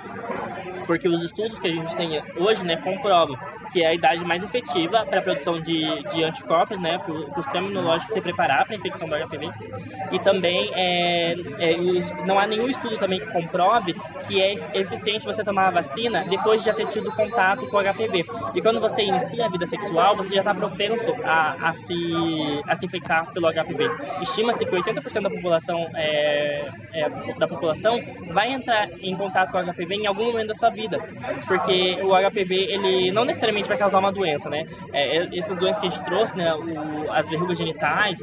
Porque 0.86 1.08
os 1.08 1.22
estudos 1.22 1.60
que 1.60 1.68
a 1.68 1.72
gente 1.72 1.96
tem 1.98 2.22
hoje, 2.38 2.64
né, 2.64 2.78
comprovam 2.78 3.38
que 3.78 3.84
é 3.84 3.90
a 3.90 3.94
idade 3.94 4.26
mais 4.26 4.44
efetiva 4.44 5.06
para 5.06 5.20
a 5.20 5.22
produção 5.22 5.62
de, 5.62 6.02
de 6.12 6.24
anticorpos, 6.24 6.80
né, 6.80 6.98
para 6.98 7.14
o 7.14 7.44
sistema 7.44 7.68
imunológico 7.68 8.12
se 8.12 8.20
preparar 8.20 8.66
para 8.66 8.76
a 8.76 8.80
infecção 8.80 9.08
do 9.08 9.16
HPV. 9.16 9.52
E 10.12 10.18
também 10.18 10.72
é, 10.74 11.36
é, 11.60 11.78
não 12.26 12.40
há 12.40 12.48
nenhum 12.48 12.68
estudo 12.68 12.98
também 12.98 13.20
que 13.20 13.28
comprove 13.28 13.96
que 14.28 14.42
é 14.42 14.56
eficiente 14.74 15.26
você 15.26 15.44
tomar 15.44 15.68
a 15.68 15.72
vacina 15.72 16.24
depois 16.28 16.60
de 16.60 16.66
já 16.66 16.74
ter 16.74 16.88
tido 16.88 17.12
contato 17.12 17.68
com 17.70 17.78
o 17.78 17.84
HPV. 17.84 18.26
E 18.56 18.62
quando 18.62 18.80
você 18.80 19.04
inicia 19.04 19.46
a 19.46 19.50
vida 19.50 19.68
sexual, 19.68 20.16
você 20.16 20.36
já 20.36 20.42
está 20.42 20.56
propenso 20.56 21.14
a, 21.24 21.70
a, 21.70 21.74
se, 21.74 22.62
a 22.68 22.76
se 22.76 22.86
infectar 22.86 23.32
pelo 23.32 23.48
HPV. 23.48 23.90
Estima-se 24.22 24.66
que 24.66 24.76
80% 24.76 25.22
da 25.22 25.30
população, 25.30 25.88
é, 25.96 26.68
é, 26.94 27.10
da 27.38 27.48
população 27.48 28.00
vai 28.32 28.52
entrar 28.52 28.90
em 29.02 29.16
contato 29.16 29.52
com 29.52 29.60
o 29.60 29.74
HPV 29.74 29.96
em 29.96 30.08
algum 30.08 30.26
momento 30.26 30.48
da 30.48 30.56
sua 30.56 30.70
vida. 30.70 31.00
Porque 31.48 31.98
o 32.02 32.12
HPV, 32.30 32.56
ele 32.56 33.12
não 33.12 33.24
necessariamente 33.24 33.67
vai 33.68 33.78
causar 33.78 34.00
uma 34.00 34.12
doença, 34.12 34.50
né? 34.50 34.66
É, 34.92 35.18
é, 35.18 35.38
essas 35.38 35.58
doenças 35.58 35.80
que 35.80 35.88
a 35.88 35.90
gente 35.90 36.06
trouxe, 36.06 36.36
né? 36.36 36.54
O, 36.54 37.12
as 37.12 37.28
verrugas 37.30 37.58
genitais, 37.58 38.20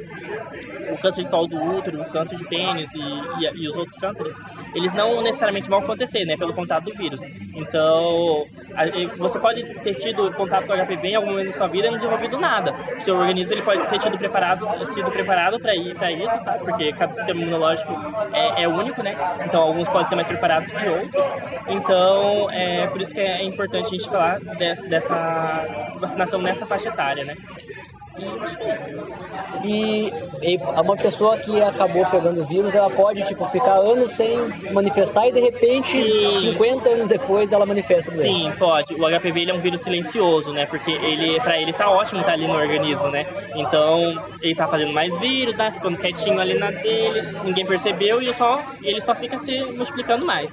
o 0.93 0.99
câncer 0.99 1.25
de 1.25 1.31
colo 1.31 1.47
do 1.47 1.63
útero, 1.63 2.01
o 2.01 2.05
câncer 2.07 2.37
de 2.37 2.45
pênis 2.47 2.93
e, 2.95 2.99
e, 2.99 3.63
e 3.63 3.69
os 3.69 3.77
outros 3.77 3.97
cânceres, 3.99 4.35
eles 4.75 4.93
não 4.93 5.23
necessariamente 5.23 5.69
vão 5.69 5.79
acontecer, 5.79 6.25
né, 6.25 6.37
pelo 6.37 6.53
contato 6.53 6.85
do 6.85 6.95
vírus. 6.95 7.21
Então, 7.55 8.45
você 9.17 9.39
pode 9.39 9.63
ter 9.81 9.95
tido 9.95 10.31
contato 10.33 10.67
com 10.67 10.73
HPV 10.73 11.09
em 11.09 11.15
algum 11.15 11.31
momento 11.31 11.51
da 11.53 11.57
sua 11.57 11.69
vida 11.69 11.87
e 11.87 11.91
não 11.91 11.99
desenvolvido 11.99 12.39
nada. 12.39 12.75
O 12.99 13.01
seu 13.03 13.17
organismo 13.17 13.53
ele 13.53 13.63
pode 13.63 13.87
ter 13.89 13.99
tido 14.01 14.19
preparado, 14.19 14.67
sido 14.93 15.11
preparado 15.11 15.61
para 15.61 15.75
isso, 15.75 15.99
sabe? 16.43 16.59
Porque 16.65 16.93
cada 16.93 17.13
sistema 17.15 17.41
imunológico 17.41 17.93
é, 18.33 18.63
é 18.65 18.69
único, 18.69 19.03
né? 19.03 19.17
Então, 19.45 19.63
alguns 19.63 19.89
podem 19.89 20.09
ser 20.09 20.15
mais 20.17 20.27
preparados 20.27 20.73
que 20.73 20.89
outros. 20.89 21.25
Então, 21.69 22.51
é 22.51 22.87
por 22.89 23.01
isso 23.01 23.15
que 23.15 23.21
é 23.21 23.43
importante 23.45 23.87
a 23.87 23.91
gente 23.91 24.09
falar 24.09 24.39
de- 24.41 24.89
dessa 24.89 25.95
vacinação 25.99 26.41
nessa 26.43 26.67
faixa 26.67 26.89
etária, 26.89 27.25
né? 27.25 27.35
E, 29.65 30.13
e 30.43 30.57
uma 30.57 30.97
pessoa 30.97 31.39
que 31.39 31.61
acabou 31.61 32.05
pegando 32.07 32.43
o 32.43 32.47
vírus, 32.47 32.75
ela 32.75 32.91
pode, 32.91 33.27
tipo, 33.27 33.45
ficar 33.47 33.75
anos 33.77 34.11
sem 34.11 34.37
manifestar 34.73 35.27
e 35.27 35.33
de 35.33 35.41
repente, 35.41 35.91
Sim. 35.91 36.53
50 36.53 36.89
anos 36.89 37.09
depois, 37.09 37.53
ela 37.53 37.65
manifesta 37.65 38.11
a 38.11 38.15
doença. 38.15 38.29
Sim, 38.29 38.53
pode. 38.59 38.95
O 38.95 39.09
HPV 39.09 39.41
ele 39.41 39.51
é 39.51 39.55
um 39.55 39.61
vírus 39.61 39.81
silencioso, 39.81 40.53
né? 40.53 40.67
Porque 40.67 40.91
ele, 40.91 41.41
pra 41.41 41.59
ele 41.59 41.73
tá 41.73 41.91
ótimo 41.91 42.21
estar 42.21 42.33
ali 42.33 42.47
no 42.47 42.55
organismo, 42.55 43.09
né? 43.09 43.27
Então, 43.55 44.23
ele 44.43 44.55
tá 44.55 44.69
fazendo 44.69 44.93
mais 44.93 45.17
vírus, 45.19 45.57
né? 45.57 45.71
Ficando 45.71 45.97
quietinho 45.97 46.39
ali 46.39 46.59
na 46.59 46.71
dele, 46.71 47.39
ninguém 47.45 47.65
percebeu 47.65 48.21
e 48.21 48.33
só, 48.35 48.63
ele 48.83 49.01
só 49.01 49.15
fica 49.15 49.39
se 49.39 49.65
multiplicando 49.65 50.27
mais. 50.27 50.53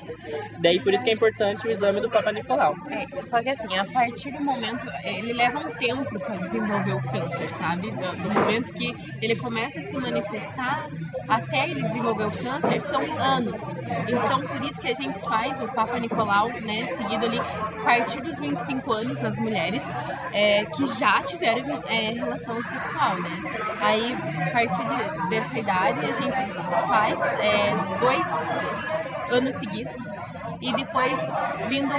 Daí 0.59 0.79
por 0.79 0.93
isso 0.93 1.03
que 1.03 1.09
é 1.09 1.13
importante 1.13 1.67
o 1.67 1.71
exame 1.71 1.99
do 1.99 2.09
Papa 2.09 2.31
Nicolau. 2.31 2.73
É, 2.89 3.25
só 3.25 3.41
que 3.41 3.49
assim, 3.49 3.77
a 3.77 3.85
partir 3.85 4.31
do 4.31 4.41
momento, 4.41 4.87
ele 5.03 5.33
leva 5.33 5.59
um 5.59 5.71
tempo 5.71 6.19
para 6.19 6.35
desenvolver 6.35 6.93
o 6.93 7.01
câncer. 7.01 7.49
Sabe? 7.57 7.91
Do, 7.91 8.33
momento 8.33 8.73
que 8.73 8.95
ele 9.21 9.35
começa 9.35 9.79
a 9.79 9.83
se 9.83 9.93
manifestar 9.93 10.87
até 11.27 11.69
ele 11.69 11.83
desenvolver 11.83 12.25
o 12.25 12.31
câncer 12.31 12.81
são 12.81 13.01
anos. 13.19 13.55
Então, 14.07 14.41
por 14.41 14.63
isso 14.63 14.81
que 14.81 14.87
a 14.87 14.93
gente 14.95 15.19
faz 15.19 15.61
o 15.61 15.67
Papa 15.67 15.99
Nicolau, 15.99 16.49
né, 16.49 16.83
seguido 16.97 17.25
ali 17.25 17.39
a 17.39 17.83
partir 17.83 18.21
dos 18.21 18.39
25 18.39 18.91
anos 18.91 19.21
nas 19.21 19.37
mulheres 19.37 19.81
é, 20.33 20.65
que 20.65 20.85
já 20.95 21.21
tiveram 21.23 21.81
é, 21.87 22.11
relação 22.11 22.61
sexual, 22.63 23.15
né? 23.21 23.29
Aí, 23.79 24.13
a 24.13 24.49
partir 24.51 24.83
de- 24.83 25.29
dessa 25.29 25.59
idade, 25.59 25.99
a 26.05 26.13
gente 26.13 26.87
faz 26.87 27.19
é, 27.39 27.73
dois 27.99 28.25
anos 29.31 29.55
seguidos 29.55 29.95
e 30.61 30.71
depois 30.73 31.17
vindo 31.67 31.91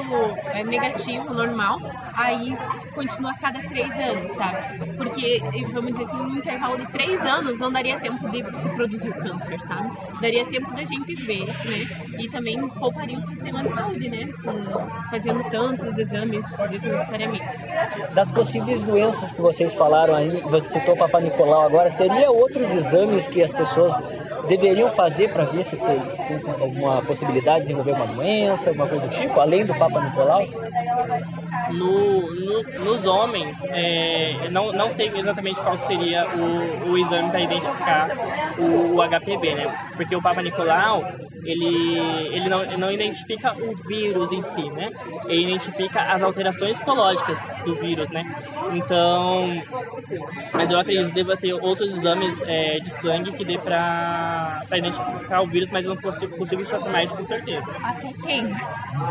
é, 0.54 0.62
negativo, 0.62 1.34
normal, 1.34 1.80
aí 2.14 2.56
continua 2.94 3.32
a 3.32 3.38
cada 3.38 3.58
três 3.60 3.90
anos, 3.92 4.30
sabe? 4.32 4.78
Porque, 4.96 5.42
vamos 5.72 5.92
dizer 5.92 6.04
assim, 6.04 6.16
no 6.16 6.38
intervalo 6.38 6.76
de 6.76 6.86
três 6.86 7.20
anos 7.22 7.58
não 7.58 7.72
daria 7.72 7.98
tempo 7.98 8.28
de 8.30 8.42
se 8.42 8.68
produzir 8.76 9.08
o 9.08 9.14
câncer, 9.14 9.60
sabe? 9.60 9.90
Daria 10.20 10.44
tempo 10.44 10.70
da 10.74 10.84
gente 10.84 11.14
ver, 11.14 11.46
né? 11.46 11.86
E 12.20 12.28
também 12.28 12.68
pouparia 12.68 13.18
o 13.18 13.26
sistema 13.26 13.62
de 13.62 13.74
saúde, 13.74 14.08
né? 14.08 14.28
Fazendo 15.10 15.50
tantos 15.50 15.98
exames 15.98 16.44
desnecessariamente. 16.70 17.44
Das 18.14 18.30
possíveis 18.30 18.84
doenças 18.84 19.32
que 19.32 19.40
vocês 19.40 19.74
falaram 19.74 20.14
aí, 20.14 20.40
você 20.42 20.78
citou 20.78 20.96
Papa 20.96 21.20
Nicolau 21.20 21.66
agora, 21.66 21.90
teria 21.90 22.30
outros 22.30 22.70
exames 22.70 23.26
que 23.26 23.42
as 23.42 23.52
pessoas 23.52 23.92
deveriam 24.48 24.90
fazer 24.90 25.32
para 25.32 25.44
ver 25.44 25.64
se 25.64 25.76
tem, 25.76 26.10
se 26.10 26.16
tem 26.16 26.40
alguma 26.60 27.02
possibilidade 27.02 27.60
de 27.60 27.66
desenvolver 27.68 27.92
uma 27.92 28.06
doença, 28.06 28.51
alguma 28.52 28.86
coisa 28.86 29.06
do 29.06 29.10
tipo, 29.10 29.40
além 29.40 29.64
do 29.64 29.74
Papa 29.74 30.00
Nicolau? 30.00 30.42
No, 31.70 32.30
no- 32.34 32.62
nos 32.84 33.06
homens, 33.06 33.58
é, 33.66 34.48
não, 34.50 34.72
não 34.72 34.88
sei 34.94 35.10
exatamente 35.14 35.60
qual 35.60 35.78
seria 35.86 36.26
o, 36.34 36.90
o 36.90 36.98
exame 36.98 37.30
para 37.30 37.40
identificar 37.40 38.08
o, 38.58 38.96
o 38.96 39.02
HPV, 39.02 39.54
né? 39.54 39.88
Porque 39.96 40.16
o 40.16 40.22
Papa 40.22 40.42
Nicolau, 40.42 41.04
ele, 41.44 41.98
ele, 42.34 42.48
não, 42.48 42.62
ele 42.62 42.76
não 42.76 42.90
identifica 42.90 43.52
o 43.54 43.74
vírus 43.86 44.30
em 44.32 44.42
si, 44.42 44.70
né? 44.70 44.90
Ele 45.26 45.42
identifica 45.52 46.00
as 46.02 46.22
alterações 46.22 46.76
histológicas 46.78 47.38
do 47.64 47.74
vírus, 47.76 48.08
né? 48.10 48.22
Então, 48.72 49.62
mas 50.52 50.70
eu 50.70 50.78
acredito 50.78 51.08
que 51.08 51.14
deva 51.14 51.36
ter 51.36 51.52
outros 51.52 51.94
exames 51.96 52.40
é, 52.42 52.78
de 52.80 52.90
sangue 53.00 53.32
que 53.32 53.44
dê 53.44 53.58
para 53.58 54.62
identificar 54.72 55.42
o 55.42 55.46
vírus, 55.46 55.70
mas 55.70 55.84
eu 55.84 55.94
não 55.94 56.00
consigo, 56.00 56.36
consigo 56.36 56.62
afirmar 56.62 57.04
isso 57.04 57.14
com 57.14 57.24
certeza. 57.24 57.66
Até 57.82 58.12
quem? 58.24 58.46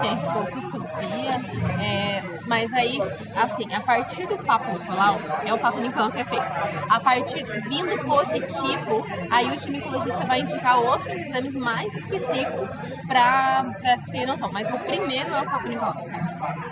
Tem 0.02 0.18
colposcopia, 0.18 1.82
é, 1.84 2.22
mas 2.48 2.72
aí, 2.74 3.00
assim, 3.36 3.74
a 3.74 3.80
partir 3.80 4.26
do 4.28 4.38
Papa 4.38 4.72
Nicolau, 4.72 5.20
é 5.46 5.54
o 5.54 5.58
Papa 5.58 5.80
Nicolau 5.80 6.12
que 6.12 6.20
é 6.20 6.26
feito. 6.26 6.46
A 6.90 7.00
partir, 7.00 7.44
vindo 7.68 8.04
positivo, 8.04 9.06
aí 9.30 9.50
o 9.52 9.58
ginecologista 9.58 10.26
vai 10.26 10.42
indicar 10.42 10.80
outros 10.80 11.16
exames 11.16 11.56
mais 11.56 11.94
específicos 11.96 12.70
pra 13.08 13.66
ter 14.12 14.26
noção. 14.26 14.52
Mas 14.52 14.70
o 14.70 14.78
primeiro 14.80 15.34
é 15.34 15.42
o 15.42 15.46
Papa 15.46 15.68
Nicolau. 15.68 15.91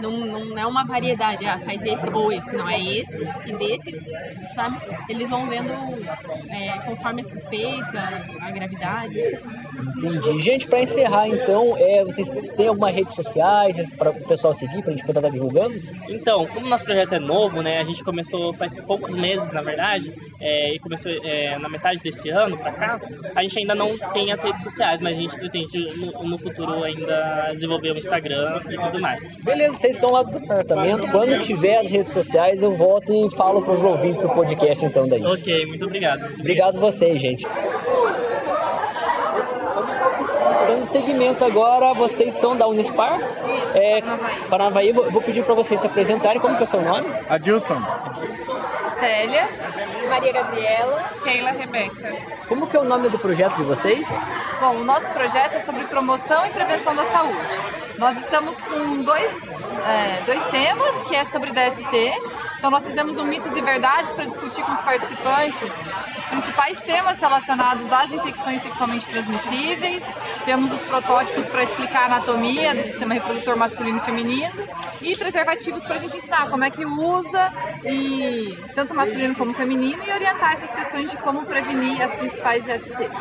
Não, 0.01 0.11
não 0.11 0.57
é 0.57 0.65
uma 0.65 0.83
variedade, 0.85 1.45
ah, 1.45 1.57
faz 1.59 1.83
esse 1.83 2.09
ou 2.09 2.31
esse. 2.31 2.51
Não, 2.51 2.67
é 2.67 2.79
esse 2.81 3.21
e 3.45 3.51
desse, 3.57 4.01
sabe? 4.55 4.77
Eles 5.07 5.29
vão 5.29 5.47
vendo 5.47 5.71
é, 6.49 6.71
conforme 6.85 7.21
a 7.21 7.25
suspeita, 7.25 8.25
a 8.41 8.51
gravidade. 8.51 9.19
Entendi. 9.97 10.41
Gente, 10.41 10.67
para 10.67 10.81
encerrar 10.81 11.27
então, 11.27 11.75
é, 11.77 12.03
vocês 12.03 12.29
têm 12.55 12.67
alguma 12.67 12.89
rede 12.89 13.13
sociais 13.13 13.89
para 13.93 14.09
o 14.11 14.25
pessoal 14.25 14.53
seguir, 14.53 14.81
para 14.81 14.91
a 14.91 14.95
gente 14.95 15.05
poder 15.05 15.19
estar 15.19 15.31
divulgando? 15.31 15.79
Então, 16.07 16.45
como 16.47 16.65
o 16.65 16.69
nosso 16.69 16.85
projeto 16.85 17.13
é 17.13 17.19
novo, 17.19 17.61
né? 17.61 17.79
A 17.79 17.83
gente 17.83 18.03
começou 18.03 18.53
faz 18.53 18.77
poucos 18.79 19.15
meses, 19.15 19.49
na 19.51 19.61
verdade, 19.61 20.13
é, 20.39 20.73
e 20.73 20.79
começou 20.79 21.11
é, 21.11 21.57
na 21.57 21.69
metade 21.69 22.01
desse 22.01 22.29
ano 22.29 22.57
pra 22.57 22.71
cá. 22.71 22.99
A 23.35 23.41
gente 23.41 23.59
ainda 23.59 23.75
não 23.75 23.97
tem 24.13 24.31
as 24.31 24.41
redes 24.41 24.63
sociais, 24.63 25.01
mas 25.01 25.17
a 25.17 25.21
gente 25.21 25.35
pretende 25.35 25.97
no, 25.97 26.23
no 26.23 26.37
futuro 26.37 26.83
ainda 26.83 27.51
desenvolver 27.53 27.91
o 27.91 27.97
Instagram 27.97 28.61
e 28.69 28.77
tudo 28.77 28.99
mais. 28.99 29.33
Beleza, 29.37 29.58
vocês 29.67 29.95
estão 29.95 30.11
lá 30.11 30.23
do 30.23 30.39
departamento. 30.39 31.09
Quando 31.11 31.41
tiver 31.41 31.77
as 31.77 31.89
redes 31.89 32.13
sociais, 32.13 32.63
eu 32.63 32.71
volto 32.75 33.13
e 33.13 33.29
falo 33.35 33.61
para 33.61 33.73
os 33.73 33.83
ouvintes 33.83 34.21
do 34.21 34.29
podcast 34.29 34.85
então 34.85 35.07
daí. 35.07 35.23
Ok, 35.25 35.65
muito 35.65 35.85
obrigado. 35.85 36.33
Obrigado 36.39 36.77
a 36.77 36.79
vocês, 36.79 37.19
gente. 37.19 37.45
Dando 40.67 40.87
seguimento 40.91 41.43
agora, 41.43 41.93
vocês 41.93 42.33
são 42.35 42.55
da 42.55 42.67
Unispar? 42.67 43.19
É, 43.73 44.01
Paranavaí, 44.49 44.91
vou, 44.91 45.09
vou 45.11 45.21
pedir 45.21 45.43
para 45.43 45.53
vocês 45.53 45.79
se 45.79 45.87
apresentarem. 45.87 46.39
Como 46.39 46.55
que 46.55 46.61
é 46.61 46.65
o 46.65 46.67
seu 46.67 46.81
nome? 46.81 47.07
Adilson. 47.27 47.81
Célia, 48.99 49.47
Maria 50.09 50.33
Gabriela, 50.33 51.09
Keila 51.23 51.51
Rebeca. 51.51 52.17
Como 52.47 52.67
que 52.67 52.75
é 52.75 52.79
o 52.79 52.83
nome 52.83 53.09
do 53.09 53.19
projeto 53.19 53.55
de 53.57 53.63
vocês? 53.63 54.07
Bom, 54.59 54.77
o 54.77 54.83
nosso 54.83 55.07
projeto 55.11 55.53
é 55.55 55.59
sobre 55.59 55.83
promoção 55.85 56.45
e 56.45 56.49
prevenção 56.49 56.95
da 56.95 57.05
saúde. 57.05 57.79
Nós 57.97 58.17
estamos 58.17 58.57
com 58.63 59.03
dois, 59.03 59.31
é, 59.85 60.23
dois 60.25 60.43
temas, 60.47 61.03
que 61.07 61.15
é 61.15 61.25
sobre 61.25 61.51
DST. 61.51 62.13
Então, 62.57 62.71
nós 62.71 62.85
fizemos 62.85 63.17
um 63.17 63.25
mitos 63.25 63.55
e 63.55 63.61
verdades 63.61 64.11
para 64.13 64.25
discutir 64.25 64.63
com 64.63 64.71
os 64.71 64.81
participantes 64.81 65.87
os 66.17 66.25
principais 66.25 66.81
temas 66.81 67.19
relacionados 67.19 67.91
às 67.91 68.11
infecções 68.11 68.61
sexualmente 68.61 69.07
transmissíveis. 69.07 70.05
Temos 70.45 70.71
os 70.71 70.81
protótipos 70.83 71.47
para 71.49 71.63
explicar 71.63 72.03
a 72.03 72.05
anatomia 72.15 72.73
do 72.73 72.83
sistema 72.83 73.13
reprodutor 73.13 73.55
masculino 73.55 73.97
e 73.97 74.01
feminino 74.01 74.53
e 75.01 75.15
preservativos 75.15 75.83
para 75.83 75.95
a 75.95 75.99
gente 75.99 76.17
ensinar 76.17 76.49
como 76.49 76.63
é 76.63 76.69
que 76.69 76.85
usa 76.85 77.51
e 77.85 78.57
tanto 78.75 78.93
masculino 78.93 79.35
como 79.35 79.53
feminino 79.53 79.98
e 80.05 80.11
orientar 80.11 80.53
essas 80.53 80.73
questões 80.73 81.11
de 81.11 81.17
como 81.17 81.45
prevenir 81.45 82.01
as 82.01 82.15
principais 82.15 82.63
STs. 82.63 83.11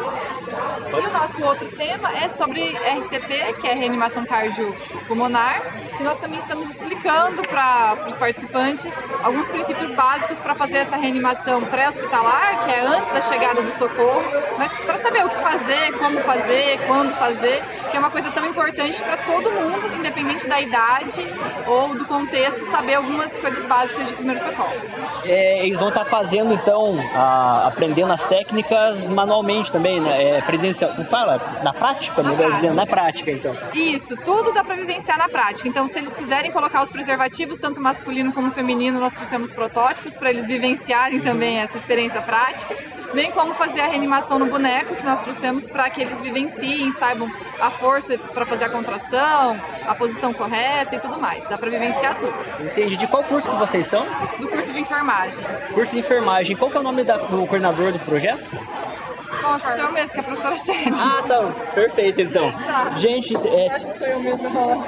E 0.91 1.07
o 1.07 1.12
nosso 1.12 1.43
outro 1.43 1.68
tema 1.76 2.12
é 2.12 2.29
sobre 2.29 2.70
RCP, 2.70 3.55
que 3.61 3.66
é 3.66 3.74
reanimação 3.74 4.24
cardiopulmonar, 4.24 5.62
que 5.97 6.05
nós 6.05 6.18
também 6.18 6.39
estamos 6.39 6.70
explicando 6.70 7.43
para 7.43 8.07
os 8.07 8.16
participantes 8.16 8.95
alguns 9.22 9.49
princípios 9.49 9.91
básicos 9.93 10.39
para 10.39 10.55
fazer 10.55 10.79
essa 10.79 10.97
reanimação 10.97 11.62
pré-hospitalar, 11.64 12.64
que 12.64 12.70
é 12.70 12.81
antes 12.81 13.11
da 13.12 13.20
chegada 13.22 13.62
do 13.62 13.72
socorro, 13.72 14.22
mas 14.57 14.72
para 14.72 14.99
saber 14.99 15.24
o 15.24 15.31
que 15.31 15.37
fazer, 15.37 15.93
como 15.99 16.20
fazer, 16.20 16.81
quando 16.87 17.14
fazer, 17.18 17.62
que 17.91 17.97
é 17.97 18.01
uma 18.01 18.11
coisa 18.11 18.31
tão 18.31 18.47
importante 18.47 19.01
para 19.03 19.16
todo 19.18 19.51
mundo, 19.51 19.99
independente 19.99 20.47
da 20.47 20.61
idade 20.61 21.26
ou 21.66 21.95
do 21.95 22.05
contexto, 22.05 22.64
saber 22.70 22.95
algumas 22.95 23.37
coisas 23.39 23.64
básicas 23.64 24.09
de 24.09 24.14
primeiros 24.14 24.43
socorros. 24.43 24.85
É, 25.24 25.66
eles 25.66 25.79
vão 25.79 25.89
estar 25.89 26.05
fazendo 26.05 26.53
então, 26.53 26.68
a- 27.14 27.66
aprendendo 27.69 28.12
as 28.12 28.23
técnicas 28.25 29.09
manualmente 29.09 29.71
também, 29.73 30.01
né? 30.01 30.37
É, 30.39 30.41
presencial. 30.43 30.91
Como 30.93 31.05
fala? 31.07 31.41
Na 31.62 31.73
prática, 31.73 32.23
melhor 32.23 32.51
dizendo, 32.53 32.75
na 32.75 32.87
prática 32.87 33.31
então. 33.31 33.57
Isso, 33.75 34.16
tudo 34.19 34.53
dá 34.53 34.62
para 34.62 34.75
vivenciar 34.75 35.16
na 35.19 35.29
prática. 35.29 35.69
Então, 35.69 35.89
se 35.89 35.99
eles 35.99 36.11
quiserem 36.14 36.51
colocar 36.53 36.83
os 36.83 36.91
preservativos, 36.91 37.59
tanto 37.59 37.81
masculino 37.81 38.33
como 38.33 38.51
feminino, 38.51 38.99
nós 39.01 39.12
trouxemos 39.12 39.53
protótipos 39.53 40.14
para 40.16 40.31
eles 40.31 40.47
vivenciarem 40.47 41.21
também 41.21 41.59
essa 41.59 41.77
experiência 41.77 42.21
prática. 42.23 42.75
Bem 43.15 43.31
como 43.33 43.55
fazer 43.55 43.81
a 43.81 43.87
reanimação 43.87 44.39
no 44.39 44.47
boneco, 44.47 44.95
que 44.95 45.03
nós 45.05 45.21
trouxemos 45.23 45.67
para 45.67 45.89
que 45.91 46.01
eles 46.03 46.21
vivenciem, 46.21 46.93
saibam 46.93 47.31
a 47.61 47.71
força 47.71 48.19
para 48.19 48.45
fazer 48.45 48.65
a 48.65 48.69
contração, 48.69 49.59
a 49.87 49.95
posição 49.95 50.33
correta 50.35 50.95
e 50.95 50.99
tudo 50.99 51.19
mais. 51.19 51.47
Dá 51.49 51.57
para 51.57 51.71
vivenciar 51.71 52.15
tudo. 52.17 52.35
Entendi. 52.61 52.97
De 52.97 53.07
qual 53.07 53.25
curso 53.25 53.51
que 53.51 53.57
vocês 53.57 53.87
são? 53.87 54.05
Do 54.39 54.49
curso 54.49 54.73
de 54.73 54.81
enfermagem. 54.81 55.45
Curso 55.75 55.93
de 55.93 55.99
enfermagem. 56.01 56.55
Qual 56.57 56.71
que 56.71 56.77
é 56.77 56.81
o 56.81 56.83
nome 56.83 57.03
da- 57.03 57.17
do 57.17 57.47
coordenador 57.47 57.93
do 57.93 57.99
projeto? 58.01 58.51
Acho 59.55 59.67
que 59.67 59.73
sou 59.73 59.85
eu 59.85 59.93
mesmo, 59.93 60.11
que 60.11 60.17
é 60.17 60.21
a 60.21 60.23
professora 60.25 60.57
Sérgio. 60.57 60.95
Ah, 60.95 61.23
tá. 61.27 61.73
Perfeito, 61.75 62.21
então. 62.21 62.53
Tá. 62.53 62.91
Gente, 62.99 63.35
é, 63.37 63.71
Acho 63.73 63.87
que 63.87 63.99
sou 63.99 64.07
eu 64.07 64.21
mesmo, 64.21 64.45
eu 64.47 64.51
vou 64.51 64.85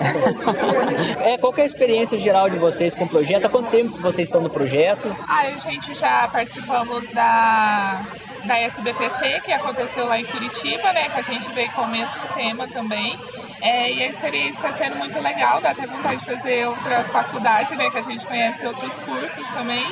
é, 1.20 1.38
qual 1.38 1.52
que 1.52 1.60
é 1.60 1.64
a 1.64 1.66
experiência 1.66 2.18
geral 2.18 2.48
de 2.48 2.58
vocês 2.58 2.94
com 2.94 3.04
o 3.04 3.08
projeto? 3.08 3.46
Há 3.46 3.48
quanto 3.48 3.70
tempo 3.70 3.92
que 3.92 4.02
vocês 4.02 4.28
estão 4.28 4.40
no 4.40 4.50
projeto? 4.50 5.14
Ah, 5.28 5.40
a 5.40 5.56
gente 5.56 5.94
já 5.94 6.28
participamos 6.28 7.08
da, 7.10 8.02
da 8.44 8.58
SBPC, 8.58 9.40
que 9.44 9.52
aconteceu 9.52 10.06
lá 10.06 10.18
em 10.18 10.24
Curitiba, 10.24 10.92
né? 10.92 11.08
Que 11.08 11.20
a 11.20 11.22
gente 11.22 11.50
veio 11.52 11.70
com 11.72 11.82
o 11.82 11.88
mesmo 11.88 12.14
tema 12.34 12.66
também. 12.68 13.18
É, 13.60 13.92
e 13.92 14.02
a 14.02 14.06
experiência 14.06 14.56
está 14.56 14.72
sendo 14.72 14.96
muito 14.96 15.20
legal, 15.20 15.60
dá 15.60 15.70
até 15.70 15.86
vontade 15.86 16.18
de 16.18 16.24
fazer 16.24 16.66
outra 16.66 17.04
faculdade, 17.04 17.76
né? 17.76 17.90
Que 17.90 17.98
a 17.98 18.02
gente 18.02 18.24
conhece 18.24 18.66
outros 18.66 18.94
cursos 19.00 19.46
também. 19.48 19.84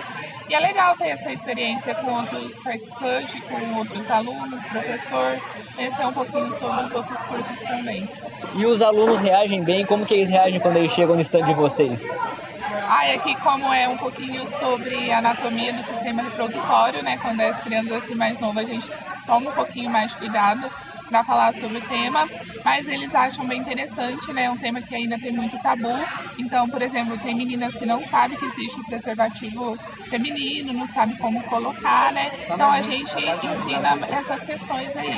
E 0.49 0.55
é 0.55 0.61
legal 0.61 0.97
ter 0.97 1.09
essa 1.09 1.31
experiência 1.31 1.95
com 1.95 2.11
outros 2.11 2.59
participantes, 2.61 3.41
com 3.45 3.79
outros 3.79 4.11
alunos, 4.11 4.65
professor, 4.65 5.39
conhecer 5.75 6.07
um 6.07 6.13
pouquinho 6.13 6.51
sobre 6.53 6.85
os 6.85 6.93
outros 6.93 7.23
cursos 7.25 7.59
também. 7.61 8.09
E 8.55 8.65
os 8.65 8.81
alunos 8.81 9.21
reagem 9.21 9.63
bem? 9.63 9.85
Como 9.85 10.07
que 10.07 10.15
eles 10.15 10.31
reagem 10.31 10.59
quando 10.59 10.79
eles 10.79 10.93
chegam 10.93 11.15
no 11.15 11.21
stand 11.21 11.45
de 11.45 11.55
vocês? 11.55 12.07
Ah, 12.91 13.07
e 13.07 13.17
aqui 13.17 13.35
como 13.37 13.71
é 13.71 13.87
um 13.87 13.99
pouquinho 13.99 14.47
sobre 14.47 15.13
a 15.13 15.19
anatomia 15.19 15.75
do 15.75 15.87
sistema 15.87 16.23
reprodutório, 16.23 17.03
né? 17.03 17.19
Quando 17.21 17.41
é 17.41 17.51
as 17.51 17.61
crianças 17.61 17.93
assim 17.93 18.15
mais 18.15 18.41
novas, 18.41 18.67
a 18.67 18.73
gente 18.73 18.91
toma 19.27 19.51
um 19.51 19.53
pouquinho 19.53 19.91
mais 19.91 20.13
de 20.13 20.17
cuidado 20.17 20.71
para 21.09 21.25
falar 21.25 21.53
sobre 21.55 21.79
o 21.79 21.81
tema, 21.83 22.29
mas 22.65 22.87
eles 22.87 23.15
acham 23.15 23.47
bem 23.47 23.61
interessante, 23.61 24.33
né? 24.33 24.45
É 24.45 24.51
um 24.51 24.57
tema 24.57 24.81
que 24.81 24.95
ainda 24.95 25.19
tem 25.19 25.33
muito 25.33 25.59
tabu. 25.61 25.89
Então, 26.39 26.69
por 26.69 26.83
exemplo, 26.83 27.19
tem 27.19 27.35
meninas 27.35 27.77
que 27.77 27.87
não 27.87 28.05
sabem 28.05 28.37
que 28.37 28.45
existe 28.45 28.81
o 28.81 28.85
preservativo 28.85 29.77
feminino, 30.09 30.73
não 30.73 30.87
sabem 30.87 31.17
como 31.17 31.43
colocar, 31.45 32.13
né? 32.13 32.31
Então 32.49 32.71
a 32.71 32.81
gente 32.81 33.17
ensina 33.19 33.99
essas 34.11 34.45
questões 34.45 34.97
aí. 34.97 35.11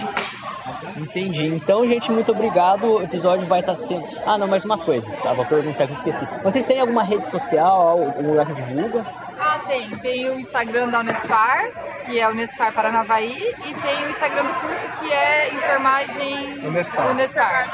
Entendi. 0.96 1.46
Então, 1.46 1.86
gente, 1.86 2.10
muito 2.10 2.32
obrigado. 2.32 2.84
O 2.84 3.02
episódio 3.02 3.46
vai 3.46 3.60
estar 3.60 3.74
sendo. 3.74 4.06
Ah, 4.26 4.38
não, 4.38 4.46
mais 4.46 4.64
uma 4.64 4.78
coisa. 4.78 5.10
Tá, 5.22 5.32
vou 5.32 5.44
perguntar 5.44 5.86
que 5.86 5.92
eu 5.92 5.96
esqueci. 5.96 6.26
Vocês 6.42 6.64
têm 6.64 6.80
alguma 6.80 7.02
rede 7.02 7.28
social, 7.28 7.88
algum 7.88 8.28
lugar 8.28 8.46
que 8.46 8.54
divulga? 8.54 9.29
Ah, 9.42 9.58
tem. 9.66 9.88
Tem 9.98 10.28
o 10.28 10.38
Instagram 10.38 10.88
da 10.88 11.00
Unespar, 11.00 11.64
que 12.04 12.20
é 12.20 12.28
Unespar 12.28 12.74
Paranavaí, 12.74 13.54
e 13.64 13.74
tem 13.74 14.04
o 14.04 14.10
Instagram 14.10 14.44
do 14.44 14.52
curso, 14.60 15.00
que 15.00 15.10
é 15.10 15.48
Enfermagem 15.54 16.60
Unespar. 16.62 17.10
Unespar. 17.10 17.72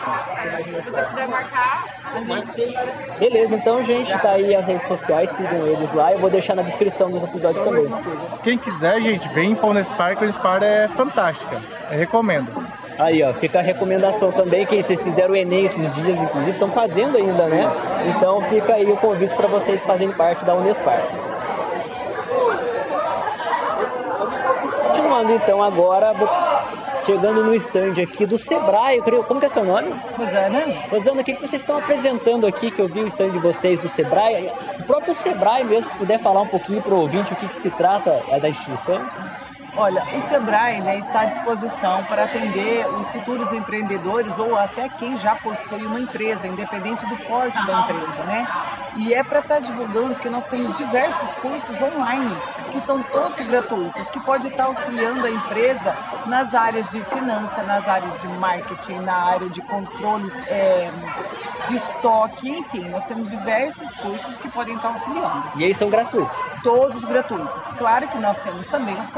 Se 0.64 0.90
você 0.90 1.02
puder 1.02 1.28
marcar, 1.28 1.84
a 2.14 2.18
gente... 2.18 2.78
Beleza, 3.18 3.56
então, 3.56 3.82
gente, 3.82 4.16
tá 4.20 4.30
aí 4.30 4.54
as 4.54 4.66
redes 4.66 4.86
sociais, 4.86 5.28
sigam 5.30 5.66
eles 5.66 5.92
lá. 5.92 6.12
Eu 6.12 6.20
vou 6.20 6.30
deixar 6.30 6.54
na 6.54 6.62
descrição 6.62 7.10
dos 7.10 7.24
episódios 7.24 7.64
também. 7.64 7.86
Quem 8.44 8.58
quiser, 8.58 9.00
gente, 9.00 9.28
vem 9.30 9.56
para 9.56 9.66
o 9.66 9.70
Unespar, 9.70 10.16
que 10.16 10.22
a 10.22 10.28
Unespar 10.28 10.62
é 10.62 10.86
fantástica. 10.88 11.60
Eu 11.90 11.98
recomendo. 11.98 12.64
Aí, 12.98 13.22
ó, 13.22 13.32
fica 13.34 13.58
a 13.58 13.62
recomendação 13.62 14.32
também, 14.32 14.64
que 14.64 14.82
vocês 14.82 15.02
fizeram 15.02 15.32
o 15.32 15.36
Enem 15.36 15.66
esses 15.66 15.94
dias, 15.94 16.18
inclusive, 16.18 16.52
estão 16.52 16.70
fazendo 16.70 17.18
ainda, 17.18 17.46
né? 17.46 17.68
Então 18.06 18.40
fica 18.42 18.72
aí 18.74 18.90
o 18.90 18.96
convite 18.96 19.34
para 19.34 19.48
vocês 19.48 19.82
fazerem 19.82 20.14
parte 20.14 20.44
da 20.44 20.54
Unespar. 20.54 21.02
Então 25.35 25.62
agora, 25.62 26.12
chegando 27.05 27.45
no 27.45 27.55
stand 27.55 28.01
aqui 28.03 28.24
do 28.27 28.39
Sebrae, 28.39 29.01
creio, 29.03 29.24
como 29.24 29.41
que 29.41 29.47
é 29.47 29.49
seu 29.49 29.64
nome? 29.64 29.93
Rosana. 30.16 30.64
Rosana, 30.91 31.20
o 31.20 31.24
que, 31.24 31.35
que 31.35 31.41
vocês 31.41 31.62
estão 31.62 31.79
apresentando 31.79 32.47
aqui, 32.47 32.70
que 32.70 32.81
eu 32.81 32.89
vi 32.89 33.01
o 33.01 33.07
stand 33.09 33.31
de 33.31 33.39
vocês 33.39 33.79
do 33.79 33.89
Sebrae? 33.89 34.51
O 34.79 34.85
próprio 34.85 35.14
Sebrae 35.14 35.64
mesmo, 35.64 35.91
se 35.91 35.97
puder 35.97 36.18
falar 36.20 36.43
um 36.43 36.49
pouquinho 36.49 36.81
para 36.83 36.95
o 36.95 37.01
ouvinte 37.01 37.33
o 37.33 37.37
que, 37.37 37.49
que 37.49 37.61
se 37.61 37.70
trata 37.70 38.22
é 38.29 38.39
da 38.39 38.49
instituição? 38.49 39.01
Olha, 39.79 40.03
o 40.16 40.20
Sebrae 40.22 40.81
né, 40.81 40.99
está 40.99 41.20
à 41.20 41.24
disposição 41.27 42.03
para 42.05 42.24
atender 42.24 42.87
os 42.99 43.12
futuros 43.12 43.53
empreendedores 43.53 44.39
ou 44.39 44.57
até 44.57 44.89
quem 44.89 45.18
já 45.18 45.37
possui 45.37 45.85
uma 45.85 46.01
empresa, 46.01 46.47
independente 46.47 47.05
do 47.07 47.16
porte 47.18 47.64
da 47.66 47.81
empresa, 47.81 48.24
né? 48.24 48.47
E 48.97 49.12
é 49.12 49.22
para 49.22 49.41
estar 49.41 49.61
divulgando 49.61 50.18
que 50.18 50.31
nós 50.31 50.47
temos 50.47 50.74
diversos 50.79 51.37
cursos 51.37 51.79
online, 51.83 52.35
que 52.72 52.81
são 52.87 53.03
todos 53.03 53.39
gratuitos, 53.47 54.09
que 54.09 54.18
pode 54.20 54.49
estar 54.49 54.64
auxiliando 54.64 55.27
a 55.27 55.31
empresa 55.31 55.95
nas 56.24 56.55
áreas 56.55 56.89
de 56.89 57.05
finança, 57.05 57.62
nas 57.62 57.87
áreas 57.87 58.18
de 58.18 58.29
marketing, 58.29 59.01
na 59.01 59.14
área 59.14 59.51
de 59.51 59.61
controles 59.61 60.33
é, 60.47 60.91
de 61.68 61.77
estoque, 61.77 62.49
enfim, 62.49 62.89
nós 62.89 63.05
temos 63.05 63.29
diversos 63.29 63.95
cursos 63.97 64.39
que 64.39 64.49
podem 64.49 64.77
estar 64.77 64.89
auxiliando. 64.89 65.45
E 65.57 65.64
aí 65.64 65.74
são 65.74 65.91
gratuitos? 65.91 66.37
Todos 66.62 67.05
gratuitos. 67.05 67.62
Claro 67.77 68.09
que 68.09 68.18
nós 68.18 68.39
temos 68.39 68.66
também 68.66 68.99
as 68.99 69.11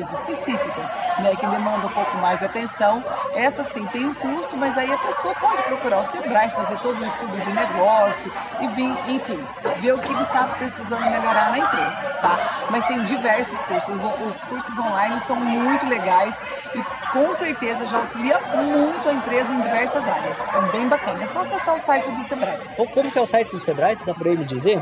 específicas, 0.00 0.90
né, 1.18 1.34
que 1.38 1.46
demandam 1.46 1.86
um 1.86 1.92
pouco 1.92 2.16
mais 2.18 2.38
de 2.38 2.44
atenção. 2.46 3.02
Essa 3.34 3.64
sim 3.72 3.84
tem 3.86 4.06
um 4.06 4.14
custo, 4.14 4.56
mas 4.56 4.76
aí 4.76 4.92
a 4.92 4.98
pessoa 4.98 5.34
pode 5.34 5.62
procurar 5.62 5.98
o 6.00 6.04
Sebrae, 6.04 6.50
fazer 6.50 6.78
todo 6.80 7.00
um 7.02 7.06
estudo 7.06 7.36
de 7.38 7.52
negócio 7.52 8.32
e 8.60 8.66
vir, 8.68 8.96
enfim, 9.08 9.42
ver 9.80 9.92
o 9.94 9.98
que 9.98 10.12
ele 10.12 10.22
está 10.22 10.44
precisando 10.44 11.02
melhorar 11.10 11.50
na 11.50 11.58
empresa, 11.58 12.16
tá? 12.20 12.38
Mas 12.70 12.84
tem 12.86 13.02
diversos 13.04 13.60
cursos. 13.62 13.96
O- 14.02 14.26
Os 14.26 14.44
cursos 14.44 14.78
online 14.78 15.20
são 15.20 15.36
muito 15.36 15.86
legais 15.86 16.40
e 16.74 16.82
com 17.12 17.32
certeza 17.34 17.86
já 17.86 17.98
auxilia 17.98 18.38
muito 18.56 19.08
a 19.08 19.12
empresa 19.12 19.52
em 19.52 19.60
diversas 19.60 20.06
áreas. 20.06 20.38
É 20.38 20.72
bem 20.72 20.88
bacana. 20.88 21.22
É 21.22 21.26
só 21.26 21.40
acessar 21.40 21.74
o 21.74 21.78
site 21.80 22.10
do 22.10 22.22
Sebrae. 22.24 22.58
Como 22.76 23.10
que 23.10 23.18
é 23.18 23.22
o 23.22 23.26
site 23.26 23.50
do 23.52 23.60
Sebrae? 23.60 23.94
Você 23.96 24.02
está 24.02 24.14
por 24.14 24.26
aí 24.26 24.36
me 24.36 24.44
dizer? 24.44 24.80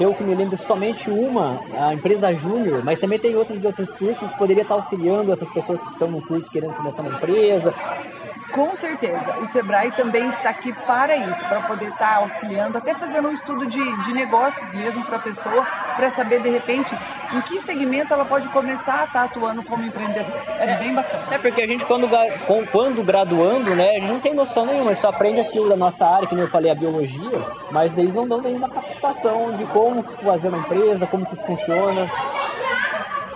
eu 0.00 0.14
que 0.14 0.24
me 0.24 0.34
lembro, 0.34 0.56
somente 0.56 1.10
uma, 1.10 1.60
a 1.78 1.92
empresa 1.92 2.34
Júnior, 2.34 2.82
mas 2.82 2.98
também 2.98 3.18
tem 3.18 3.36
outros 3.36 3.60
de 3.60 3.66
outros 3.66 3.92
cursos, 3.92 4.32
poderia 4.32 4.62
estar 4.62 4.74
auxiliando 4.74 5.30
essas 5.30 5.48
pessoas 5.50 5.82
que 5.82 5.90
estão 5.90 6.10
no 6.10 6.22
curso 6.22 6.50
querendo 6.50 6.72
começar 6.74 7.02
uma 7.02 7.14
empresa. 7.14 7.74
Com 8.52 8.74
certeza, 8.74 9.38
o 9.40 9.46
Sebrae 9.46 9.90
também 9.92 10.28
está 10.28 10.50
aqui 10.50 10.72
para 10.72 11.16
isso, 11.16 11.40
para 11.40 11.60
poder 11.62 11.88
estar 11.88 12.16
auxiliando, 12.16 12.78
até 12.78 12.94
fazendo 12.94 13.28
um 13.28 13.32
estudo 13.32 13.66
de, 13.66 14.04
de 14.04 14.12
negócios 14.12 14.70
mesmo 14.72 15.04
para 15.04 15.16
a 15.16 15.20
pessoa, 15.20 15.66
para 15.96 16.08
saber 16.10 16.40
de 16.40 16.48
repente 16.48 16.96
em 17.32 17.40
que 17.42 17.60
segmento 17.60 18.12
ela 18.14 18.24
pode 18.24 18.48
começar 18.48 19.00
a 19.00 19.04
estar 19.04 19.24
atuando 19.24 19.62
como 19.62 19.84
empreendedor. 19.84 20.34
É, 20.58 20.76
bem 20.76 20.94
bacana. 20.94 21.26
É 21.30 21.38
porque 21.38 21.60
a 21.60 21.66
gente 21.66 21.84
quando, 21.84 22.08
quando 22.72 23.02
graduando, 23.02 23.74
né, 23.74 23.90
a 23.90 24.00
gente 24.00 24.12
não 24.12 24.20
tem 24.20 24.34
noção 24.34 24.64
nenhuma, 24.64 24.94
só 24.94 25.08
aprende 25.08 25.40
aquilo 25.40 25.68
da 25.68 25.76
nossa 25.76 26.06
área, 26.06 26.26
que 26.26 26.34
nem 26.34 26.44
eu 26.44 26.50
falei, 26.50 26.70
a 26.70 26.74
biologia, 26.74 27.46
mas 27.70 27.96
eles 27.98 28.14
não 28.14 28.26
dão 28.26 28.40
nenhuma 28.40 28.68
capacitação 28.68 29.52
de 29.56 29.64
como 29.66 30.02
fazer 30.02 30.48
uma 30.48 30.58
empresa, 30.58 31.06
como 31.06 31.26
que 31.26 31.34
isso 31.34 31.44
funciona. 31.44 32.08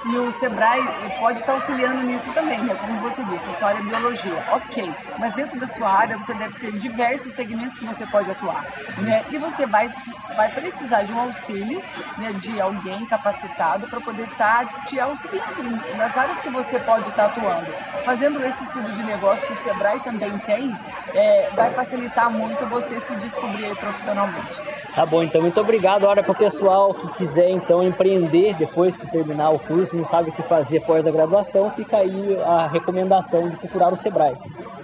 E 0.04 0.16
o 0.16 0.32
Sebrae 0.32 0.82
pode 1.20 1.40
estar 1.40 1.52
auxiliando 1.52 2.02
nisso 2.02 2.28
também, 2.32 2.58
né? 2.60 2.74
Como 2.74 3.00
você 3.00 3.22
disse, 3.24 3.48
a 3.48 3.52
sua 3.52 3.68
área 3.68 3.78
é 3.78 3.82
biologia. 3.82 4.44
Ok, 4.52 4.92
mas 5.18 5.32
dentro 5.34 5.60
da 5.60 5.66
sua 5.66 5.88
área 5.88 6.18
você 6.18 6.34
deve 6.34 6.58
ter 6.58 6.72
diversos 6.72 7.32
segmentos 7.32 7.78
que 7.78 7.84
você 7.84 8.04
pode 8.06 8.30
atuar, 8.30 8.66
né? 8.98 9.24
E 9.30 9.38
você 9.38 9.64
vai, 9.64 9.92
vai 10.36 10.50
precisar 10.50 11.02
de 11.02 11.12
um 11.12 11.20
auxílio, 11.20 11.80
né? 12.18 12.32
De 12.34 12.60
alguém 12.60 13.06
capacitado 13.06 13.86
para 13.88 14.00
poder 14.00 14.26
estar 14.28 14.84
te 14.86 14.98
auxiliando 14.98 15.80
nas 15.96 16.16
áreas 16.16 16.40
que 16.40 16.50
você 16.50 16.78
pode 16.80 17.08
estar 17.08 17.26
atuando. 17.26 17.72
Fazendo 18.04 18.44
esse 18.44 18.64
estudo 18.64 18.90
de 18.92 19.02
negócio 19.04 19.46
que 19.46 19.52
o 19.52 19.56
Sebrae 19.56 20.00
também 20.00 20.36
tem, 20.38 20.76
é, 21.14 21.50
vai 21.54 21.70
facilitar 21.70 22.28
muito 22.28 22.66
você 22.66 22.98
se 23.00 23.14
descobrir 23.16 23.74
profissionalmente. 23.76 24.60
Tá 24.94 25.06
bom, 25.06 25.22
então 25.22 25.40
muito 25.40 25.60
obrigado. 25.60 26.04
Olha, 26.04 26.22
para 26.22 26.32
o 26.32 26.34
pessoal 26.34 26.92
que 26.92 27.08
quiser 27.14 27.48
então 27.50 27.82
empreender 27.82 28.54
depois 28.54 28.96
que 28.96 29.10
terminar 29.10 29.50
o 29.50 29.58
curso, 29.58 29.91
não 29.96 30.04
sabe 30.04 30.30
o 30.30 30.32
que 30.32 30.42
fazer 30.42 30.78
após 30.78 31.06
a 31.06 31.10
graduação, 31.10 31.70
fica 31.70 31.98
aí 31.98 32.38
a 32.44 32.66
recomendação 32.66 33.48
de 33.48 33.56
procurar 33.56 33.92
o 33.92 33.96
Sebrae. 33.96 34.36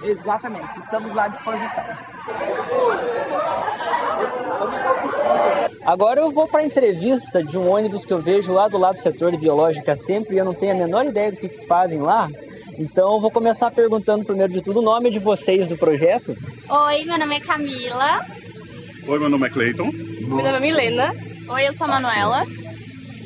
Exatamente, 0.03 0.79
estamos 0.79 1.13
lá 1.13 1.25
à 1.25 1.27
disposição. 1.27 1.83
Agora 5.85 6.21
eu 6.21 6.31
vou 6.31 6.47
para 6.47 6.61
a 6.61 6.65
entrevista 6.65 7.43
de 7.43 7.57
um 7.57 7.67
ônibus 7.67 8.05
que 8.05 8.13
eu 8.13 8.21
vejo 8.21 8.53
lá 8.53 8.67
do 8.67 8.77
lado 8.77 8.95
do 8.95 9.01
setor 9.01 9.31
de 9.31 9.37
biológica 9.37 9.95
sempre 9.95 10.35
e 10.35 10.37
eu 10.37 10.45
não 10.45 10.53
tenho 10.53 10.73
a 10.73 10.75
menor 10.75 11.05
ideia 11.05 11.31
do 11.31 11.37
que, 11.37 11.49
que 11.49 11.65
fazem 11.65 11.99
lá. 11.99 12.29
Então 12.77 13.15
eu 13.15 13.21
vou 13.21 13.31
começar 13.31 13.71
perguntando 13.71 14.23
primeiro 14.23 14.53
de 14.53 14.61
tudo 14.61 14.79
o 14.79 14.83
nome 14.83 15.09
de 15.09 15.19
vocês 15.19 15.67
do 15.67 15.77
projeto. 15.77 16.37
Oi, 16.69 17.05
meu 17.05 17.17
nome 17.17 17.35
é 17.35 17.39
Camila. 17.39 18.25
Oi, 19.07 19.19
meu 19.19 19.29
nome 19.29 19.47
é 19.47 19.49
Cleiton. 19.49 19.91
Meu 19.91 20.43
nome 20.43 20.57
é 20.57 20.59
Milena. 20.59 21.15
Oi, 21.49 21.67
eu 21.67 21.73
sou 21.73 21.85
a 21.85 21.89
Manuela. 21.89 22.45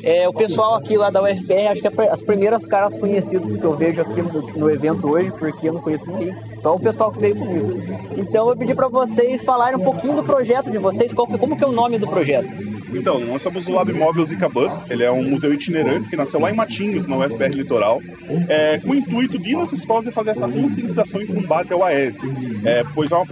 É, 0.04 0.28
o 0.28 0.32
pessoal 0.34 0.74
aqui 0.74 0.96
lá 0.98 1.08
da 1.08 1.22
UFPR, 1.22 1.68
acho 1.70 1.80
que 1.80 1.88
é 1.88 2.08
as 2.10 2.22
primeiras 2.22 2.66
caras 2.66 2.94
conhecidas 2.94 3.56
que 3.56 3.64
eu 3.64 3.74
vejo 3.74 4.02
aqui 4.02 4.20
no, 4.20 4.42
no 4.54 4.70
evento 4.70 5.08
hoje, 5.08 5.32
porque 5.32 5.68
eu 5.68 5.72
não 5.72 5.80
conheço 5.80 6.06
ninguém, 6.06 6.36
só 6.60 6.74
o 6.74 6.80
pessoal 6.80 7.10
que 7.10 7.18
veio 7.18 7.36
comigo. 7.36 7.72
Então 8.16 8.48
eu 8.48 8.56
pedi 8.56 8.74
para 8.74 8.88
vocês 8.88 9.42
falarem 9.44 9.78
um 9.78 9.84
pouquinho 9.84 10.14
do 10.14 10.22
projeto 10.22 10.70
de 10.70 10.76
vocês, 10.76 11.12
qual 11.14 11.26
como 11.26 11.56
que 11.56 11.64
é 11.64 11.66
o 11.66 11.72
nome 11.72 11.98
do 11.98 12.06
projeto? 12.06 12.48
Então, 12.92 13.20
nós 13.20 13.42
somos 13.42 13.66
o 13.68 13.72
Lab 13.72 13.92
Móvel 13.92 14.24
Zika 14.24 14.48
Bus. 14.48 14.82
Ele 14.88 15.02
é 15.02 15.10
um 15.10 15.22
museu 15.22 15.52
itinerante 15.52 16.08
que 16.08 16.16
nasceu 16.16 16.40
lá 16.40 16.50
em 16.50 16.54
Matinhos, 16.54 17.06
na 17.06 17.16
UFR 17.16 17.54
Litoral, 17.54 18.00
é, 18.48 18.78
com 18.78 18.90
o 18.90 18.94
intuito 18.94 19.38
de 19.38 19.52
ir 19.52 19.56
nas 19.56 19.72
escolas 19.72 20.06
e 20.06 20.12
fazer 20.12 20.30
essa 20.30 20.48
conscientização 20.48 21.20
e 21.22 21.26
combate 21.26 21.72
ao 21.72 21.82
Aedes, 21.82 22.28
é, 22.64 22.84
pois 22.94 23.12
é 23.12 23.16
uma 23.16 23.26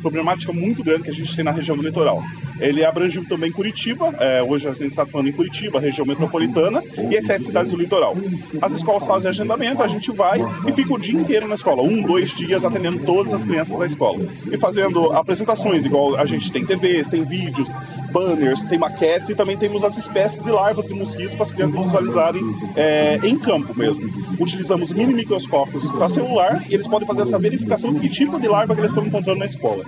problemática 0.00 0.52
muito 0.52 0.82
grande 0.82 1.04
que 1.04 1.10
a 1.10 1.14
gente 1.14 1.34
tem 1.34 1.44
na 1.44 1.50
região 1.50 1.76
do 1.76 1.82
litoral. 1.82 2.22
Ele 2.60 2.84
abrangiu 2.84 3.24
também 3.24 3.52
Curitiba, 3.52 4.12
é, 4.18 4.42
hoje 4.42 4.66
a 4.66 4.72
gente 4.72 4.88
está 4.88 5.06
falando 5.06 5.28
em 5.28 5.32
Curitiba, 5.32 5.78
região 5.78 6.04
metropolitana, 6.04 6.82
e 7.10 7.16
as 7.16 7.24
sete 7.24 7.46
cidades 7.46 7.70
do 7.70 7.78
litoral. 7.78 8.16
As 8.60 8.72
escolas 8.72 9.06
fazem 9.06 9.28
agendamento, 9.28 9.82
a 9.82 9.88
gente 9.88 10.10
vai 10.10 10.40
e 10.66 10.72
fica 10.72 10.92
o 10.92 10.98
dia 10.98 11.18
inteiro 11.18 11.46
na 11.46 11.54
escola, 11.54 11.82
um, 11.82 12.02
dois 12.02 12.30
dias 12.30 12.64
atendendo 12.64 12.98
todas 13.04 13.32
as 13.32 13.44
crianças 13.44 13.78
da 13.78 13.86
escola. 13.86 14.26
E 14.50 14.56
fazendo 14.56 15.12
apresentações, 15.12 15.84
igual 15.84 16.16
a 16.16 16.26
gente 16.26 16.50
tem 16.50 16.64
TVs, 16.64 17.08
tem 17.08 17.24
vídeos, 17.24 17.70
banners, 18.12 18.64
tem 18.64 18.78
maquetes 18.78 19.28
e 19.28 19.34
também 19.34 19.56
temos 19.56 19.84
as 19.84 19.96
espécies 19.96 20.42
de 20.42 20.50
larvas 20.50 20.86
de 20.86 20.94
mosquito 20.94 21.34
para 21.34 21.42
as 21.42 21.52
crianças 21.52 21.80
visualizarem 21.80 22.42
é, 22.76 23.18
em 23.22 23.38
campo 23.38 23.76
mesmo. 23.76 24.08
Utilizamos 24.38 24.90
mini 24.90 25.12
microscópios 25.12 25.90
para 25.90 26.08
celular 26.08 26.64
e 26.68 26.74
eles 26.74 26.86
podem 26.86 27.06
fazer 27.06 27.22
essa 27.22 27.38
verificação 27.38 27.92
de 27.92 28.00
que 28.00 28.08
tipo 28.08 28.38
de 28.38 28.48
larva 28.48 28.74
que 28.74 28.80
eles 28.80 28.90
estão 28.90 29.06
encontrando 29.06 29.38
na 29.38 29.46
escola. 29.46 29.84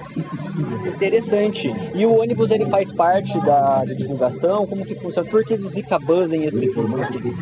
Interessante. 0.86 1.72
E 1.94 2.04
o 2.04 2.20
ônibus 2.20 2.50
ele 2.50 2.66
faz 2.66 2.92
parte 2.92 3.32
da, 3.40 3.84
da 3.84 3.94
divulgação? 3.94 4.66
Como 4.66 4.84
que 4.84 4.94
funciona? 4.94 5.28
Por 5.28 5.44
que 5.44 5.56
do 5.56 5.68
Zika 5.68 5.98
Buzz 5.98 6.32
em 6.32 6.44
específico? 6.44 6.98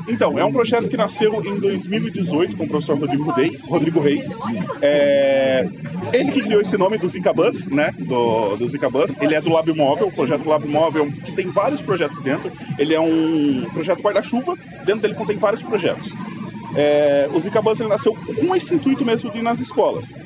Então, 0.08 0.38
é 0.38 0.44
um 0.44 0.52
projeto 0.52 0.88
que 0.88 0.96
nasceu 0.96 1.44
em 1.44 1.58
2018 1.58 2.56
com 2.56 2.64
o 2.64 2.68
professor 2.68 2.98
Rodrigo, 2.98 3.32
Dei, 3.32 3.58
Rodrigo 3.66 4.00
Reis. 4.00 4.36
É... 4.80 5.66
Ele 6.12 6.30
que 6.30 6.42
criou 6.42 6.60
esse 6.60 6.76
nome 6.76 6.98
do 6.98 7.08
Zika 7.08 7.32
Bus, 7.32 7.66
né? 7.66 7.94
Do, 7.98 8.56
do 8.56 8.68
Zika 8.68 8.88
Bus. 8.88 9.16
Ele 9.20 9.34
é 9.34 9.40
do 9.40 9.50
Lab 9.50 9.72
Móvel, 9.72 10.08
o 10.08 10.12
projeto 10.12 10.48
Lab 10.48 10.67
Móvel, 10.68 11.10
que 11.10 11.32
tem 11.32 11.50
vários 11.50 11.82
projetos 11.82 12.20
dentro. 12.20 12.52
Ele 12.78 12.94
é 12.94 13.00
um 13.00 13.66
projeto 13.72 14.00
guarda-chuva, 14.00 14.56
dentro 14.84 15.02
dele 15.02 15.14
contém 15.14 15.36
vários 15.36 15.62
projetos. 15.62 16.14
É... 16.74 17.28
O 17.32 17.40
Zika 17.40 17.60
ele 17.78 17.88
nasceu 17.88 18.14
com 18.14 18.54
esse 18.54 18.74
intuito 18.74 19.04
mesmo 19.04 19.30
de 19.30 19.38
ir 19.38 19.42
nas 19.42 19.58
escolas 19.58 20.16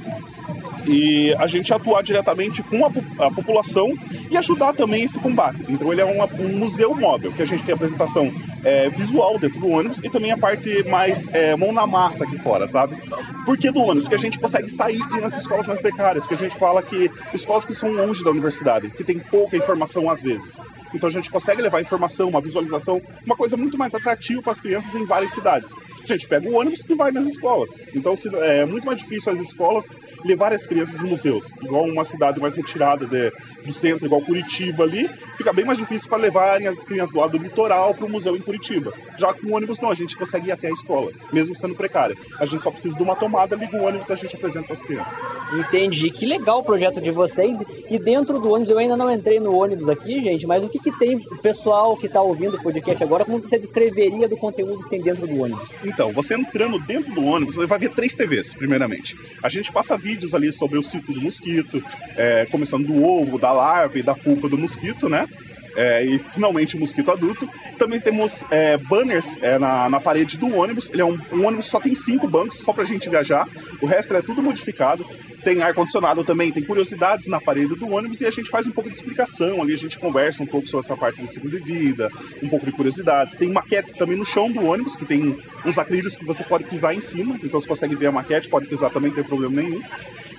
e 0.87 1.35
a 1.35 1.47
gente 1.47 1.73
atuar 1.73 2.03
diretamente 2.03 2.63
com 2.63 2.85
a, 2.85 3.27
a, 3.27 3.31
população 3.31 3.93
e 4.31 4.37
ajudar 4.37 4.73
também 4.73 5.05
esse 5.05 5.19
combate. 5.19 5.65
Então 5.69 5.93
ele 5.93 6.01
é 6.01 6.05
uma, 6.05 6.27
um 6.27 6.57
museu 6.59 6.95
móvel, 6.95 7.33
que 7.33 7.43
a 7.43 7.47
gente 7.47 7.65
tem 7.65 7.75
apresentação 7.75 8.33
é, 8.65 8.89
visual 8.91 9.39
dentro 9.39 9.61
do 9.61 9.69
ônibus 9.69 9.99
e 10.03 10.11
também 10.11 10.33
a 10.33 10.39
parte 10.39 10.83
mais 10.89 11.29
é, 11.33 11.57
mão 11.57 11.73
na 11.73 11.87
massa 11.87 12.25
aqui 12.25 12.39
fora, 12.39 12.67
sabe? 12.67 12.97
Por 13.45 13.59
que 13.59 13.71
do 13.71 13.81
ônibus? 13.81 14.09
Que 14.09 14.15
a 14.15 14.19
gente 14.19 14.39
consegue 14.39 14.69
sair 14.69 15.01
ir 15.01 15.21
nas 15.21 15.37
escolas 15.37 15.67
mais 15.67 15.81
precárias, 15.81 16.27
que 16.27 16.35
a 16.35 16.39
gente 16.39 16.57
fala 16.57 16.83
que 16.83 17.11
escolas 17.33 17.65
que 17.65 17.75
são 17.75 17.91
longe 17.93 18.23
da 18.23 18.31
universidade, 18.31 18.91
que 18.91 19.05
tem 19.05 19.19
pouca 19.19 19.57
informação 19.57 20.09
às 20.09 20.23
vezes. 20.23 20.61
Então 20.95 21.09
a 21.09 21.13
gente 21.13 21.31
consegue 21.31 21.63
levar 21.63 21.81
informação, 21.81 22.29
uma 22.29 22.41
visualização, 22.41 23.01
uma 23.25 23.37
coisa 23.37 23.57
muito 23.57 23.79
mais 23.79 23.95
atrativa 23.95 24.43
para 24.43 24.53
as 24.53 24.61
crianças 24.61 24.95
em 24.95 25.05
várias 25.05 25.33
cidades. 25.33 25.75
A 26.03 26.07
gente 26.07 26.27
pega 26.27 26.49
o 26.49 26.55
ônibus 26.55 26.85
e 26.89 26.95
vai 26.95 27.11
nas 27.11 27.27
escolas. 27.27 27.79
Então 27.95 28.15
é 28.43 28.65
muito 28.65 28.87
mais 28.87 28.99
difícil 28.99 29.33
as 29.33 29.39
escolas 29.39 29.89
levar 30.25 30.53
as 30.53 30.67
crianças 30.67 30.99
nos 31.01 31.11
museus. 31.11 31.53
Igual 31.63 31.85
uma 31.85 32.05
cidade 32.05 32.41
mais 32.41 32.57
retirada 32.57 33.07
de, 33.07 33.33
do 33.65 33.73
centro, 33.73 34.07
igual 34.07 34.21
Curitiba 34.23 34.85
ali, 34.85 35.09
fica 35.37 35.53
bem 35.53 35.65
mais 35.65 35.79
difícil 35.79 36.09
para 36.09 36.19
levarem 36.19 36.67
as 36.67 36.85
crianças 36.85 37.13
do 37.13 37.21
lado 37.21 37.39
do 37.39 37.43
litoral 37.43 37.95
para 37.95 38.07
o 38.07 38.09
museu 38.09 38.37
em 38.37 38.41
Curitiba. 38.41 38.93
Já 39.19 39.33
com 39.33 39.49
o 39.49 39.57
ônibus 39.57 39.81
não, 39.81 39.91
a 39.91 39.95
gente 39.95 40.17
consegue 40.17 40.49
ir 40.49 40.53
até 40.53 40.69
a 40.69 40.73
escola, 40.73 41.11
mesmo 41.33 41.55
sendo 41.55 41.75
precária. 41.75 42.17
A 42.39 42.47
gente 42.47 42.63
só 42.63 42.71
precisa 42.71 42.97
de 42.97 43.03
uma 43.03 43.17
tomada, 43.17 43.57
liga 43.57 43.77
o 43.77 43.85
ônibus 43.85 44.09
e 44.09 44.13
a 44.13 44.17
gente 44.17 44.37
apresenta 44.37 44.67
para 44.67 44.75
as 44.75 44.83
crianças. 44.83 45.19
Entendi. 45.53 46.11
Que 46.11 46.27
legal 46.27 46.61
o 46.61 46.65
projeto 46.65 47.01
de 47.01 47.11
vocês. 47.11 47.59
E 47.91 47.99
dentro 47.99 48.39
do 48.39 48.51
ônibus, 48.51 48.71
eu 48.71 48.79
ainda 48.79 48.97
não 48.97 49.11
entrei 49.11 49.39
no 49.39 49.55
ônibus 49.55 49.89
aqui, 49.89 50.23
gente, 50.23 50.47
mas 50.47 50.63
o 50.63 50.69
que, 50.69 50.79
que 50.83 50.91
tem 50.99 51.17
o 51.17 51.39
pessoal 51.39 51.97
que 51.97 52.07
está 52.07 52.21
ouvindo 52.21 52.57
o 52.57 52.63
podcast 52.63 53.03
agora, 53.03 53.25
como 53.25 53.39
você 53.39 53.59
descreveria 53.59 54.29
do 54.29 54.37
conteúdo 54.37 54.83
que 54.85 54.91
tem 54.91 55.01
dentro 55.01 55.27
do 55.27 55.41
ônibus? 55.41 55.69
Então, 55.85 56.13
você 56.13 56.35
entrando 56.35 56.79
dentro 56.79 57.15
do 57.15 57.25
ônibus, 57.25 57.55
você 57.55 57.67
vai 57.67 57.79
ver 57.79 57.91
três 57.91 58.15
TVs, 58.15 58.53
primeiramente. 58.55 59.17
A 59.43 59.49
gente 59.49 59.73
passa 59.73 59.97
vídeos 59.97 60.35
ali 60.35 60.53
sobre 60.53 60.79
o 60.79 60.83
ciclo 60.83 61.15
do 61.15 61.21
mosquito, 61.21 61.83
é, 62.17 62.47
começando 62.47 62.87
do 62.87 63.05
ovo, 63.05 63.39
da 63.39 63.53
larva 63.53 63.99
e 63.99 64.03
da 64.03 64.15
pulpa 64.15 64.49
do 64.49 64.59
mosquito, 64.59 65.09
né? 65.09 65.29
É, 65.77 66.05
e 66.05 66.19
finalmente 66.19 66.77
o 66.77 66.81
mosquito 66.81 67.11
adulto. 67.11 67.49
Também 67.79 67.99
temos 67.99 68.45
é, 68.51 68.77
banners 68.77 69.37
é, 69.41 69.59
na, 69.59 69.89
na 69.89 70.01
parede 70.01 70.39
do 70.39 70.55
ônibus. 70.55 70.91
Ele 70.91 71.03
é 71.03 71.05
um, 71.05 71.19
um 71.33 71.47
ônibus 71.47 71.67
só 71.67 71.81
tem 71.81 71.95
cinco 71.95 72.29
bancos, 72.29 72.59
só 72.59 72.73
pra 72.73 72.85
gente 72.85 73.09
viajar. 73.09 73.49
O 73.81 73.87
resto 73.87 74.15
é 74.15 74.23
tudo 74.23 74.43
modificado. 74.43 75.07
Tem 75.45 75.61
ar-condicionado 75.61 76.23
também, 76.23 76.53
tem 76.53 76.63
curiosidades 76.63 77.27
na 77.27 77.41
parede 77.41 77.75
do 77.75 77.91
ônibus 77.91 78.21
e 78.21 78.27
a 78.27 78.31
gente 78.31 78.49
faz 78.49 78.67
um 78.67 78.71
pouco 78.71 78.89
de 78.89 78.95
explicação 78.95 79.61
ali, 79.61 79.73
a 79.73 79.77
gente 79.77 79.99
conversa 79.99 80.41
um 80.41 80.47
pouco 80.47 80.69
sobre 80.69 80.85
essa 80.85 80.97
parte 80.97 81.21
do 81.21 81.27
ciclo 81.27 81.51
de 81.51 81.59
vida, 81.59 82.09
um 82.41 82.49
pouco 82.49 82.65
de 82.65 82.71
curiosidades. 82.71 83.35
Tem 83.35 83.51
maquetes 83.51 83.91
também 83.91 84.17
no 84.17 84.25
chão 84.25 84.51
do 84.51 84.65
ônibus, 84.65 84.95
que 84.95 85.05
tem 85.05 85.37
uns 85.65 85.79
acrílicos 85.79 86.15
que 86.15 86.25
você 86.25 86.45
pode 86.45 86.65
pisar 86.65 86.95
em 86.95 87.01
cima, 87.01 87.37
então 87.43 87.61
você 87.61 87.67
consegue 87.67 87.97
ver 87.97 88.07
a 88.07 88.13
maquete, 88.13 88.49
pode 88.49 88.67
pisar 88.67 88.91
também, 88.91 89.09
não 89.09 89.17
tem 89.17 89.25
problema 89.25 89.61
nenhum. 89.61 89.83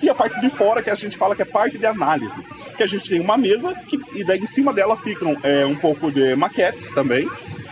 E 0.04 0.10
a 0.10 0.14
parte 0.14 0.38
de 0.38 0.50
fora, 0.50 0.82
que 0.82 0.90
a 0.90 0.94
gente 0.94 1.16
fala 1.16 1.34
que 1.34 1.40
é 1.40 1.46
parte 1.46 1.78
de 1.78 1.86
análise, 1.86 2.38
que 2.76 2.82
a 2.82 2.86
gente 2.86 3.08
tem 3.08 3.18
uma 3.18 3.38
mesa 3.38 3.74
que, 3.88 3.98
e 4.12 4.22
daí 4.22 4.38
em 4.38 4.44
cima 4.44 4.70
dela 4.70 4.98
ficam 4.98 5.34
é, 5.42 5.64
um 5.64 5.74
pouco 5.74 6.12
de 6.12 6.36
maquetes 6.36 6.92
também, 6.92 7.26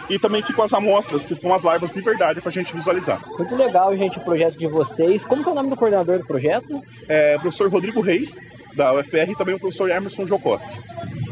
e 0.09 0.19
também 0.19 0.41
ficam 0.41 0.65
as 0.65 0.73
amostras, 0.73 1.27
que 1.27 1.35
são 1.35 1.53
as 1.53 1.63
larvas 1.63 1.91
de 1.91 2.01
verdade 2.01 2.41
para 2.41 2.49
a 2.49 2.53
gente 2.53 2.73
visualizar. 2.75 3.21
Muito 3.39 3.55
legal, 3.55 3.95
gente, 3.95 4.17
o 4.17 4.23
projeto 4.23 4.57
de 4.57 4.67
vocês. 4.67 5.27
Como 5.27 5.47
é 5.47 5.53
o 5.53 5.55
nome 5.55 5.69
do 5.69 5.77
coordenador 5.77 6.21
do 6.21 6.27
projeto? 6.27 6.83
É 7.07 7.37
professor 7.39 7.71
Rodrigo 7.71 8.01
Reis, 8.01 8.41
da 8.75 8.95
UFPR, 8.95 9.31
e 9.31 9.37
também 9.37 9.55
o 9.55 9.59
professor 9.59 9.91
Emerson 9.91 10.27
Jokoski. 10.27 10.79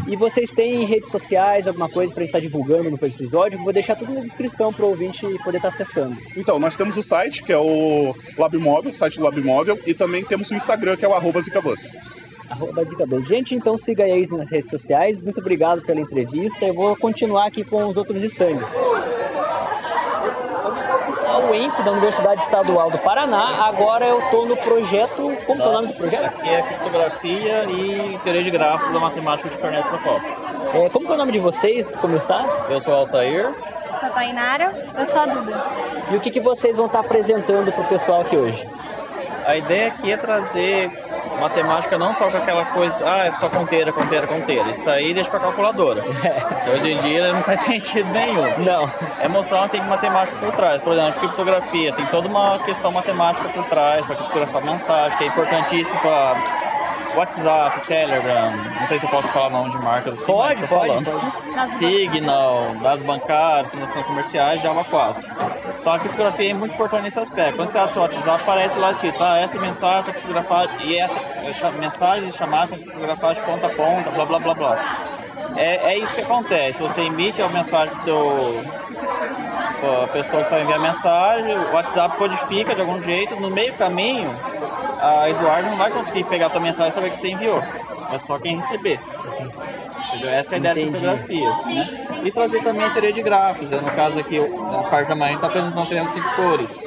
E 0.07 0.17
vocês 0.17 0.51
têm 0.51 0.85
redes 0.85 1.11
sociais, 1.11 1.69
alguma 1.69 1.89
coisa 1.89 2.13
para 2.13 2.23
a 2.23 2.27
gente 2.27 2.31
estar 2.31 2.39
tá 2.39 2.43
divulgando 2.43 2.91
no 2.91 2.99
episódio? 3.01 3.63
Vou 3.63 3.73
deixar 3.73 3.95
tudo 3.95 4.13
na 4.13 4.21
descrição 4.21 4.73
para 4.73 4.85
o 4.85 4.89
ouvinte 4.89 5.21
poder 5.45 5.59
estar 5.59 5.69
tá 5.71 5.75
acessando. 5.75 6.17
Então, 6.37 6.59
nós 6.59 6.77
temos 6.77 6.97
o 6.97 7.03
site, 7.03 7.43
que 7.45 7.53
é 7.53 7.59
o 7.59 8.15
LabMóvel, 8.37 8.91
o 8.91 8.95
site 8.95 9.19
do 9.19 9.25
LabMóvel, 9.25 9.79
e 9.87 9.95
também 9.95 10.25
temos 10.25 10.51
o 10.51 10.55
Instagram, 10.55 10.97
que 10.97 11.05
é 11.05 11.09
o 11.09 11.15
arroba 11.15 11.41
Zicabus. 11.41 11.97
Arroba 12.49 12.85
Zicabus. 12.85 13.29
Gente, 13.29 13.55
então 13.55 13.77
siga 13.77 14.03
aí 14.03 14.27
nas 14.33 14.51
redes 14.51 14.69
sociais. 14.69 15.21
Muito 15.21 15.41
obrigado 15.41 15.83
pela 15.83 16.01
entrevista. 16.01 16.65
Eu 16.65 16.75
vou 16.75 16.97
continuar 16.97 17.47
aqui 17.47 17.63
com 17.63 17.87
os 17.87 17.97
outros 17.97 18.25
estandes 18.25 18.67
o 21.39 21.55
INPE 21.55 21.83
da 21.83 21.93
Universidade 21.93 22.43
Estadual 22.43 22.91
do 22.91 22.99
Paraná. 22.99 23.67
Agora 23.67 24.07
eu 24.07 24.21
estou 24.21 24.47
no 24.47 24.57
projeto. 24.57 25.37
Como 25.47 25.63
é 25.63 25.67
o 25.67 25.73
nome 25.73 25.89
do 25.89 25.95
projeto? 25.95 26.27
Aqui 26.27 26.49
é 26.49 26.63
criptografia 26.63 27.65
e 27.65 28.19
teoria 28.23 28.43
de 28.43 28.51
gráficos 28.51 28.93
da 28.93 29.01
matemática 29.01 29.49
de 29.49 29.59
Corneto 29.59 29.89
Procópio. 29.89 30.37
É, 30.75 30.89
como 30.89 31.09
é 31.09 31.15
o 31.15 31.17
nome 31.17 31.33
de 31.33 31.39
vocês, 31.39 31.89
para 31.91 32.01
começar? 32.01 32.67
Eu 32.69 32.81
sou 32.81 32.95
o 32.95 32.97
Altair. 32.97 33.47
Eu 33.47 33.99
sou 33.99 34.09
a 34.09 34.11
Tainara. 34.11 34.73
Eu 34.97 35.07
sou 35.07 35.21
a 35.21 35.27
Duda. 35.27 35.65
E 36.11 36.17
o 36.17 36.21
que, 36.21 36.31
que 36.31 36.41
vocês 36.41 36.77
vão 36.77 36.87
estar 36.87 37.01
apresentando 37.01 37.73
para 37.73 37.83
o 37.83 37.89
pessoal 37.89 38.23
aqui 38.23 38.37
hoje? 38.37 38.69
A 39.47 39.57
ideia 39.57 39.89
aqui 39.89 40.13
é 40.13 40.17
trazer 40.17 40.91
matemática 41.41 41.99
não 41.99 42.15
só 42.15 42.31
com 42.31 42.37
aquela 42.37 42.65
coisa, 42.67 43.05
ah, 43.05 43.27
é 43.27 43.33
só 43.35 43.49
conteira, 43.49 43.93
conteira, 43.93 44.27
conteira. 44.27 44.71
Isso 44.71 44.89
aí 44.89 45.13
deixa 45.15 45.31
pra 45.31 45.41
calculadora. 45.41 46.05
Hoje 46.73 46.93
em 46.93 46.97
dia 46.99 47.33
não 47.33 47.43
faz 47.43 47.61
sentido 47.65 48.09
nenhum. 48.11 48.59
Não. 48.59 48.91
É 49.21 49.29
mostrar 49.29 49.63
que 49.65 49.71
tem 49.71 49.83
matemática 49.83 50.37
por 50.39 50.53
trás. 50.53 50.81
Por 50.83 50.93
exemplo, 50.93 51.21
criptografia, 51.21 51.93
tem 51.93 52.07
toda 52.07 52.29
uma 52.29 52.59
questão 52.61 52.93
matemática 52.93 53.49
por 53.49 53.65
trás 53.65 54.05
para 54.07 54.17
criptografar 54.17 54.65
mensagem, 54.65 55.19
que 55.19 55.25
é 55.25 55.27
importantíssimo 55.27 55.99
para 56.01 56.60
WhatsApp, 57.17 57.87
Telegram, 57.87 58.53
não 58.81 58.87
sei 58.87 58.99
se 58.99 59.05
eu 59.05 59.11
posso 59.11 59.29
falar 59.29 59.51
nome 59.51 59.71
de 59.71 59.79
marcas 59.79 60.15
assim, 60.15 60.27
pode, 60.27 60.67
pode, 60.67 60.69
falando. 60.69 61.45
Pode. 61.55 61.71
Signal, 61.77 62.75
dados 62.83 63.05
bancários, 63.05 63.73
transações 63.73 64.07
comerciais, 64.07 64.63
Java 64.63 64.85
4. 64.85 65.25
Então 65.81 65.93
a 65.93 65.99
criptografia 65.99 66.51
é 66.51 66.55
muito 66.55 66.75
importante 66.75 67.03
nesse 67.03 67.19
aspecto. 67.19 67.57
Quando 67.57 67.69
você 67.69 67.79
abre 67.79 67.91
o 67.91 67.93
seu 67.95 68.03
WhatsApp, 68.03 68.43
aparece 68.43 68.79
lá 68.79 68.91
escrito, 68.91 69.23
ah, 69.23 69.39
essa 69.39 69.59
mensagem 69.59 70.01
está 70.01 70.13
criptografada 70.13 70.73
e 70.83 70.97
essa 70.97 71.71
mensagem 71.73 72.29
e 72.29 72.33
chamadas 72.33 72.71
são 72.71 72.79
criptografadas 72.79 73.37
de 73.39 73.43
ponta 73.45 73.67
a 73.67 73.71
ponta, 73.71 74.11
blá 74.11 74.25
blá 74.25 74.39
blá 74.39 74.55
blá. 74.55 74.99
É, 75.57 75.93
é 75.93 75.99
isso 75.99 76.15
que 76.15 76.21
acontece. 76.21 76.81
Você 76.81 77.03
emite 77.03 77.43
a 77.43 77.49
mensagem 77.49 77.95
do 77.97 78.05
teu 78.05 78.65
a 79.83 80.07
pessoa 80.09 80.45
só 80.45 80.59
envia 80.59 80.77
a 80.77 80.79
mensagem, 80.79 81.57
o 81.57 81.73
WhatsApp 81.73 82.17
codifica 82.19 82.75
de 82.75 82.83
algum 82.83 83.01
jeito, 83.01 83.35
no 83.37 83.51
meio 83.51 83.73
caminho, 83.75 84.31
a 85.01 85.31
Eduardo 85.31 85.71
não 85.71 85.77
vai 85.77 85.91
conseguir 85.91 86.25
pegar 86.25 86.47
a 86.47 86.51
tua 86.51 86.61
mensagem 86.61 86.91
e 86.91 86.93
saber 86.93 87.11
que 87.11 87.17
você 87.17 87.29
enviou. 87.29 87.63
É 88.13 88.19
só 88.19 88.39
quem 88.39 88.57
receber. 88.57 89.01
Entendeu? 90.09 90.31
Essa 90.31 90.55
é 90.55 90.57
a 90.57 90.59
ideia 90.59 90.75
da 90.75 90.93
fotografia. 90.93 91.51
Né? 91.67 92.23
E 92.25 92.33
trazer 92.33 92.63
também 92.63 92.85
a 92.85 92.91
teoria 92.91 93.13
de 93.13 93.23
gráficos. 93.23 93.71
Né? 93.71 93.81
No 93.81 93.91
caso 93.93 94.19
aqui, 94.19 94.39
o 94.39 94.85
parte 94.91 95.09
da 95.09 95.15
manhã 95.15 95.35
está 95.35 95.47
apresentando 95.47 95.89
teoria 95.89 96.09
de 96.09 96.13
cinco 96.15 96.35
cores. 96.35 96.85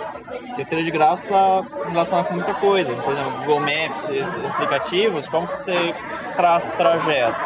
E 0.58 0.62
a 0.62 0.66
teoria 0.66 0.86
de 0.86 0.92
gráficos 0.92 1.24
está 1.24 1.64
relacionada 1.90 2.28
com 2.28 2.34
muita 2.36 2.54
coisa. 2.56 2.94
Por 2.94 3.14
exemplo, 3.14 3.32
Google 3.40 3.60
Maps, 3.62 4.10
esses 4.10 4.46
aplicativos, 4.46 5.30
como 5.30 5.48
que 5.48 5.58
você 5.58 5.96
traça 6.36 6.72
o 6.74 6.78
trajeto. 6.78 7.40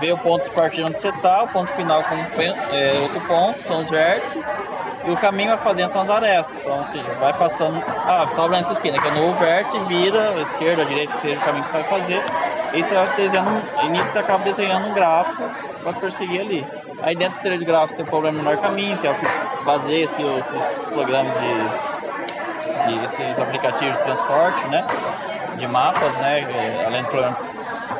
Vê 0.00 0.12
o 0.12 0.18
ponto 0.18 0.44
de 0.44 0.50
partida 0.50 0.86
onde 0.86 1.00
você 1.00 1.08
está, 1.08 1.42
o 1.42 1.48
ponto 1.48 1.72
final 1.72 2.02
como 2.04 2.22
é, 2.40 2.92
outro 3.02 3.20
ponto, 3.22 3.62
são 3.62 3.80
os 3.80 3.90
vértices 3.90 4.46
e 5.04 5.10
o 5.10 5.16
caminho 5.16 5.50
vai 5.50 5.58
fazendo 5.58 5.90
são 5.90 6.02
as 6.02 6.10
arestas. 6.10 6.56
Então, 6.60 6.80
assim, 6.80 7.02
vai 7.18 7.32
passando. 7.32 7.82
Ah, 7.86 8.28
tá 8.34 8.48
nessa 8.48 8.72
esquina, 8.72 9.00
que 9.00 9.08
é 9.08 9.10
no 9.10 9.32
vértice, 9.34 9.78
vira, 9.80 10.30
a 10.30 10.42
esquerda, 10.42 10.82
a 10.82 10.84
direita, 10.84 11.14
seja 11.14 11.40
o 11.40 11.44
caminho 11.44 11.64
que 11.64 11.70
você 11.70 11.78
vai 11.78 11.88
fazer. 11.88 12.22
E 12.74 12.82
você 12.82 12.94
vai 12.94 13.16
desenhando, 13.16 13.84
início 13.84 14.12
você 14.12 14.18
acaba 14.18 14.44
desenhando 14.44 14.88
um 14.88 14.92
gráfico 14.92 15.42
para 15.82 15.92
perseguir 15.94 16.40
ali. 16.40 16.66
Aí 17.00 17.16
dentro 17.16 17.38
do 17.38 17.42
teoria 17.42 17.58
de 17.58 17.64
gráficos 17.64 17.96
tem 17.96 18.04
o 18.04 18.08
problema 18.08 18.38
menor 18.38 18.58
caminho, 18.58 18.98
que 18.98 19.06
é 19.06 19.10
o 19.10 19.14
que 19.14 19.26
baseia 19.64 20.04
esses, 20.04 20.18
esses 20.18 20.62
programas 20.92 21.32
de, 21.38 22.98
de 22.98 23.04
esses 23.04 23.38
aplicativos 23.38 23.96
de 23.96 24.04
transporte, 24.04 24.66
né? 24.68 24.84
De 25.56 25.66
mapas, 25.66 26.14
né? 26.16 26.84
Além 26.86 27.02
do 27.02 27.08
programa 27.08 27.36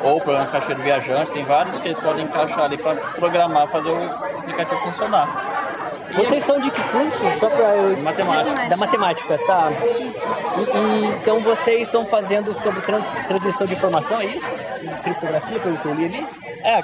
ou 0.03 0.19
programa 0.21 0.49
caixeiro 0.49 0.81
viajante, 0.81 1.31
tem 1.31 1.43
vários 1.43 1.77
que 1.79 1.87
eles 1.87 1.99
podem 1.99 2.25
encaixar 2.25 2.61
ali 2.61 2.77
para 2.77 2.95
programar, 2.95 3.67
fazer 3.67 3.89
o 3.89 4.03
aplicativo 4.39 4.81
funcionar. 4.81 5.27
Vocês 6.15 6.43
são 6.43 6.59
de 6.59 6.71
que 6.71 6.81
curso? 6.81 7.39
Só 7.39 7.49
para 7.49 7.75
eu... 7.75 7.97
Matemática. 8.01 8.69
Da 8.69 8.77
matemática, 8.77 9.37
tá. 9.45 9.69
E, 9.95 10.13
e, 10.77 11.05
então 11.21 11.39
vocês 11.41 11.81
estão 11.83 12.03
fazendo 12.05 12.53
sobre 12.63 12.81
trans- 12.81 13.05
transmissão 13.27 13.67
de 13.67 13.73
informação, 13.73 14.19
é 14.19 14.25
isso? 14.25 14.45
Criptografia, 15.03 15.59
pelo 15.59 15.77
que 15.77 15.85
eu 15.85 15.93
li 15.93 16.05
ali? 16.05 16.27
É, 16.63 16.81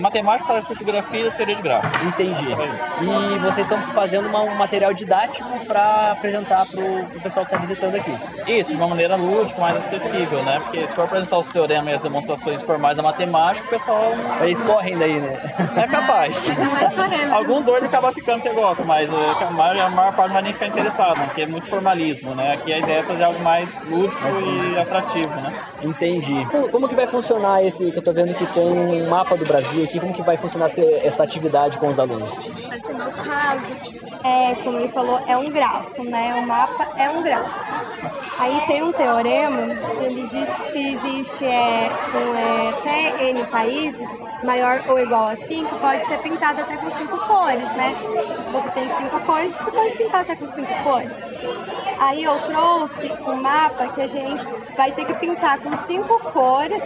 matemática 0.00 0.46
para 0.48 0.58
a 0.58 0.62
criptografia 0.62 1.26
e 1.26 1.30
teoria 1.32 1.54
de 1.56 1.62
gráficos. 1.62 2.02
Entendi. 2.08 2.54
E 3.02 3.38
vocês 3.38 3.58
estão 3.66 3.78
fazendo 3.94 4.28
uma- 4.28 4.42
um 4.42 4.54
material 4.54 4.92
didático 4.92 5.48
para 5.66 6.12
apresentar 6.12 6.66
para 6.66 6.80
o 6.80 7.20
pessoal 7.22 7.46
que 7.46 7.54
está 7.54 7.66
visitando 7.66 7.94
aqui. 7.94 8.16
Isso, 8.46 8.70
de 8.70 8.76
uma 8.76 8.88
maneira 8.88 9.16
lúdica, 9.16 9.60
mais 9.60 9.76
acessível, 9.76 10.42
né? 10.42 10.60
Porque 10.64 10.86
se 10.86 10.94
for 10.94 11.04
apresentar 11.04 11.38
os 11.38 11.48
teoremas 11.48 11.92
e 11.92 11.96
as 11.96 12.02
demonstrações 12.02 12.62
formais 12.62 12.96
da 12.96 13.02
matemática, 13.02 13.66
o 13.66 13.70
pessoal. 13.70 14.12
Eles 14.42 14.62
correm 14.62 14.96
daí, 14.98 15.20
né? 15.20 15.38
É 15.76 15.86
capaz. 15.86 16.50
É 16.50 16.54
capaz 16.54 16.88
de 16.90 16.94
correr 16.96 17.18
mesmo. 17.18 17.34
Algum 17.34 17.62
doido 17.62 17.86
acaba 17.86 18.12
ficando 18.12 18.42
que 18.42 18.50
gosta, 18.50 18.84
mas 18.84 19.10
uh, 19.10 19.16
a 19.40 19.50
maior, 19.50 19.78
a 19.78 19.90
maior 19.90 20.12
parte 20.14 20.28
não 20.28 20.34
vai 20.34 20.42
nem 20.42 20.52
ficar 20.52 20.66
interessado, 20.66 21.16
né? 21.18 21.24
porque 21.26 21.42
é 21.42 21.46
muito 21.46 21.68
formalismo, 21.68 22.34
né? 22.34 22.52
Aqui 22.54 22.72
a 22.72 22.78
ideia 22.78 22.98
é 23.00 23.02
fazer 23.02 23.24
algo 23.24 23.40
mais 23.40 23.82
lúdico 23.84 24.20
e 24.74 24.78
atrativo, 24.78 25.28
né? 25.40 25.52
Entendi. 25.82 26.46
Como, 26.50 26.68
como 26.70 26.88
que 26.88 26.94
vai 26.94 27.06
funcionar 27.06 27.64
esse, 27.64 27.90
que 27.90 27.98
eu 27.98 28.02
tô 28.02 28.12
vendo 28.12 28.34
que 28.34 28.46
tem 28.46 28.62
um 28.66 29.08
mapa 29.08 29.36
do 29.36 29.44
Brasil 29.44 29.86
como 29.98 30.12
que 30.12 30.22
vai 30.22 30.36
funcionar 30.36 30.70
essa 31.02 31.24
atividade 31.24 31.78
com 31.78 31.88
os 31.88 31.98
alunos? 31.98 32.30
Mas 32.68 32.82
no 32.82 32.98
nosso 32.98 34.09
é, 34.24 34.54
como 34.62 34.78
ele 34.78 34.88
falou, 34.88 35.20
é 35.26 35.36
um 35.36 35.50
gráfico, 35.50 36.04
né? 36.04 36.34
O 36.34 36.46
mapa 36.46 36.88
é 36.96 37.10
um 37.10 37.22
gráfico. 37.22 37.60
Aí 38.38 38.60
tem 38.66 38.82
um 38.82 38.92
teorema, 38.92 39.60
ele 40.00 40.26
diz 40.28 40.48
que 40.48 40.72
se 40.72 40.94
existe 40.94 41.44
é, 41.44 41.90
com 42.10 42.34
é, 42.34 42.68
até 42.70 43.24
N 43.30 43.44
países, 43.46 44.08
maior 44.42 44.82
ou 44.88 44.98
igual 44.98 45.28
a 45.28 45.36
5, 45.36 45.76
pode 45.76 46.06
ser 46.06 46.18
pintado 46.18 46.62
até 46.62 46.76
com 46.76 46.90
cinco 46.92 47.18
cores, 47.18 47.68
né? 47.76 47.94
Se 48.44 48.50
você 48.50 48.70
tem 48.70 48.88
cinco 48.96 49.20
cores, 49.20 49.52
você 49.52 49.70
pode 49.70 49.90
pintar 49.96 50.20
até 50.22 50.36
com 50.36 50.50
cinco 50.52 50.82
cores. 50.82 51.12
Aí 51.98 52.24
eu 52.24 52.38
trouxe 52.46 53.12
um 53.26 53.42
mapa 53.42 53.88
que 53.88 54.00
a 54.00 54.06
gente 54.06 54.46
vai 54.74 54.90
ter 54.92 55.04
que 55.04 55.14
pintar 55.14 55.58
com 55.60 55.76
cinco 55.86 56.18
cores, 56.32 56.82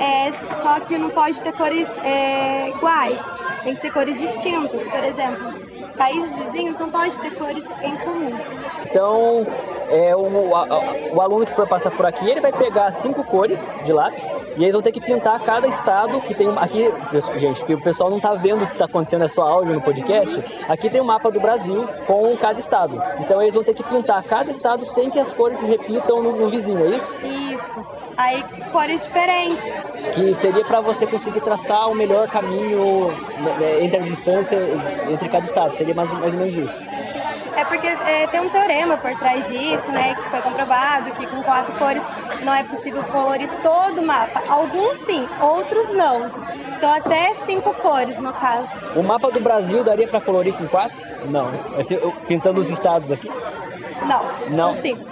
é, 0.00 0.32
só 0.62 0.80
que 0.80 0.96
não 0.96 1.10
pode 1.10 1.38
ter 1.42 1.52
cores 1.52 1.86
é, 2.02 2.70
iguais. 2.70 3.20
Tem 3.62 3.74
que 3.74 3.82
ser 3.82 3.92
cores 3.92 4.18
distintas. 4.18 4.82
Por 4.82 5.04
exemplo, 5.04 5.64
países 5.96 6.34
vizinhos 6.36 6.73
não 6.78 6.90
pode 6.90 7.18
ter 7.20 7.30
cores 7.34 7.64
em 7.82 7.96
comum. 7.96 8.36
Então, 8.86 9.46
é, 9.90 10.14
o, 10.14 10.54
a- 10.56 10.66
o 11.12 11.20
aluno 11.20 11.44
que 11.46 11.52
for 11.54 11.66
passar 11.66 11.90
por 11.90 12.06
aqui, 12.06 12.28
ele 12.30 12.40
vai 12.40 12.52
pegar 12.52 12.90
cinco 12.92 13.24
cores 13.24 13.60
de 13.84 13.92
lápis 13.92 14.24
e 14.56 14.62
eles 14.62 14.72
vão 14.72 14.82
ter 14.82 14.92
que 14.92 15.00
pintar 15.00 15.38
cada 15.40 15.66
estado 15.66 16.20
que 16.20 16.34
tem. 16.34 16.48
um, 16.48 16.58
Aqui, 16.58 16.90
gente, 17.36 17.64
que 17.64 17.74
o 17.74 17.80
pessoal 17.82 18.08
não 18.10 18.20
tá 18.20 18.34
vendo 18.34 18.62
o 18.62 18.66
que 18.66 18.72
está 18.74 18.84
acontecendo, 18.84 19.24
é 19.24 19.28
só 19.28 19.42
áudio 19.42 19.74
no 19.74 19.80
podcast. 19.80 20.42
Aqui 20.68 20.88
tem 20.88 21.00
o 21.00 21.04
mapa 21.04 21.30
do 21.30 21.40
Brasil 21.40 21.86
com 22.06 22.36
cada 22.36 22.58
estado. 22.60 23.02
Então, 23.20 23.42
eles 23.42 23.54
vão 23.54 23.64
ter 23.64 23.74
que 23.74 23.82
pintar 23.82 24.22
cada 24.22 24.50
estado 24.50 24.84
sem 24.84 25.10
que 25.10 25.18
as 25.18 25.32
cores 25.34 25.58
se 25.58 25.66
repitam 25.66 26.22
no, 26.22 26.32
no 26.36 26.48
vizinho, 26.48 26.78
é 26.92 26.96
isso? 26.96 27.16
Isso. 27.24 27.86
Aí 28.16 28.44
cores 28.70 29.02
diferentes. 29.04 29.58
Que 30.14 30.34
seria 30.36 30.64
para 30.64 30.80
você 30.80 31.04
conseguir 31.06 31.40
traçar 31.40 31.90
o 31.90 31.94
melhor 31.94 32.28
caminho 32.28 33.08
né, 33.40 33.56
né, 33.58 33.84
entre 33.84 33.96
a 33.96 34.00
distância 34.00 34.56
entre 35.10 35.28
cada 35.28 35.44
estado. 35.44 35.74
Seria 35.76 35.94
mais, 35.94 36.08
mais 36.10 36.32
ou 36.32 36.38
menos 36.38 36.56
isso. 36.56 36.63
É 37.56 37.64
porque 37.64 37.86
é, 37.86 38.26
tem 38.26 38.40
um 38.40 38.48
teorema 38.48 38.96
por 38.96 39.16
trás 39.18 39.46
disso, 39.46 39.90
né? 39.92 40.14
Que 40.14 40.30
foi 40.30 40.40
comprovado 40.40 41.10
que 41.12 41.26
com 41.26 41.42
quatro 41.42 41.72
cores 41.74 42.02
não 42.42 42.54
é 42.54 42.64
possível 42.64 43.02
colorir 43.04 43.48
todo 43.62 44.00
o 44.00 44.06
mapa. 44.06 44.42
Alguns 44.48 44.96
sim, 45.06 45.28
outros 45.40 45.88
não. 45.90 46.30
Então 46.76 46.92
até 46.92 47.34
cinco 47.46 47.72
cores 47.74 48.18
no 48.18 48.32
caso. 48.32 48.68
O 48.96 49.02
mapa 49.02 49.30
do 49.30 49.40
Brasil 49.40 49.84
daria 49.84 50.08
para 50.08 50.20
colorir 50.20 50.52
com 50.54 50.66
quatro? 50.66 50.96
Não. 51.30 51.50
Vai 51.74 51.84
ser 51.84 52.02
eu 52.02 52.12
pintando 52.26 52.60
os 52.60 52.68
estados 52.68 53.10
aqui? 53.10 53.30
Não. 54.06 54.24
Não. 54.50 54.74
cinco. 54.82 55.04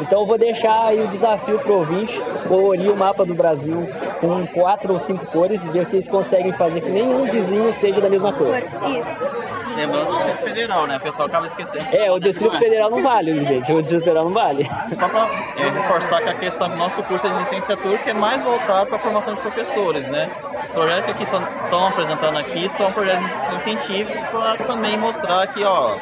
Então 0.00 0.20
eu 0.20 0.26
vou 0.26 0.36
deixar 0.36 0.88
aí 0.88 1.02
o 1.02 1.08
desafio 1.08 1.58
pro 1.58 1.78
ouvinte 1.78 2.20
colorir 2.46 2.92
o 2.92 2.96
mapa 2.96 3.24
do 3.24 3.34
Brasil 3.34 3.88
com 4.20 4.46
quatro 4.48 4.92
ou 4.92 4.98
cinco 4.98 5.26
cores 5.26 5.62
e 5.64 5.68
ver 5.68 5.86
se 5.86 5.96
eles 5.96 6.08
conseguem 6.08 6.52
fazer 6.52 6.82
que 6.82 6.90
nenhum 6.90 7.24
vizinho 7.24 7.72
seja 7.72 8.00
da 8.00 8.10
mesma 8.10 8.32
cor. 8.32 8.54
Isso. 8.56 9.65
Lembrando 9.76 10.06
do 10.06 10.16
Distrito 10.16 10.42
Federal, 10.42 10.86
né? 10.86 10.96
O 10.96 11.00
pessoal 11.00 11.28
acaba 11.28 11.46
esquecendo. 11.46 11.86
É, 11.92 12.10
o 12.10 12.18
Distrito 12.18 12.58
Federal 12.58 12.90
não 12.90 13.02
vale, 13.02 13.44
gente. 13.44 13.72
O 13.72 13.80
Distrito 13.80 14.04
Federal 14.04 14.24
não 14.24 14.32
vale. 14.32 14.64
Só 14.98 15.08
para 15.08 15.26
reforçar 15.56 16.22
que 16.22 16.28
a 16.30 16.34
questão 16.34 16.68
do 16.68 16.76
nosso 16.76 17.02
curso 17.02 17.26
é 17.26 17.30
de 17.30 17.38
licenciatura, 17.38 17.98
que 17.98 18.10
é 18.10 18.14
mais 18.14 18.42
voltado 18.42 18.86
para 18.86 18.96
a 18.96 18.98
formação 18.98 19.34
de 19.34 19.40
professores, 19.40 20.06
né? 20.08 20.30
Os 20.64 20.70
projetos 20.70 21.04
que 21.04 21.10
aqui 21.10 21.22
estão 21.22 21.86
apresentando 21.86 22.38
aqui 22.38 22.68
são 22.70 22.90
projetos 22.92 23.30
científicos 23.62 24.20
para 24.30 24.56
também 24.64 24.96
mostrar 24.96 25.46
que, 25.48 25.62
ó, 25.62 25.96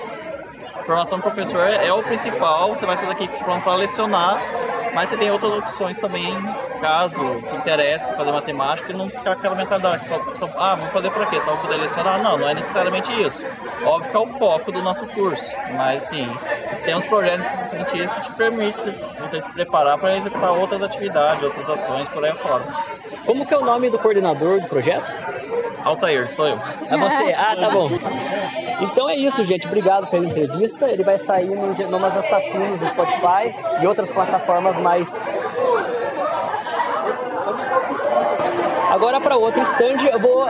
formação 0.85 1.19
de 1.19 1.25
professor 1.25 1.61
é 1.61 1.93
o 1.93 2.03
principal, 2.03 2.69
você 2.75 2.87
vai 2.87 2.97
ser 2.97 3.07
daqui 3.07 3.29
pronto 3.29 3.63
para 3.63 3.75
lecionar, 3.75 4.41
mas 4.95 5.09
você 5.09 5.17
tem 5.17 5.31
outras 5.31 5.53
opções 5.53 5.99
também, 5.99 6.35
caso 6.81 7.17
te 7.43 7.57
interesse 7.57 8.15
fazer 8.15 8.33
matemática 8.33 8.93
e 8.93 8.97
não 8.97 9.09
ficar 9.09 9.33
aquela 9.33 9.55
mentalidade, 9.55 10.07
só, 10.07 10.21
só 10.39 10.49
ah, 10.57 10.77
vou 10.77 10.89
fazer 10.89 11.11
para 11.11 11.27
quê? 11.27 11.41
Só 11.41 11.53
pra 11.53 11.63
poder 11.63 11.77
lecionar? 11.77 12.23
Não, 12.23 12.39
não 12.39 12.49
é 12.49 12.55
necessariamente 12.55 13.11
isso. 13.21 13.45
Óbvio 13.85 14.11
que 14.11 14.17
é 14.17 14.21
o 14.21 14.27
foco 14.39 14.73
do 14.73 14.83
nosso 14.83 15.07
curso, 15.09 15.45
mas 15.77 16.05
sim, 16.05 16.31
tem 16.85 16.95
uns 16.95 17.07
projetos 17.07 17.47
científicos 17.71 18.17
que 18.17 18.23
te 18.23 18.33
permitem 18.33 18.95
você 19.19 19.41
se 19.41 19.51
preparar 19.51 19.99
para 19.99 20.17
executar 20.17 20.53
outras 20.53 20.83
atividades, 20.83 21.43
outras 21.43 21.69
ações 21.69 22.09
por 22.09 22.25
aí 22.25 22.33
fora. 22.35 22.65
Como 23.27 23.47
que 23.47 23.55
é 23.55 23.59
o 23.59 23.65
nome 23.65 23.91
do 23.91 23.99
coordenador 23.99 24.61
do 24.61 24.69
projeto? 24.69 25.13
Altair, 25.85 26.33
sou 26.35 26.47
eu. 26.47 26.59
É 26.91 26.97
você? 26.97 27.35
Ah, 27.35 27.57
tá 27.61 27.71
bom. 27.71 27.91
Então 28.81 29.09
é 29.09 29.17
isso, 29.17 29.45
gente. 29.45 29.67
Obrigado 29.67 30.07
pela 30.09 30.25
entrevista. 30.27 30.89
Ele 30.89 31.05
vai 31.05 31.19
sair 31.19 31.55
no 31.55 31.75
Genomas 31.75 32.17
Assassinos 32.17 32.81
no 32.81 32.89
Spotify 32.89 33.55
e 33.81 33.87
outras 33.87 34.09
plataformas 34.11 34.79
mais. 34.79 35.15
Agora 38.91 39.21
para 39.21 39.37
outro 39.37 39.61
stand, 39.63 40.07
eu 40.11 40.19
vou 40.19 40.49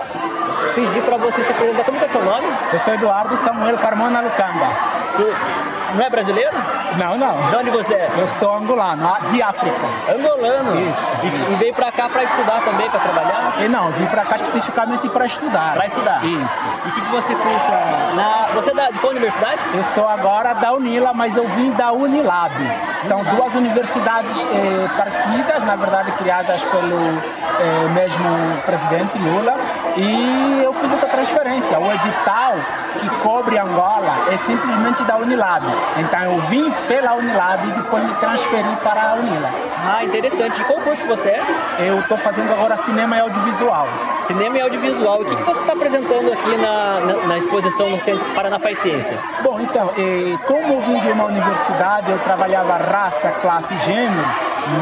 pedir 0.75 1.03
para 1.03 1.17
você 1.17 1.43
se 1.43 1.51
apresentar. 1.51 1.85
Como 1.85 1.99
é 1.99 2.09
seu 2.09 2.25
nome? 2.25 2.47
Eu 2.73 2.81
sou 2.81 2.95
Eduardo 2.95 3.37
Samuel 3.39 3.77
Carmona 3.79 4.21
Lucamba. 4.21 5.74
Não 5.95 6.05
é 6.05 6.11
brasileiro? 6.11 6.51
Não, 6.99 7.17
não. 7.17 7.35
De 7.51 7.57
onde 7.57 7.71
você 7.71 7.95
é? 7.95 8.11
Eu 8.17 8.29
sou 8.39 8.57
angolano, 8.57 9.09
de 9.31 9.43
África. 9.43 9.87
Angolano? 10.09 10.81
Isso. 10.81 11.01
E, 11.23 11.53
e 11.53 11.57
veio 11.57 11.75
para 11.75 11.91
cá 11.93 12.09
para 12.09 12.25
estudar 12.25 12.61
também, 12.63 12.89
para 12.91 13.01
trabalhar? 13.01 13.55
E 13.61 13.69
não, 13.69 13.91
vim 13.91 14.07
para 14.07 14.25
cá 14.25 14.37
especificamente 14.37 15.09
para 15.09 15.27
estudar. 15.27 15.75
Para 15.75 15.87
estudar? 15.87 16.25
Isso. 16.25 16.65
E 16.85 16.89
o 16.89 16.93
que, 16.93 17.01
que 17.01 17.11
você 17.11 17.35
cursa? 17.35 17.73
Na... 18.15 18.47
Você 18.55 18.71
é 18.71 18.75
da, 18.75 18.91
de 18.91 18.99
qual 18.99 19.13
universidade? 19.13 19.61
Eu 19.75 19.85
sou 19.85 20.09
agora 20.09 20.55
da 20.55 20.73
Unila, 20.73 21.13
mas 21.13 21.37
eu 21.37 21.47
vim 21.49 21.71
da 21.73 21.93
Unilab. 21.93 22.55
São 23.09 23.23
duas 23.25 23.55
universidades 23.55 24.37
eh, 24.41 24.89
parecidas, 24.97 25.65
na 25.65 25.77
verdade 25.77 26.13
criadas 26.13 26.63
pelo 26.63 26.99
eh, 27.61 27.89
mesmo 27.93 28.63
presidente 28.65 29.19
Lula. 29.19 29.57
E 29.97 30.63
eu 30.65 30.73
fiz 30.75 30.93
essa 30.93 31.07
transferência. 31.07 31.79
O 31.79 31.93
edital 31.93 32.55
que 32.99 33.09
cobre 33.23 33.59
Angola 33.59 34.27
é 34.33 34.37
simplesmente 34.39 35.03
da 35.05 35.17
Unilab. 35.17 35.65
Então 35.97 36.21
eu 36.23 36.41
vim 36.43 36.71
pela 36.89 37.15
Unilab 37.15 37.69
e 37.69 37.73
depois 37.73 38.03
me 38.05 38.15
transferi 38.17 38.77
para 38.83 39.11
a 39.11 39.15
Unila. 39.15 39.51
Ah, 39.87 40.05
interessante. 40.05 40.57
De 40.57 40.65
qual 40.65 40.81
curso 40.81 41.05
você 41.07 41.29
é? 41.29 41.43
Eu 41.79 42.01
estou 42.01 42.17
fazendo 42.19 42.51
agora 42.53 42.77
cinema 42.79 43.17
e 43.17 43.21
audiovisual. 43.21 43.87
Cinema 44.27 44.59
e 44.59 44.61
audiovisual. 44.63 45.21
O 45.21 45.25
que, 45.25 45.37
que 45.37 45.43
você 45.43 45.61
está 45.61 45.73
apresentando 45.73 46.33
aqui 46.33 46.57
na, 46.57 47.01
na, 47.01 47.27
na 47.27 47.39
exposição 47.39 47.91
no 47.91 48.01
Centro 48.01 48.25
Paraná 48.35 48.59
Faz 48.59 48.79
Ciência? 48.79 49.19
Bom, 49.43 49.61
então, 49.61 49.91
eh, 49.99 50.37
como 50.47 50.73
eu 50.73 50.81
vim 50.81 50.99
de 51.01 51.13
uma 51.13 51.25
universidade, 51.25 52.11
eu 52.11 52.19
trabalhava 52.21 52.77
raça, 52.77 53.29
classe 53.41 53.75
e 53.75 53.79
gênero, 53.81 54.25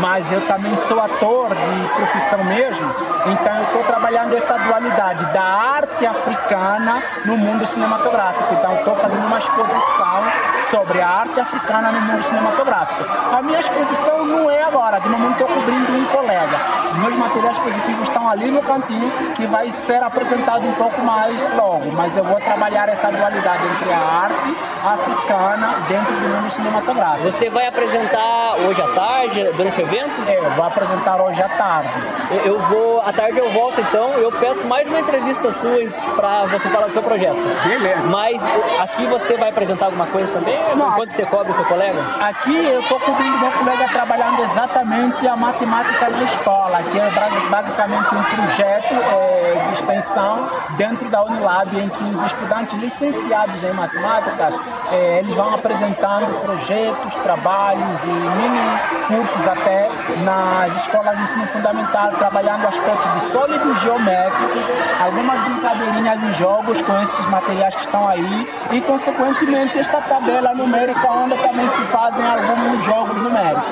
mas 0.00 0.30
eu 0.30 0.40
também 0.46 0.76
sou 0.88 1.00
ator 1.00 1.50
de 1.50 1.88
profissão 1.94 2.44
mesmo, 2.44 2.94
então 3.26 3.56
eu 3.56 3.64
estou 3.64 3.84
trabalhando 3.84 4.36
essa 4.36 4.56
dualidade 4.58 5.24
da 5.32 5.42
arte 5.42 6.06
africana 6.06 7.02
no 7.24 7.36
mundo 7.36 7.66
cinematográfico. 7.66 8.54
Então, 8.54 8.74
estou 8.74 8.94
fazendo 8.96 9.26
uma 9.26 9.38
exposição 9.38 10.22
sobre 10.70 11.00
a 11.00 11.08
arte 11.08 11.40
africana 11.40 11.92
no 11.92 12.00
mundo 12.00 12.22
cinematográfico. 12.22 13.04
A 13.34 13.42
minha 13.42 13.60
exposição 13.60 14.24
não 14.24 14.50
é 14.50 14.62
agora, 14.62 14.98
de 15.00 15.08
momento 15.08 15.32
estou 15.32 15.48
cobrindo 15.48 15.92
um 15.92 16.04
colega. 16.06 16.58
Meus 16.94 17.14
materiais 17.14 17.56
expositivos 17.56 18.08
estão 18.08 18.28
ali 18.28 18.50
no 18.50 18.62
cantinho, 18.62 19.10
que 19.34 19.46
vai 19.46 19.70
ser 19.86 20.02
apresentado 20.02 20.66
um 20.66 20.72
pouco 20.74 21.00
mais 21.02 21.40
logo, 21.56 21.90
mas 21.92 22.16
eu 22.16 22.24
vou 22.24 22.40
trabalhar 22.40 22.88
essa 22.88 23.10
dualidade 23.10 23.66
entre 23.66 23.92
a 23.92 23.98
arte 23.98 24.56
africana 24.84 25.74
dentro 25.88 26.12
do 26.14 26.28
mundo 26.28 26.50
cinematográfico. 26.52 27.30
Você 27.30 27.48
vai 27.50 27.66
apresentar 27.66 28.54
hoje 28.66 28.82
à 28.82 28.88
tarde, 28.88 29.44
durante 29.56 29.80
o 29.80 29.82
evento? 29.84 30.28
É, 30.28 30.38
eu 30.38 30.50
vou 30.52 30.64
apresentar 30.64 31.20
hoje 31.20 31.42
à 31.42 31.48
tarde. 31.48 31.90
Eu- 32.30 32.52
Eu 32.52 32.58
vou, 32.68 33.00
à 33.00 33.12
tarde 33.12 33.38
eu 33.38 33.50
volto 33.50 33.80
então, 33.80 34.10
eu 34.14 34.30
peço 34.32 34.66
mais 34.66 34.86
uma 34.86 35.00
entrevista 35.00 35.50
sua 35.52 35.72
para 36.16 36.44
você 36.46 36.68
falar 36.68 36.86
do 36.88 36.92
seu 36.92 37.02
projeto. 37.02 37.36
Beleza. 37.66 38.02
Mas 38.04 38.42
aqui 38.80 39.06
você 39.06 39.36
vai 39.38 39.48
apresentar 39.48 39.86
alguma 39.86 40.06
coisa 40.06 40.30
também? 40.32 40.58
Enquanto 40.74 41.10
você 41.10 41.24
cobre 41.24 41.50
o 41.50 41.54
seu 41.54 41.64
colega? 41.64 41.98
Aqui 42.20 42.54
eu 42.66 42.80
estou 42.80 43.00
cobrindo 43.00 43.38
meu 43.38 43.50
colega 43.52 43.88
trabalhando 43.92 44.42
exatamente 44.42 45.26
a 45.26 45.34
matemática 45.36 46.08
na 46.10 46.22
escola, 46.24 46.82
que 46.82 46.98
é 46.98 47.10
basicamente 47.48 48.14
um 48.14 48.22
projeto 48.22 48.92
eh, 48.94 49.64
de 49.68 49.72
extensão 49.74 50.48
dentro 50.76 51.08
da 51.08 51.22
Unilab, 51.24 51.78
em 51.78 51.88
que 51.88 52.04
os 52.04 52.26
estudantes 52.26 52.78
licenciados 52.78 53.62
em 53.64 53.72
matemáticas 53.72 54.54
eh, 54.90 55.20
eles 55.20 55.34
vão 55.34 55.54
apresentando 55.54 56.40
projetos, 56.42 57.14
trabalhos 57.22 58.02
e 58.04 58.06
mini 58.06 58.62
cursos 59.08 59.46
até 59.46 59.88
nas 60.24 60.74
escolas 60.76 61.16
de 61.16 61.22
ensino 61.24 61.46
fundamental, 61.48 62.10
trabalhando 62.12 62.66
aspectos 62.66 63.12
de 63.14 63.20
sólidos 63.30 63.80
geométricos, 63.80 64.64
algumas 65.02 65.40
brincadeirinhas 65.40 66.22
e 66.22 66.32
jogos 66.38 66.80
com 66.82 67.02
esses 67.02 67.26
materiais 67.26 67.74
que 67.74 67.82
estão 67.82 68.08
aí 68.08 68.48
e, 68.70 68.80
consequentemente, 68.80 69.78
esta 69.78 70.00
tabela 70.00 70.54
numérica 70.54 71.10
onde 71.10 71.36
também 71.36 71.68
se 71.68 71.82
fazem 71.84 72.24
alguns 72.26 72.84
jogos 72.84 73.16
numéricos. 73.20 73.62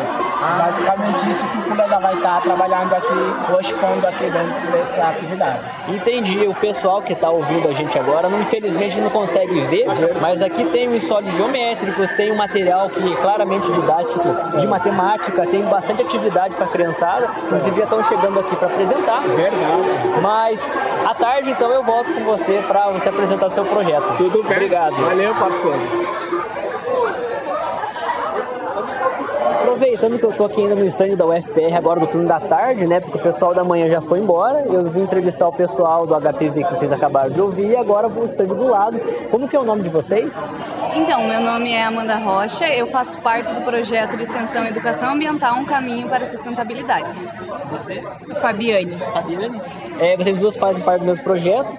Basicamente 0.40 1.30
isso 1.30 1.44
que 1.46 1.58
o 1.58 1.62
colega 1.62 1.98
vai 1.98 2.14
estar 2.14 2.40
trabalhando 2.40 2.94
aqui 2.94 3.60
expondo 3.60 4.06
aqui 4.06 4.24
dentro 4.24 4.72
dessa 4.72 5.08
atividade. 5.08 5.60
Entendi. 5.88 6.46
O 6.46 6.54
pessoal 6.54 7.02
que 7.02 7.12
está 7.12 7.30
ouvindo 7.30 7.68
a 7.68 7.72
gente 7.72 7.96
agora, 7.98 8.28
infelizmente 8.28 9.00
não 9.00 9.10
consegue 9.10 9.60
ver, 9.66 9.86
mas 10.20 10.42
aqui 10.42 10.64
tem 10.66 10.88
os 10.92 11.02
sólidos 11.04 11.34
geométricos, 11.36 12.12
tem 12.12 12.32
um 12.32 12.36
material 12.36 12.88
que 12.88 13.12
é 13.12 13.16
claramente 13.16 13.70
didático 13.70 14.58
de 14.58 14.66
matemática, 14.66 15.46
tem 15.46 15.62
bastante 15.62 16.02
atividade 16.02 16.56
para 16.56 16.66
a 16.66 16.68
criançada. 16.68 17.30
Inclusive 17.44 17.80
estão 17.80 18.04
chegando 18.04 18.40
aqui 18.40 18.56
para 18.56 18.68
apresentar. 18.68 19.20
Verdade. 19.22 20.20
Mas 20.22 20.60
à 21.06 21.14
tarde 21.14 21.50
então 21.50 21.70
eu 21.70 21.82
volto 21.82 22.12
com 22.12 22.24
você 22.24 22.62
para 22.66 22.90
você 22.90 23.08
apresentar 23.08 23.50
seu 23.50 23.64
projeto. 23.64 24.16
Tudo 24.16 24.42
bem. 24.42 24.52
Obrigado. 24.52 24.94
Valeu, 24.94 25.34
parceiro. 25.34 26.29
Aproveitando 29.80 30.18
que 30.18 30.26
eu 30.26 30.32
tô 30.32 30.44
aqui 30.44 30.60
ainda 30.60 30.74
no 30.74 30.84
stand 30.84 31.16
da 31.16 31.24
UFPR 31.24 31.74
agora 31.74 32.00
do 32.00 32.06
turno 32.06 32.28
da 32.28 32.38
tarde, 32.38 32.86
né? 32.86 33.00
Porque 33.00 33.16
o 33.16 33.22
pessoal 33.22 33.54
da 33.54 33.64
manhã 33.64 33.88
já 33.88 34.02
foi 34.02 34.18
embora. 34.18 34.66
Eu 34.66 34.84
vim 34.90 35.00
entrevistar 35.00 35.48
o 35.48 35.52
pessoal 35.54 36.06
do 36.06 36.14
HPV 36.14 36.64
que 36.64 36.74
vocês 36.74 36.92
acabaram 36.92 37.30
de 37.30 37.40
ouvir 37.40 37.68
e 37.68 37.76
agora 37.76 38.06
vou 38.06 38.26
stand 38.26 38.48
do 38.48 38.68
lado. 38.68 39.00
Como 39.30 39.48
que 39.48 39.56
é 39.56 39.58
o 39.58 39.64
nome 39.64 39.82
de 39.82 39.88
vocês? 39.88 40.44
Então, 40.94 41.26
meu 41.26 41.40
nome 41.40 41.72
é 41.72 41.82
Amanda 41.82 42.16
Rocha, 42.16 42.68
eu 42.68 42.88
faço 42.88 43.16
parte 43.22 43.50
do 43.54 43.62
projeto 43.62 44.18
de 44.18 44.24
extensão 44.24 44.66
e 44.66 44.68
educação 44.68 45.14
ambiental 45.14 45.56
Um 45.56 45.64
Caminho 45.64 46.10
para 46.10 46.24
a 46.24 46.26
Sustentabilidade. 46.26 47.08
Você? 47.70 48.02
Fabiane. 48.38 48.98
Fabiane. 48.98 49.62
É, 49.98 50.14
vocês 50.14 50.36
duas 50.36 50.58
fazem 50.58 50.84
parte 50.84 51.00
do 51.00 51.06
mesmo 51.06 51.24
projeto 51.24 51.74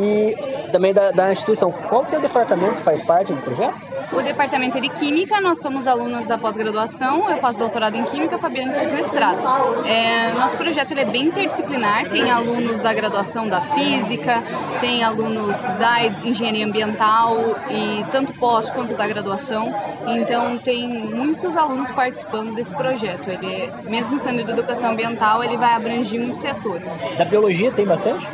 e 0.00 0.34
também 0.76 0.92
da, 0.92 1.10
da 1.10 1.32
instituição. 1.32 1.72
Qual 1.72 2.04
que 2.04 2.14
é 2.14 2.18
o 2.18 2.20
departamento 2.20 2.76
que 2.76 2.82
faz 2.82 3.00
parte 3.00 3.32
do 3.32 3.40
projeto? 3.40 3.74
O 4.12 4.22
departamento 4.22 4.76
é 4.76 4.80
de 4.80 4.88
Química, 4.90 5.40
nós 5.40 5.60
somos 5.60 5.86
alunos 5.86 6.26
da 6.26 6.36
pós-graduação, 6.38 7.28
eu 7.30 7.38
faço 7.38 7.58
doutorado 7.58 7.96
em 7.96 8.04
Química, 8.04 8.36
a 8.36 8.38
Fabiane 8.38 8.72
faz 8.72 8.92
mestrado. 8.92 9.38
É, 9.84 10.32
nosso 10.34 10.56
projeto 10.56 10.92
ele 10.92 11.00
é 11.00 11.04
bem 11.06 11.24
interdisciplinar, 11.24 12.08
tem 12.08 12.30
alunos 12.30 12.78
da 12.80 12.92
graduação 12.92 13.48
da 13.48 13.60
Física, 13.60 14.42
tem 14.80 15.02
alunos 15.02 15.56
da 15.78 16.06
Engenharia 16.24 16.66
Ambiental, 16.66 17.36
e 17.70 18.04
tanto 18.12 18.32
pós 18.34 18.70
quanto 18.70 18.94
da 18.94 19.08
graduação, 19.08 19.74
então 20.06 20.58
tem 20.58 20.86
muitos 20.88 21.56
alunos 21.56 21.90
participando 21.90 22.54
desse 22.54 22.74
projeto. 22.74 23.28
Ele, 23.28 23.72
mesmo 23.88 24.18
sendo 24.18 24.44
de 24.44 24.50
Educação 24.50 24.90
Ambiental, 24.90 25.42
ele 25.42 25.56
vai 25.56 25.74
abranger 25.74 26.20
muitos 26.20 26.40
setores. 26.40 26.86
Da 27.16 27.24
biologia 27.24 27.72
tem 27.72 27.86
bastante? 27.86 28.26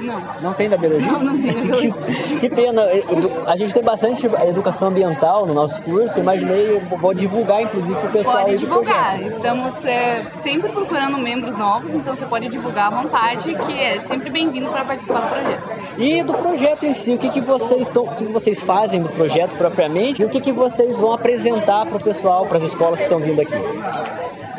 Não. 0.00 0.22
Não 0.42 0.52
tem 0.54 0.68
da 0.68 0.76
biologia? 0.76 1.10
Não, 1.10 1.22
não 1.22 1.40
tem 1.40 1.54
da 1.54 1.60
biologia. 1.62 1.94
que, 2.40 2.50
pena. 2.50 2.82
A 3.46 3.56
gente 3.56 3.72
tem 3.72 3.82
bastante 3.82 4.26
educação 4.26 4.88
ambiental 4.88 5.46
no 5.46 5.54
nosso 5.54 5.80
curso. 5.82 6.20
Imaginei, 6.20 6.76
eu 6.76 6.80
vou 6.98 7.14
divulgar 7.14 7.62
inclusive 7.62 7.94
para 7.98 8.08
o 8.08 8.12
pessoal. 8.12 8.44
Pode 8.44 8.58
divulgar. 8.58 9.22
Estamos 9.22 9.84
é, 9.84 10.22
sempre 10.42 10.68
procurando 10.68 11.18
membros 11.18 11.56
novos, 11.56 11.90
então 11.90 12.14
você 12.14 12.26
pode 12.26 12.48
divulgar 12.48 12.92
à 12.92 13.02
vontade, 13.02 13.54
que 13.54 13.72
é 13.72 14.00
sempre 14.00 14.30
bem-vindo 14.30 14.68
para 14.68 14.84
participar 14.84 15.20
do 15.20 15.28
projeto. 15.28 15.86
E 15.98 16.22
do 16.22 16.34
projeto 16.34 16.84
em 16.84 16.94
si, 16.94 17.14
o 17.14 17.18
que, 17.18 17.30
que 17.30 17.40
vocês 17.40 17.82
estão, 17.82 18.04
o 18.04 18.14
que 18.14 18.26
que 18.26 18.32
vocês 18.32 18.60
fazem 18.60 19.02
do 19.02 19.08
projeto 19.08 19.56
propriamente 19.56 20.22
e 20.22 20.24
o 20.24 20.28
que, 20.28 20.40
que 20.40 20.52
vocês 20.52 20.96
vão 20.96 21.12
apresentar 21.12 21.86
para 21.86 21.96
o 21.96 22.02
pessoal, 22.02 22.46
para 22.46 22.58
as 22.58 22.64
escolas 22.64 22.98
que 22.98 23.04
estão 23.04 23.18
vindo 23.18 23.40
aqui? 23.40 23.54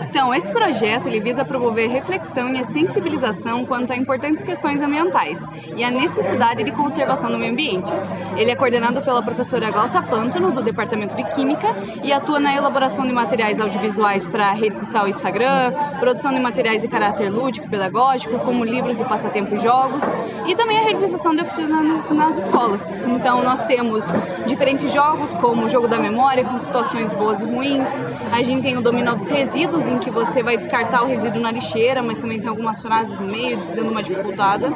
Então, 0.09 0.33
esse 0.33 0.49
projeto 0.51 1.07
ele 1.07 1.19
visa 1.19 1.43
promover 1.43 1.89
reflexão 1.89 2.47
e 2.49 2.59
a 2.59 2.63
sensibilização 2.63 3.65
quanto 3.65 3.91
a 3.91 3.95
importantes 3.95 4.41
questões 4.41 4.81
ambientais 4.81 5.45
e 5.75 5.83
a 5.83 5.91
necessidade 5.91 6.63
de 6.63 6.71
conservação 6.71 7.29
do 7.29 7.37
meio 7.37 7.51
ambiente. 7.51 7.91
Ele 8.37 8.49
é 8.49 8.55
coordenado 8.55 9.01
pela 9.01 9.21
professora 9.21 9.69
Glaucia 9.69 10.01
Pântano, 10.01 10.51
do 10.51 10.63
Departamento 10.63 11.15
de 11.15 11.23
Química, 11.35 11.67
e 12.01 12.13
atua 12.13 12.39
na 12.39 12.55
elaboração 12.55 13.05
de 13.05 13.11
materiais 13.11 13.59
audiovisuais 13.59 14.25
para 14.25 14.47
a 14.47 14.53
rede 14.53 14.77
social 14.77 15.07
Instagram, 15.07 15.73
produção 15.99 16.33
de 16.33 16.39
materiais 16.39 16.81
de 16.81 16.87
caráter 16.87 17.29
lúdico 17.29 17.67
e 17.67 17.69
pedagógico, 17.69 18.39
como 18.39 18.63
livros 18.63 18.97
de 18.97 19.03
passatempo 19.03 19.55
e 19.55 19.59
jogos, 19.59 20.01
e 20.47 20.55
também 20.55 20.77
a 20.77 20.83
realização 20.83 21.35
de 21.35 21.41
oficinas 21.41 22.09
nas 22.09 22.37
escolas. 22.37 22.91
Então, 23.07 23.43
nós 23.43 23.65
temos 23.65 24.05
diferentes 24.45 24.91
jogos, 24.93 25.33
como 25.33 25.65
o 25.65 25.67
jogo 25.67 25.87
da 25.87 25.99
memória, 25.99 26.45
com 26.45 26.57
situações 26.59 27.11
boas 27.11 27.41
e 27.41 27.45
ruins. 27.45 27.89
A 28.31 28.41
gente 28.41 28.61
tem 28.61 28.77
o 28.77 28.81
dominó 28.81 29.15
dos 29.15 29.27
resíduos, 29.27 29.87
que 29.99 30.09
você 30.09 30.41
vai 30.43 30.57
descartar 30.57 31.03
o 31.03 31.07
resíduo 31.07 31.41
na 31.41 31.51
lixeira, 31.51 32.01
mas 32.01 32.17
também 32.17 32.39
tem 32.39 32.49
algumas 32.49 32.81
frases 32.81 33.19
no 33.19 33.27
meio, 33.27 33.57
dando 33.75 33.91
uma 33.91 34.03
dificultada. 34.03 34.69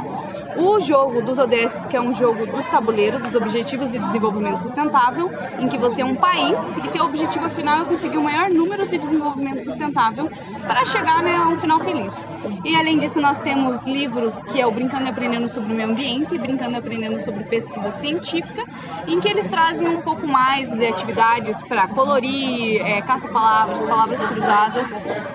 O 0.57 0.79
jogo 0.79 1.21
dos 1.21 1.37
ODS, 1.37 1.87
que 1.87 1.95
é 1.95 2.01
um 2.01 2.13
jogo 2.13 2.45
do 2.45 2.61
tabuleiro, 2.69 3.19
dos 3.19 3.33
Objetivos 3.35 3.91
de 3.91 3.99
Desenvolvimento 3.99 4.57
Sustentável, 4.57 5.31
em 5.59 5.67
que 5.67 5.77
você 5.77 6.01
é 6.01 6.05
um 6.05 6.15
país 6.15 6.77
e 6.93 6.99
o 6.99 7.05
objetivo 7.05 7.49
final 7.49 7.81
é 7.81 7.85
conseguir 7.85 8.17
o 8.17 8.23
maior 8.23 8.49
número 8.49 8.87
de 8.87 8.97
desenvolvimento 8.97 9.63
sustentável 9.63 10.29
para 10.67 10.85
chegar 10.85 11.23
né, 11.23 11.35
a 11.35 11.47
um 11.47 11.57
final 11.57 11.79
feliz. 11.79 12.27
E 12.65 12.75
além 12.75 12.97
disso, 12.97 13.21
nós 13.21 13.39
temos 13.39 13.85
livros 13.85 14.41
que 14.43 14.59
é 14.59 14.67
o 14.67 14.71
Brincando 14.71 15.05
e 15.05 15.09
Aprendendo 15.09 15.47
sobre 15.47 15.73
o 15.73 15.75
Meio 15.75 15.89
Ambiente 15.89 16.37
Brincando 16.37 16.73
e 16.73 16.77
Aprendendo 16.77 17.19
sobre 17.21 17.43
Pesquisa 17.45 17.91
Científica, 17.91 18.63
em 19.07 19.19
que 19.19 19.27
eles 19.27 19.47
trazem 19.49 19.87
um 19.87 20.01
pouco 20.01 20.27
mais 20.27 20.69
de 20.69 20.85
atividades 20.85 21.61
para 21.63 21.87
colorir, 21.87 22.81
é, 22.81 23.01
caça-palavras, 23.01 23.83
palavras 23.83 24.19
cruzadas, 24.19 24.87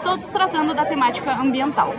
todos 0.03 0.29
tratando 0.29 0.75
da 0.75 0.85
temática 0.85 1.33
ambiental. 1.33 1.95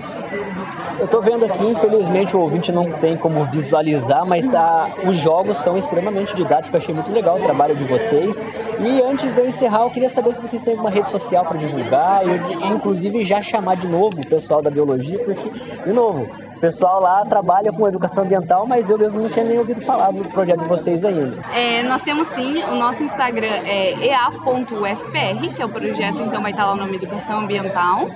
Eu 0.99 1.07
tô 1.07 1.21
vendo 1.21 1.45
aqui, 1.45 1.63
infelizmente 1.63 2.35
o 2.35 2.39
ouvinte 2.39 2.71
não 2.71 2.91
tem 2.91 3.06
como 3.15 3.45
visualizar, 3.45 4.25
mas 4.25 4.47
tá, 4.47 4.89
os 5.05 5.15
jogos 5.17 5.57
são 5.57 5.77
extremamente 5.77 6.35
didáticos, 6.35 6.73
eu 6.73 6.77
achei 6.77 6.95
muito 6.95 7.11
legal 7.11 7.37
o 7.37 7.41
trabalho 7.41 7.75
de 7.75 7.83
vocês. 7.83 8.35
E 8.79 9.01
antes 9.01 9.33
de 9.33 9.39
eu 9.39 9.47
encerrar, 9.47 9.83
eu 9.83 9.89
queria 9.89 10.09
saber 10.09 10.33
se 10.33 10.41
vocês 10.41 10.61
têm 10.61 10.73
alguma 10.73 10.89
rede 10.89 11.09
social 11.09 11.45
para 11.45 11.57
divulgar 11.57 12.23
e, 12.27 12.67
inclusive 12.67 13.23
já 13.23 13.41
chamar 13.41 13.75
de 13.77 13.87
novo 13.87 14.19
o 14.19 14.27
pessoal 14.27 14.61
da 14.61 14.69
biologia, 14.69 15.19
porque, 15.19 15.49
de 15.85 15.93
novo, 15.93 16.27
o 16.57 16.59
pessoal 16.59 16.99
lá 16.99 17.23
trabalha 17.23 17.71
com 17.71 17.87
educação 17.87 18.23
ambiental, 18.23 18.65
mas 18.65 18.89
eu 18.89 18.97
mesmo 18.97 19.21
não 19.21 19.29
tinha 19.29 19.45
nem 19.45 19.59
ouvido 19.59 19.79
falar 19.81 20.11
do 20.11 20.27
projeto 20.27 20.61
de 20.61 20.67
vocês 20.67 21.05
ainda. 21.05 21.37
É, 21.53 21.83
nós 21.83 22.01
temos 22.01 22.27
sim, 22.29 22.63
o 22.63 22.75
nosso 22.75 23.03
Instagram 23.03 23.53
é 23.63 23.93
ea.ufpr, 24.07 25.53
que 25.55 25.61
é 25.61 25.65
o 25.65 25.69
projeto, 25.69 26.19
então 26.19 26.41
vai 26.41 26.49
estar 26.49 26.65
lá 26.65 26.73
o 26.73 26.75
nome 26.75 26.95
Educação 26.95 27.41
Ambiental. 27.41 28.07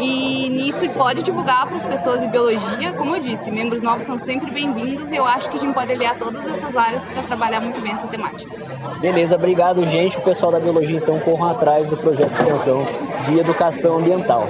E 0.00 0.48
nisso 0.50 0.88
pode 0.90 1.22
divulgar 1.22 1.68
para 1.68 1.76
as 1.76 1.86
pessoas 1.86 2.20
de 2.20 2.26
biologia, 2.26 2.92
como 2.94 3.14
eu 3.14 3.20
disse, 3.20 3.52
membros 3.52 3.80
novos 3.82 4.04
são 4.04 4.18
sempre 4.18 4.50
bem-vindos 4.50 5.08
e 5.12 5.16
eu 5.16 5.24
acho 5.24 5.48
que 5.48 5.56
a 5.56 5.60
gente 5.60 5.72
pode 5.72 5.92
aliar 5.92 6.18
todas 6.18 6.44
essas 6.44 6.76
áreas 6.76 7.04
para 7.04 7.22
trabalhar 7.22 7.60
muito 7.60 7.80
bem 7.80 7.92
essa 7.92 8.08
temática. 8.08 8.52
Beleza, 9.00 9.36
obrigado, 9.36 9.86
gente. 9.86 10.18
O 10.18 10.22
pessoal 10.22 10.50
da 10.50 10.58
biologia, 10.58 10.96
então, 10.96 11.20
corram 11.20 11.50
atrás 11.50 11.88
do 11.88 11.96
projeto 11.96 12.32
de 12.32 12.40
extensão 12.40 12.84
de 13.26 13.38
educação 13.38 13.98
ambiental. 13.98 14.48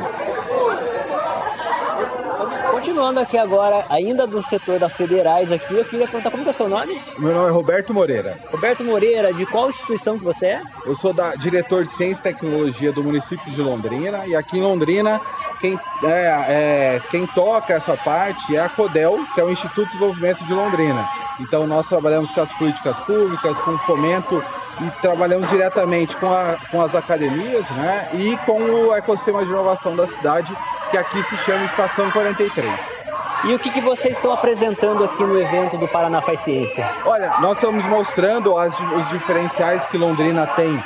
Continuando 2.96 3.20
aqui 3.20 3.36
agora, 3.36 3.84
ainda 3.90 4.26
do 4.26 4.42
setor 4.42 4.78
das 4.78 4.96
federais 4.96 5.52
aqui, 5.52 5.74
eu 5.74 5.84
queria 5.84 6.08
perguntar 6.08 6.30
como 6.30 6.42
que 6.42 6.48
é 6.48 6.52
o 6.52 6.54
seu 6.54 6.66
nome? 6.66 6.98
Meu 7.18 7.34
nome 7.34 7.50
é 7.50 7.52
Roberto 7.52 7.92
Moreira. 7.92 8.38
Roberto 8.50 8.82
Moreira, 8.82 9.34
de 9.34 9.44
qual 9.44 9.68
instituição 9.68 10.18
que 10.18 10.24
você 10.24 10.46
é? 10.46 10.62
Eu 10.86 10.94
sou 10.96 11.12
da 11.12 11.34
diretor 11.34 11.84
de 11.84 11.92
Ciência 11.92 12.20
e 12.20 12.32
Tecnologia 12.32 12.90
do 12.92 13.04
município 13.04 13.52
de 13.52 13.60
Londrina 13.60 14.26
e 14.26 14.34
aqui 14.34 14.56
em 14.56 14.62
Londrina 14.62 15.20
quem, 15.60 15.78
é, 16.04 16.08
é, 16.08 17.02
quem 17.10 17.26
toca 17.26 17.74
essa 17.74 17.98
parte 17.98 18.56
é 18.56 18.60
a 18.60 18.68
CODEL, 18.70 19.18
que 19.34 19.42
é 19.42 19.44
o 19.44 19.50
Instituto 19.50 19.84
de 19.84 19.98
Desenvolvimento 19.98 20.42
de 20.46 20.54
Londrina. 20.54 21.06
Então 21.38 21.66
nós 21.66 21.86
trabalhamos 21.86 22.30
com 22.30 22.40
as 22.40 22.52
políticas 22.54 22.98
públicas, 23.00 23.60
com 23.60 23.72
o 23.72 23.78
fomento 23.80 24.42
e 24.80 24.90
trabalhamos 25.00 25.48
diretamente 25.48 26.16
com, 26.16 26.32
a, 26.32 26.56
com 26.70 26.80
as 26.82 26.94
academias 26.94 27.68
né, 27.70 28.08
e 28.14 28.36
com 28.44 28.60
o 28.60 28.94
ecossistema 28.94 29.44
de 29.44 29.50
inovação 29.50 29.94
da 29.96 30.06
cidade, 30.06 30.56
que 30.90 30.98
aqui 30.98 31.22
se 31.24 31.36
chama 31.38 31.64
Estação 31.64 32.10
43. 32.10 32.96
E 33.44 33.54
o 33.54 33.58
que, 33.58 33.70
que 33.70 33.80
vocês 33.80 34.16
estão 34.16 34.32
apresentando 34.32 35.04
aqui 35.04 35.22
no 35.22 35.38
evento 35.40 35.76
do 35.76 35.86
Paraná 35.86 36.20
Faz 36.22 36.40
Ciência? 36.40 36.88
Olha, 37.04 37.32
nós 37.40 37.52
estamos 37.56 37.84
mostrando 37.86 38.56
as- 38.58 38.78
os 38.80 39.08
diferenciais 39.10 39.84
que 39.86 39.96
Londrina 39.98 40.46
tem 40.48 40.82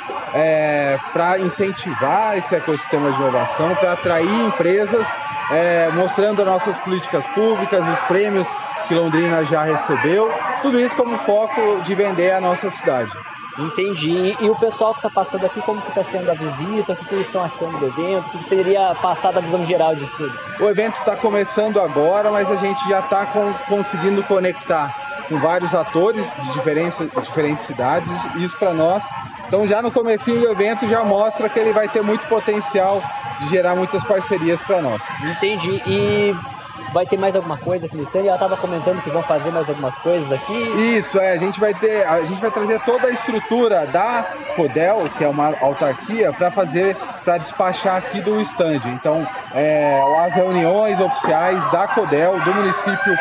para 1.13 1.39
incentivar 1.39 2.37
esse 2.37 2.53
ecossistema 2.55 3.11
de 3.11 3.19
inovação, 3.21 3.75
para 3.75 3.93
atrair 3.93 4.29
empresas, 4.45 5.07
é, 5.51 5.89
mostrando 5.93 6.41
as 6.41 6.47
nossas 6.47 6.77
políticas 6.79 7.25
públicas, 7.27 7.81
os 7.87 7.99
prêmios 8.01 8.47
que 8.87 8.93
Londrina 8.95 9.43
já 9.45 9.63
recebeu, 9.63 10.31
tudo 10.61 10.79
isso 10.79 10.95
como 10.95 11.17
foco 11.19 11.81
de 11.83 11.95
vender 11.95 12.31
a 12.31 12.41
nossa 12.41 12.69
cidade. 12.69 13.11
Entendi. 13.57 14.09
E, 14.09 14.37
e 14.45 14.49
o 14.49 14.55
pessoal 14.55 14.93
que 14.93 14.99
está 14.99 15.09
passando 15.09 15.45
aqui, 15.45 15.61
como 15.61 15.81
que 15.81 15.89
está 15.89 16.03
sendo 16.03 16.31
a 16.31 16.33
visita? 16.33 16.93
O 16.93 16.95
que, 16.95 17.05
que 17.05 17.15
eles 17.15 17.25
estão 17.25 17.43
achando 17.43 17.77
do 17.77 17.85
evento? 17.87 18.27
O 18.27 18.29
que, 18.31 18.37
que 18.37 18.43
você 18.43 18.55
teria 18.55 18.95
passado 18.95 19.37
a 19.37 19.41
visão 19.41 19.65
geral 19.65 19.95
disso 19.95 20.13
tudo? 20.15 20.33
O 20.59 20.69
evento 20.69 20.97
está 20.99 21.15
começando 21.15 21.79
agora, 21.79 22.31
mas 22.31 22.49
a 22.49 22.55
gente 22.55 22.87
já 22.89 22.99
está 22.99 23.27
conseguindo 23.67 24.23
conectar 24.23 24.95
com 25.27 25.39
vários 25.39 25.73
atores 25.73 26.25
de 26.43 26.53
diferentes, 26.53 26.97
diferentes 27.23 27.65
cidades. 27.65 28.11
Isso 28.35 28.55
para 28.57 28.73
nós. 28.73 29.03
Então 29.47 29.67
já 29.67 29.81
no 29.81 29.91
comecinho 29.91 30.39
do 30.39 30.49
evento 30.49 30.87
já 30.87 31.03
mostra 31.03 31.49
que 31.49 31.59
ele 31.59 31.73
vai 31.73 31.87
ter 31.87 32.01
muito 32.01 32.25
potencial 32.27 33.01
de 33.39 33.49
gerar 33.49 33.75
muitas 33.75 34.03
parcerias 34.03 34.61
para 34.61 34.81
nós. 34.81 35.01
Entendi. 35.23 35.81
E 35.85 36.35
vai 36.93 37.05
ter 37.05 37.17
mais 37.17 37.35
alguma 37.35 37.57
coisa 37.57 37.85
aqui 37.85 37.95
no 37.95 38.03
stand? 38.03 38.21
Ela 38.21 38.33
estava 38.33 38.57
comentando 38.57 39.01
que 39.01 39.09
vão 39.09 39.21
fazer 39.23 39.51
mais 39.51 39.69
algumas 39.69 39.97
coisas 39.99 40.31
aqui. 40.31 40.53
Isso, 40.97 41.19
é, 41.19 41.31
a 41.33 41.37
gente 41.37 41.59
vai 41.59 41.73
ter, 41.73 42.05
a 42.07 42.23
gente 42.23 42.41
vai 42.41 42.51
trazer 42.51 42.79
toda 42.81 43.07
a 43.07 43.11
estrutura 43.11 43.85
da 43.87 44.25
Codel, 44.55 45.03
que 45.17 45.23
é 45.23 45.27
uma 45.27 45.55
autarquia, 45.59 46.33
para 46.33 46.51
fazer, 46.51 46.95
para 47.23 47.37
despachar 47.37 47.97
aqui 47.97 48.21
do 48.21 48.39
stand. 48.41 48.81
Então, 48.85 49.27
é, 49.53 50.01
as 50.19 50.33
reuniões 50.33 50.99
oficiais 50.99 51.71
da 51.71 51.87
Codel, 51.87 52.39
do 52.39 52.53
município, 52.53 53.17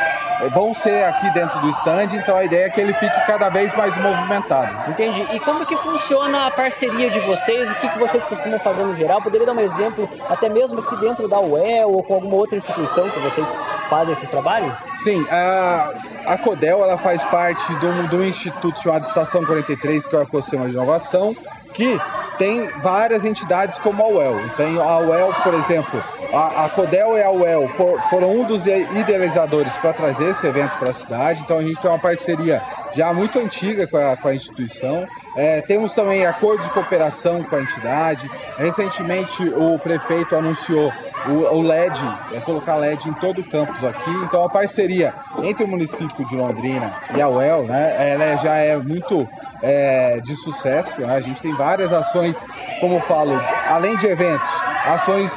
vão 0.48 0.74
ser 0.74 1.04
aqui 1.04 1.30
dentro 1.32 1.60
do 1.60 1.68
stand, 1.70 2.08
então 2.14 2.36
a 2.36 2.44
ideia 2.44 2.66
é 2.66 2.70
que 2.70 2.80
ele 2.80 2.92
fique 2.94 3.26
cada 3.26 3.48
vez 3.48 3.74
mais 3.74 3.96
movimentado. 3.96 4.90
Entendi. 4.90 5.26
E 5.32 5.40
como 5.40 5.66
que 5.66 5.76
funciona 5.76 6.46
a 6.46 6.50
parceria 6.50 7.10
de 7.10 7.20
vocês? 7.20 7.70
O 7.70 7.74
que, 7.76 7.88
que 7.88 7.98
vocês 7.98 8.24
costumam 8.24 8.58
fazer 8.60 8.84
no 8.84 8.96
geral? 8.96 9.20
Poderia 9.22 9.46
dar 9.46 9.52
um 9.52 9.60
exemplo, 9.60 10.08
até 10.28 10.48
mesmo 10.48 10.80
aqui 10.80 10.96
dentro 10.96 11.28
da 11.28 11.38
UEL 11.40 11.90
ou 11.90 12.02
com 12.02 12.14
alguma 12.14 12.36
outra 12.36 12.56
instituição 12.56 13.08
que 13.10 13.20
vocês 13.20 13.46
fazem 13.88 14.14
esses 14.14 14.28
trabalhos? 14.30 14.74
Sim, 15.02 15.26
a, 15.30 15.90
a 16.26 16.38
Codel 16.38 16.82
ela 16.82 16.98
faz 16.98 17.22
parte 17.24 17.72
do, 17.74 18.08
do 18.08 18.24
instituto 18.24 18.80
chamado 18.80 19.06
Estação 19.06 19.44
43, 19.44 20.06
que 20.06 20.14
é 20.14 20.18
o 20.18 20.22
ecossistema 20.22 20.66
de 20.66 20.72
inovação, 20.72 21.36
que 21.74 22.00
tem 22.38 22.68
várias 22.82 23.24
entidades 23.24 23.78
como 23.78 24.02
a 24.02 24.08
UEL. 24.08 24.48
Tem 24.56 24.78
a 24.80 24.98
UEL, 24.98 25.34
por 25.42 25.54
exemplo, 25.54 26.02
a, 26.32 26.64
a 26.64 26.68
Codel 26.68 27.16
e 27.16 27.22
a 27.22 27.30
UEL 27.30 27.68
for, 27.68 28.00
foram 28.10 28.32
um 28.32 28.44
dos 28.44 28.66
idealizadores 28.66 29.72
para 29.78 29.92
trazer 29.92 30.30
esse 30.30 30.46
evento 30.46 30.78
para 30.78 30.90
a 30.90 30.94
cidade, 30.94 31.42
então 31.42 31.58
a 31.58 31.62
gente 31.62 31.80
tem 31.80 31.90
uma 31.90 31.98
parceria 31.98 32.62
já 32.94 33.12
muito 33.12 33.38
antiga 33.38 33.86
com 33.86 33.96
a, 33.96 34.16
com 34.16 34.28
a 34.28 34.34
instituição. 34.34 35.06
É, 35.36 35.60
temos 35.60 35.92
também 35.94 36.26
acordo 36.26 36.62
de 36.62 36.70
cooperação 36.70 37.42
com 37.44 37.56
a 37.56 37.60
entidade. 37.60 38.30
Recentemente 38.56 39.42
o 39.48 39.78
prefeito 39.78 40.34
anunciou 40.34 40.92
o, 41.26 41.56
o 41.56 41.62
LED, 41.62 42.00
é 42.32 42.40
colocar 42.40 42.76
LED 42.76 43.08
em 43.08 43.12
todo 43.14 43.40
o 43.40 43.44
campus 43.44 43.84
aqui. 43.84 44.10
Então 44.24 44.44
a 44.44 44.48
parceria 44.48 45.14
entre 45.42 45.64
o 45.64 45.68
município 45.68 46.24
de 46.26 46.36
Londrina 46.36 46.92
e 47.14 47.20
a 47.20 47.28
UEL, 47.28 47.64
né, 47.64 48.12
ela 48.12 48.36
já 48.42 48.56
é 48.56 48.76
muito 48.76 49.28
é, 49.62 50.20
de 50.20 50.34
sucesso. 50.36 51.00
Né? 51.00 51.14
A 51.14 51.20
gente 51.20 51.40
tem 51.40 51.54
várias 51.54 51.92
ações, 51.92 52.36
como 52.80 52.96
eu 52.96 53.00
falo, 53.02 53.32
além 53.68 53.96
de 53.96 54.06
eventos, 54.06 54.48
ações 54.84 55.30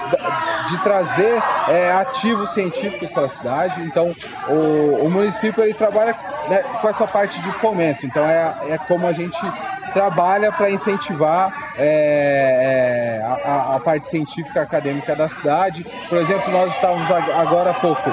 de 0.69 0.77
trazer 0.83 1.41
é, 1.67 1.91
ativos 1.91 2.53
científicos 2.53 3.09
para 3.11 3.25
a 3.25 3.29
cidade. 3.29 3.81
Então 3.83 4.15
o, 4.47 5.05
o 5.05 5.09
município 5.09 5.63
ele 5.63 5.73
trabalha 5.73 6.15
né, 6.49 6.63
com 6.81 6.89
essa 6.89 7.07
parte 7.07 7.41
de 7.41 7.51
fomento. 7.53 8.05
Então 8.05 8.23
é, 8.23 8.55
é 8.69 8.77
como 8.77 9.07
a 9.07 9.13
gente 9.13 9.39
trabalha 9.93 10.51
para 10.51 10.69
incentivar 10.69 11.73
é, 11.77 13.19
é, 13.19 13.23
a, 13.23 13.75
a, 13.75 13.79
parte 13.79 14.07
científica 14.07 14.61
acadêmica 14.61 15.15
da 15.15 15.29
cidade. 15.29 15.85
Por 16.09 16.17
exemplo, 16.17 16.51
nós 16.51 16.73
estávamos 16.73 17.09
agora 17.11 17.69
há 17.69 17.73
pouco 17.75 18.11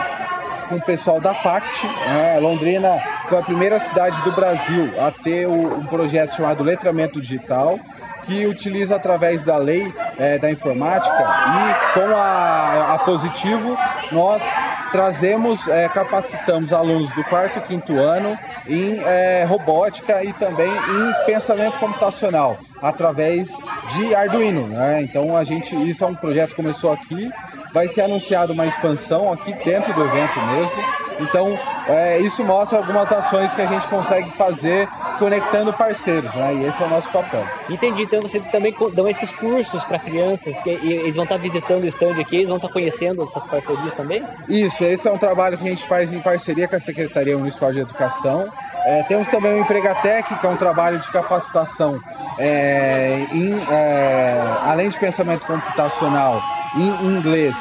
com 0.68 0.76
o 0.76 0.82
pessoal 0.82 1.20
da 1.20 1.34
PACT. 1.34 1.86
Né? 1.86 2.38
Londrina 2.40 3.01
foi 3.28 3.38
a 3.38 3.42
primeira 3.42 3.80
cidade 3.80 4.20
do 4.22 4.32
Brasil 4.32 4.92
a 5.01 5.11
ter 5.11 5.46
o, 5.46 5.78
um 5.78 5.86
projeto 5.86 6.36
chamado 6.36 6.62
Letramento 6.62 7.20
Digital, 7.20 7.78
que 8.22 8.46
utiliza 8.46 8.96
através 8.96 9.44
da 9.44 9.56
lei 9.56 9.92
é, 10.18 10.38
da 10.38 10.50
informática 10.50 11.16
e 11.16 11.94
com 11.94 12.16
a, 12.16 12.94
a 12.94 12.98
Positivo 12.98 13.76
nós 14.12 14.42
trazemos, 14.90 15.66
é, 15.68 15.88
capacitamos 15.88 16.72
alunos 16.72 17.08
do 17.14 17.22
quarto 17.24 17.58
e 17.58 17.62
quinto 17.62 17.98
ano 17.98 18.36
em 18.66 19.00
é, 19.00 19.44
robótica 19.44 20.22
e 20.24 20.32
também 20.32 20.70
em 20.70 21.26
pensamento 21.26 21.78
computacional 21.78 22.58
através 22.82 23.48
de 23.94 24.14
Arduino. 24.14 24.66
Né? 24.66 25.02
Então 25.02 25.36
a 25.36 25.44
gente, 25.44 25.74
isso 25.88 26.04
é 26.04 26.06
um 26.06 26.14
projeto 26.14 26.50
que 26.50 26.56
começou 26.56 26.92
aqui, 26.92 27.30
vai 27.72 27.88
ser 27.88 28.02
anunciado 28.02 28.52
uma 28.52 28.66
expansão 28.66 29.32
aqui 29.32 29.52
dentro 29.64 29.92
do 29.94 30.04
evento 30.04 30.40
mesmo. 30.40 30.84
Então 31.20 31.58
é, 31.88 32.18
isso 32.18 32.42
mostra 32.44 32.78
algumas 32.78 33.10
ações 33.12 33.52
que 33.54 33.62
a 33.62 33.66
gente 33.66 33.86
consegue 33.88 34.30
fazer 34.36 34.88
conectando 35.20 35.70
parceiros, 35.74 36.34
né? 36.34 36.54
E 36.54 36.64
esse 36.64 36.82
é 36.82 36.86
o 36.86 36.88
nosso 36.88 37.08
papel. 37.12 37.46
Entendi. 37.68 38.04
Então 38.04 38.22
você 38.22 38.40
também 38.40 38.74
dão 38.94 39.06
esses 39.06 39.30
cursos 39.34 39.84
para 39.84 39.98
crianças 39.98 40.60
que 40.62 40.70
eles 40.70 41.14
vão 41.14 41.24
estar 41.24 41.36
visitando 41.36 41.84
o 41.84 41.86
stand 41.86 42.18
aqui, 42.18 42.36
eles 42.36 42.48
vão 42.48 42.56
estar 42.56 42.70
conhecendo 42.70 43.22
essas 43.22 43.44
parcerias 43.44 43.92
também? 43.92 44.24
Isso, 44.48 44.82
esse 44.82 45.06
é 45.06 45.12
um 45.12 45.18
trabalho 45.18 45.58
que 45.58 45.66
a 45.66 45.70
gente 45.70 45.86
faz 45.86 46.10
em 46.10 46.20
parceria 46.20 46.66
com 46.66 46.74
a 46.74 46.80
Secretaria 46.80 47.36
Municipal 47.36 47.70
de 47.70 47.80
Educação. 47.80 48.48
É, 48.86 49.02
temos 49.02 49.28
também 49.28 49.52
o 49.52 49.60
Empregatec, 49.60 50.34
que 50.34 50.46
é 50.46 50.48
um 50.48 50.56
trabalho 50.56 50.98
de 50.98 51.08
capacitação 51.10 52.00
é, 52.38 53.26
em, 53.30 53.52
é, 53.70 54.42
além 54.64 54.88
de 54.88 54.98
pensamento 54.98 55.46
computacional 55.46 56.42
em 56.74 57.06
inglês 57.06 57.54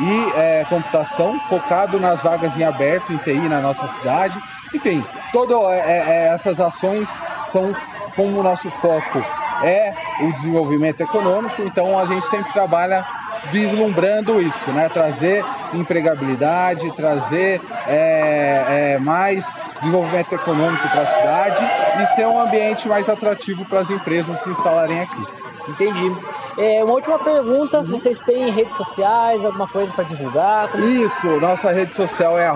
e 0.00 0.38
é, 0.38 0.64
computação, 0.66 1.38
focado 1.40 2.00
nas 2.00 2.22
vagas 2.22 2.56
em 2.56 2.64
aberto, 2.64 3.12
em 3.12 3.18
TI 3.18 3.48
na 3.48 3.60
nossa 3.60 3.86
cidade. 3.88 4.40
Enfim, 4.74 5.04
todas 5.32 5.58
é, 5.72 6.28
essas 6.32 6.58
ações 6.58 7.08
são 7.50 7.74
como 8.16 8.40
o 8.40 8.42
nosso 8.42 8.70
foco 8.70 9.22
é 9.62 9.94
o 10.20 10.32
desenvolvimento 10.32 11.00
econômico, 11.00 11.62
então 11.62 11.98
a 11.98 12.06
gente 12.06 12.28
sempre 12.28 12.52
trabalha 12.52 13.04
vislumbrando 13.50 14.40
isso, 14.40 14.70
né? 14.72 14.88
Trazer 14.88 15.44
empregabilidade, 15.72 16.94
trazer 16.94 17.60
é, 17.86 18.94
é, 18.94 18.98
mais 18.98 19.46
desenvolvimento 19.80 20.32
econômico 20.32 20.88
para 20.88 21.02
a 21.02 21.06
cidade 21.06 21.70
e 22.02 22.14
ser 22.14 22.26
um 22.26 22.40
ambiente 22.40 22.88
mais 22.88 23.08
atrativo 23.08 23.64
para 23.64 23.80
as 23.80 23.90
empresas 23.90 24.38
se 24.40 24.50
instalarem 24.50 25.00
aqui. 25.00 25.24
Entendi. 25.68 26.16
É, 26.58 26.84
uma 26.84 26.94
última 26.94 27.18
pergunta, 27.18 27.82
se 27.82 27.90
vocês 27.90 28.20
têm 28.20 28.50
redes 28.50 28.76
sociais, 28.76 29.44
alguma 29.44 29.66
coisa 29.66 29.92
para 29.92 30.04
divulgar? 30.04 30.68
Como... 30.68 30.84
Isso, 30.84 31.40
nossa 31.40 31.72
rede 31.72 31.94
social 31.94 32.38
é 32.38 32.46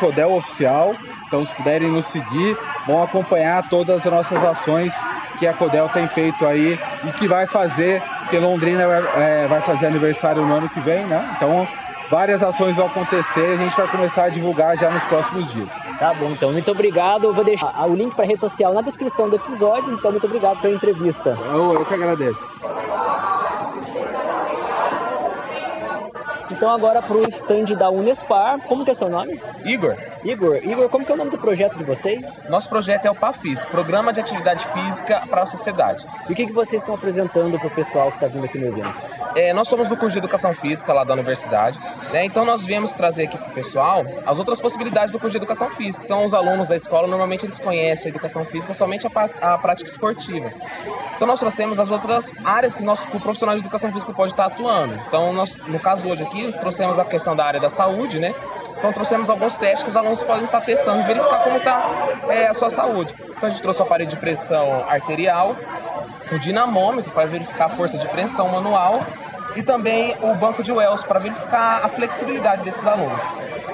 codeloficial, 0.00 0.94
então 1.26 1.44
se 1.44 1.52
puderem 1.54 1.90
nos 1.90 2.06
seguir, 2.06 2.56
vão 2.86 3.02
acompanhar 3.02 3.68
todas 3.68 4.04
as 4.04 4.12
nossas 4.12 4.42
ações 4.42 4.92
que 5.38 5.46
a 5.46 5.52
Codel 5.52 5.88
tem 5.88 6.08
feito 6.08 6.46
aí 6.46 6.78
e 7.04 7.12
que 7.12 7.28
vai 7.28 7.46
fazer, 7.46 8.02
porque 8.20 8.38
Londrina 8.38 8.82
é, 8.82 9.46
vai 9.46 9.60
fazer 9.60 9.86
aniversário 9.86 10.44
no 10.46 10.54
ano 10.54 10.68
que 10.68 10.80
vem, 10.80 11.04
né? 11.06 11.34
Então 11.36 11.66
várias 12.10 12.42
ações 12.42 12.76
vão 12.76 12.86
acontecer 12.86 13.48
e 13.50 13.52
a 13.52 13.56
gente 13.56 13.76
vai 13.76 13.88
começar 13.88 14.24
a 14.24 14.28
divulgar 14.28 14.76
já 14.78 14.90
nos 14.90 15.04
próximos 15.04 15.52
dias. 15.52 15.70
Tá 15.98 16.14
bom, 16.14 16.30
então 16.30 16.52
muito 16.52 16.70
obrigado. 16.70 17.24
Eu 17.24 17.34
vou 17.34 17.44
deixar 17.44 17.86
o 17.86 17.94
link 17.94 18.14
para 18.14 18.24
a 18.24 18.28
rede 18.28 18.40
social 18.40 18.72
na 18.72 18.80
descrição 18.80 19.28
do 19.28 19.36
episódio, 19.36 19.92
então 19.92 20.10
muito 20.10 20.26
obrigado 20.26 20.60
pela 20.60 20.74
entrevista. 20.74 21.36
Eu, 21.46 21.74
eu 21.74 21.84
que 21.84 21.94
agradeço. 21.94 22.44
Então 26.54 26.70
agora 26.70 27.02
para 27.02 27.16
o 27.16 27.28
stand 27.28 27.76
da 27.76 27.90
Unespar, 27.90 28.60
como 28.60 28.84
que 28.84 28.90
é 28.92 28.94
seu 28.94 29.08
nome? 29.08 29.42
Igor. 29.64 29.96
Igor, 30.22 30.56
Igor, 30.62 30.88
como 30.88 31.04
que 31.04 31.10
é 31.10 31.14
o 31.14 31.18
nome 31.18 31.32
do 31.32 31.36
projeto 31.36 31.76
de 31.76 31.82
vocês? 31.82 32.24
Nosso 32.48 32.68
projeto 32.68 33.06
é 33.06 33.10
o 33.10 33.14
PAFIS, 33.14 33.64
Programa 33.64 34.12
de 34.12 34.20
Atividade 34.20 34.64
Física 34.68 35.24
para 35.28 35.42
a 35.42 35.46
Sociedade. 35.46 36.06
E 36.28 36.32
o 36.32 36.36
que, 36.36 36.46
que 36.46 36.52
vocês 36.52 36.80
estão 36.80 36.94
apresentando 36.94 37.58
para 37.58 37.66
o 37.66 37.70
pessoal 37.70 38.08
que 38.10 38.18
está 38.18 38.28
vindo 38.28 38.44
aqui 38.44 38.56
no 38.56 38.68
evento? 38.68 38.94
É, 39.34 39.52
nós 39.52 39.66
somos 39.66 39.88
do 39.88 39.96
curso 39.96 40.12
de 40.12 40.18
Educação 40.18 40.54
Física 40.54 40.92
lá 40.92 41.02
da 41.02 41.12
universidade, 41.12 41.76
né? 42.12 42.24
então 42.24 42.44
nós 42.44 42.62
viemos 42.62 42.92
trazer 42.92 43.24
aqui 43.24 43.36
para 43.36 43.48
o 43.48 43.52
pessoal 43.52 44.04
as 44.24 44.38
outras 44.38 44.60
possibilidades 44.60 45.10
do 45.10 45.18
curso 45.18 45.32
de 45.32 45.38
Educação 45.38 45.68
Física. 45.70 46.04
Então 46.04 46.24
os 46.24 46.32
alunos 46.32 46.68
da 46.68 46.76
escola 46.76 47.08
normalmente 47.08 47.44
eles 47.44 47.58
conhecem 47.58 48.06
a 48.06 48.10
Educação 48.10 48.44
Física 48.44 48.72
somente 48.72 49.08
a, 49.08 49.54
a 49.54 49.58
prática 49.58 49.90
esportiva. 49.90 50.52
Então 51.16 51.28
nós 51.28 51.38
trouxemos 51.38 51.78
as 51.78 51.90
outras 51.90 52.32
áreas 52.44 52.74
que, 52.74 52.82
nosso, 52.82 53.06
que 53.06 53.16
o 53.16 53.20
profissional 53.20 53.54
de 53.54 53.60
Educação 53.60 53.92
Física 53.92 54.12
pode 54.12 54.32
estar 54.32 54.46
atuando. 54.46 54.94
Então 55.06 55.32
nós, 55.32 55.54
no 55.66 55.78
caso 55.78 56.06
hoje 56.06 56.22
aqui, 56.22 56.43
trouxemos 56.52 56.98
a 56.98 57.04
questão 57.04 57.34
da 57.34 57.44
área 57.44 57.60
da 57.60 57.70
saúde, 57.70 58.18
né? 58.18 58.34
Então 58.76 58.92
trouxemos 58.92 59.30
alguns 59.30 59.56
testes 59.56 59.82
que 59.82 59.90
os 59.90 59.96
alunos 59.96 60.22
podem 60.22 60.44
estar 60.44 60.60
testando 60.60 61.00
e 61.00 61.02
verificar 61.04 61.42
como 61.42 61.56
está 61.56 62.08
é, 62.28 62.48
a 62.48 62.54
sua 62.54 62.70
saúde. 62.70 63.14
Então 63.30 63.46
a 63.46 63.50
gente 63.50 63.62
trouxe 63.62 63.80
o 63.80 63.82
aparelho 63.84 64.10
de 64.10 64.16
pressão 64.16 64.84
arterial, 64.88 65.56
o 66.30 66.38
dinamômetro 66.38 67.10
para 67.12 67.26
verificar 67.26 67.66
a 67.66 67.70
força 67.70 67.96
de 67.96 68.06
pressão 68.08 68.48
manual 68.48 69.00
e 69.56 69.62
também 69.62 70.16
o 70.20 70.34
banco 70.34 70.62
de 70.62 70.72
Wells 70.72 71.04
para 71.04 71.18
verificar 71.18 71.80
a 71.84 71.88
flexibilidade 71.88 72.62
desses 72.62 72.86
alunos. 72.86 73.20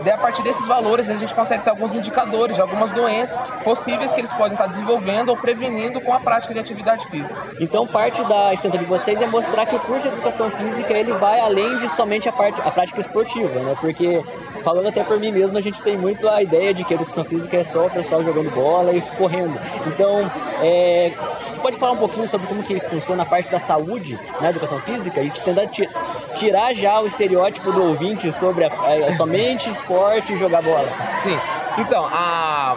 Daí, 0.03 0.13
a 0.13 0.19
partir 0.19 0.43
desses 0.43 0.67
valores, 0.67 1.11
a 1.11 1.15
gente 1.15 1.35
consegue 1.35 1.63
ter 1.63 1.71
alguns 1.71 1.95
indicadores 1.95 2.57
de 2.57 2.63
algumas 2.63 2.93
doenças 2.93 3.39
possíveis 3.63 4.15
que 4.15 4.21
eles 4.21 4.33
podem 4.33 4.53
estar 4.53 4.67
desenvolvendo 4.67 5.29
ou 5.29 5.37
prevenindo 5.37 6.01
com 6.01 6.13
a 6.13 6.21
prática 6.21 6.55
de 6.55 6.61
atividade 6.61 7.07
física. 7.09 7.39
Então, 7.61 7.87
parte 7.87 8.23
da 8.25 8.55
extensão 8.55 8.81
de 8.81 8.87
vocês 8.87 9.21
é 9.21 9.27
mostrar 9.27 9.67
que 9.67 9.77
o 9.77 9.81
curso 9.81 10.03
de 10.03 10.09
educação 10.09 10.51
física 10.51 10.93
ele 10.95 11.13
vai 11.13 11.41
além 11.41 11.79
de 11.79 11.89
somente 11.91 12.29
a 12.29 12.33
parte 12.33 12.61
a 12.61 12.71
prática 12.71 13.01
esportiva, 13.01 13.61
né? 13.61 13.77
Porque 13.81 14.23
falando 14.63 14.89
até 14.89 15.03
por 15.03 15.19
mim 15.19 15.33
mesmo, 15.33 15.57
a 15.57 15.61
gente 15.61 15.83
tem 15.83 15.97
muito 15.97 16.29
a 16.29 16.43
ideia 16.43 16.73
de 16.73 16.85
que 16.85 16.95
a 16.95 16.97
educação 16.97 17.25
física 17.25 17.57
é 17.57 17.65
só 17.65 17.87
o 17.87 17.91
pessoal 17.91 18.23
jogando 18.23 18.51
bola 18.51 18.93
e 18.93 19.01
correndo. 19.01 19.59
Então, 19.87 20.31
é, 20.63 21.13
você 21.61 21.63
pode 21.63 21.79
falar 21.79 21.93
um 21.93 21.97
pouquinho 21.99 22.27
sobre 22.27 22.47
como 22.47 22.63
que 22.63 22.81
funciona 22.81 23.23
a 23.23 23.27
parte 23.27 23.51
da 23.51 23.59
saúde 23.61 24.19
na 24.41 24.49
educação 24.51 24.81
física 24.81 25.21
e 25.21 25.31
tentar 25.31 25.67
ti- 25.67 25.89
tirar 26.37 26.73
já 26.75 26.99
o 27.01 27.07
estereótipo 27.07 27.71
do 27.71 27.83
ouvinte 27.85 28.33
sobre 28.33 28.65
a, 28.65 28.69
a- 28.69 29.13
somente 29.13 29.69
esporte 29.69 30.33
e 30.33 30.37
jogar 30.39 30.63
bola? 30.63 30.89
Sim. 31.17 31.39
Então, 31.79 32.05
a... 32.11 32.77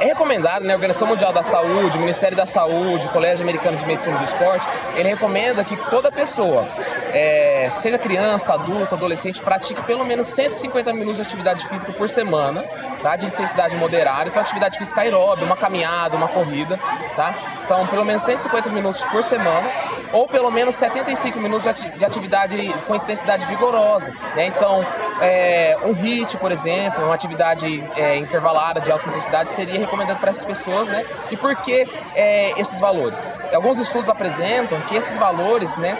é 0.00 0.06
recomendado, 0.06 0.64
né, 0.64 0.72
a 0.72 0.76
Organização 0.76 1.06
Mundial 1.08 1.32
da 1.32 1.42
Saúde, 1.42 1.96
o 1.96 2.00
Ministério 2.00 2.36
da 2.36 2.44
Saúde, 2.44 3.06
o 3.06 3.10
Colégio 3.10 3.42
Americano 3.42 3.76
de 3.76 3.86
Medicina 3.86 4.18
do 4.18 4.24
Esporte, 4.24 4.66
ele 4.96 5.08
recomenda 5.08 5.64
que 5.64 5.76
toda 5.88 6.10
pessoa, 6.12 6.66
é, 7.12 7.68
seja 7.70 7.98
criança, 7.98 8.54
adulto, 8.54 8.94
adolescente, 8.94 9.40
pratique 9.40 9.82
pelo 9.84 10.04
menos 10.04 10.26
150 10.26 10.92
minutos 10.92 11.16
de 11.16 11.22
atividade 11.22 11.66
física 11.68 11.92
por 11.92 12.08
semana, 12.08 12.64
tá? 13.02 13.16
De 13.16 13.26
intensidade 13.26 13.76
moderada. 13.76 14.28
Então, 14.28 14.40
atividade 14.42 14.78
física 14.78 15.00
aeróbica, 15.00 15.44
uma 15.46 15.56
caminhada, 15.56 16.16
uma 16.16 16.28
corrida, 16.28 16.78
tá? 17.16 17.34
Então, 17.64 17.86
pelo 17.86 18.04
menos 18.04 18.22
150 18.22 18.70
minutos 18.70 19.04
por 19.04 19.22
semana 19.22 19.68
ou 20.10 20.26
pelo 20.26 20.50
menos 20.50 20.74
75 20.76 21.38
minutos 21.38 21.64
de 21.64 21.68
ati- 21.68 21.98
de 21.98 22.04
atividade 22.04 22.74
com 22.86 22.94
intensidade 22.94 23.44
vigorosa, 23.44 24.10
né? 24.34 24.46
Então, 24.46 24.84
é, 25.20 25.76
um 25.84 25.92
HIIT, 25.92 26.38
por 26.38 26.50
exemplo, 26.50 27.04
uma 27.04 27.14
atividade 27.14 27.84
é, 27.94 28.16
intervalada 28.16 28.80
de 28.80 28.90
alta 28.90 29.06
intensidade 29.08 29.50
seria 29.50 29.78
recomendado 29.78 30.18
para 30.18 30.30
essas 30.30 30.44
pessoas, 30.46 30.88
né? 30.88 31.04
E 31.30 31.36
por 31.36 31.54
que 31.56 31.86
é, 32.14 32.52
esses 32.58 32.80
valores? 32.80 33.22
Alguns 33.52 33.78
estudos 33.78 34.08
apresentam 34.08 34.80
que 34.82 34.96
esses 34.96 35.16
valores, 35.18 35.76
né? 35.76 35.98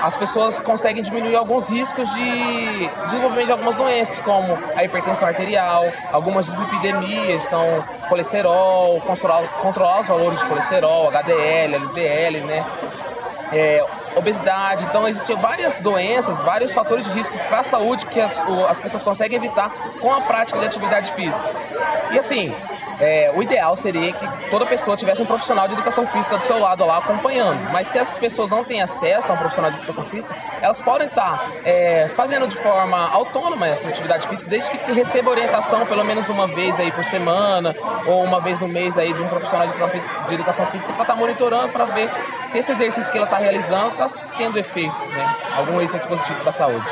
As 0.00 0.16
pessoas 0.16 0.58
conseguem 0.60 1.02
diminuir 1.02 1.36
alguns 1.36 1.68
riscos 1.68 2.08
de 2.14 2.88
desenvolvimento 3.06 3.46
de 3.46 3.52
algumas 3.52 3.76
doenças, 3.76 4.18
como 4.20 4.58
a 4.74 4.84
hipertensão 4.84 5.28
arterial, 5.28 5.84
algumas 6.10 6.46
dislipidemias, 6.46 7.46
então 7.46 7.84
colesterol, 8.08 9.00
controlar, 9.00 9.42
controlar 9.60 10.00
os 10.00 10.08
valores 10.08 10.40
de 10.40 10.46
colesterol, 10.46 11.08
HDL, 11.08 11.76
LDL, 11.76 12.40
né? 12.40 12.64
é, 13.52 13.84
obesidade. 14.16 14.84
Então, 14.84 15.06
existem 15.06 15.36
várias 15.36 15.78
doenças, 15.78 16.42
vários 16.42 16.72
fatores 16.72 17.04
de 17.04 17.10
risco 17.12 17.36
para 17.48 17.60
a 17.60 17.64
saúde 17.64 18.06
que 18.06 18.20
as, 18.20 18.38
as 18.68 18.80
pessoas 18.80 19.02
conseguem 19.02 19.36
evitar 19.36 19.70
com 20.00 20.12
a 20.12 20.20
prática 20.22 20.58
de 20.58 20.66
atividade 20.66 21.12
física. 21.12 21.48
E 22.10 22.18
assim, 22.18 22.54
é, 23.02 23.32
o 23.34 23.42
ideal 23.42 23.74
seria 23.76 24.12
que 24.12 24.48
toda 24.48 24.64
pessoa 24.64 24.96
tivesse 24.96 25.20
um 25.20 25.26
profissional 25.26 25.66
de 25.66 25.74
educação 25.74 26.06
física 26.06 26.38
do 26.38 26.44
seu 26.44 26.56
lado 26.60 26.86
lá 26.86 26.98
acompanhando. 26.98 27.58
Mas 27.72 27.88
se 27.88 27.98
essas 27.98 28.16
pessoas 28.16 28.48
não 28.50 28.62
têm 28.62 28.80
acesso 28.80 29.32
a 29.32 29.34
um 29.34 29.38
profissional 29.38 29.72
de 29.72 29.78
educação 29.78 30.04
física, 30.04 30.32
elas 30.60 30.80
podem 30.80 31.08
estar 31.08 31.50
é, 31.64 32.08
fazendo 32.14 32.46
de 32.46 32.56
forma 32.56 33.08
autônoma 33.10 33.66
essa 33.66 33.88
atividade 33.88 34.28
física, 34.28 34.48
desde 34.48 34.70
que 34.70 34.92
receba 34.92 35.30
orientação 35.30 35.84
pelo 35.84 36.04
menos 36.04 36.28
uma 36.28 36.46
vez 36.46 36.78
aí 36.78 36.92
por 36.92 37.02
semana 37.02 37.74
ou 38.06 38.22
uma 38.22 38.40
vez 38.40 38.60
no 38.60 38.68
mês 38.68 38.96
aí 38.96 39.12
de 39.12 39.20
um 39.20 39.26
profissional 39.26 39.66
de 39.66 40.34
educação 40.34 40.66
física, 40.66 40.92
para 40.92 41.02
estar 41.02 41.16
monitorando 41.16 41.70
para 41.70 41.86
ver 41.86 42.08
se 42.42 42.58
esse 42.58 42.70
exercício 42.70 43.10
que 43.10 43.18
ela 43.18 43.26
está 43.26 43.38
realizando 43.38 44.00
está 44.00 44.06
tendo 44.38 44.56
efeito, 44.60 44.96
né? 45.06 45.36
Algum 45.58 45.80
efeito 45.80 46.06
positivo 46.06 46.38
para 46.38 46.50
a 46.50 46.52
saúde. 46.52 46.86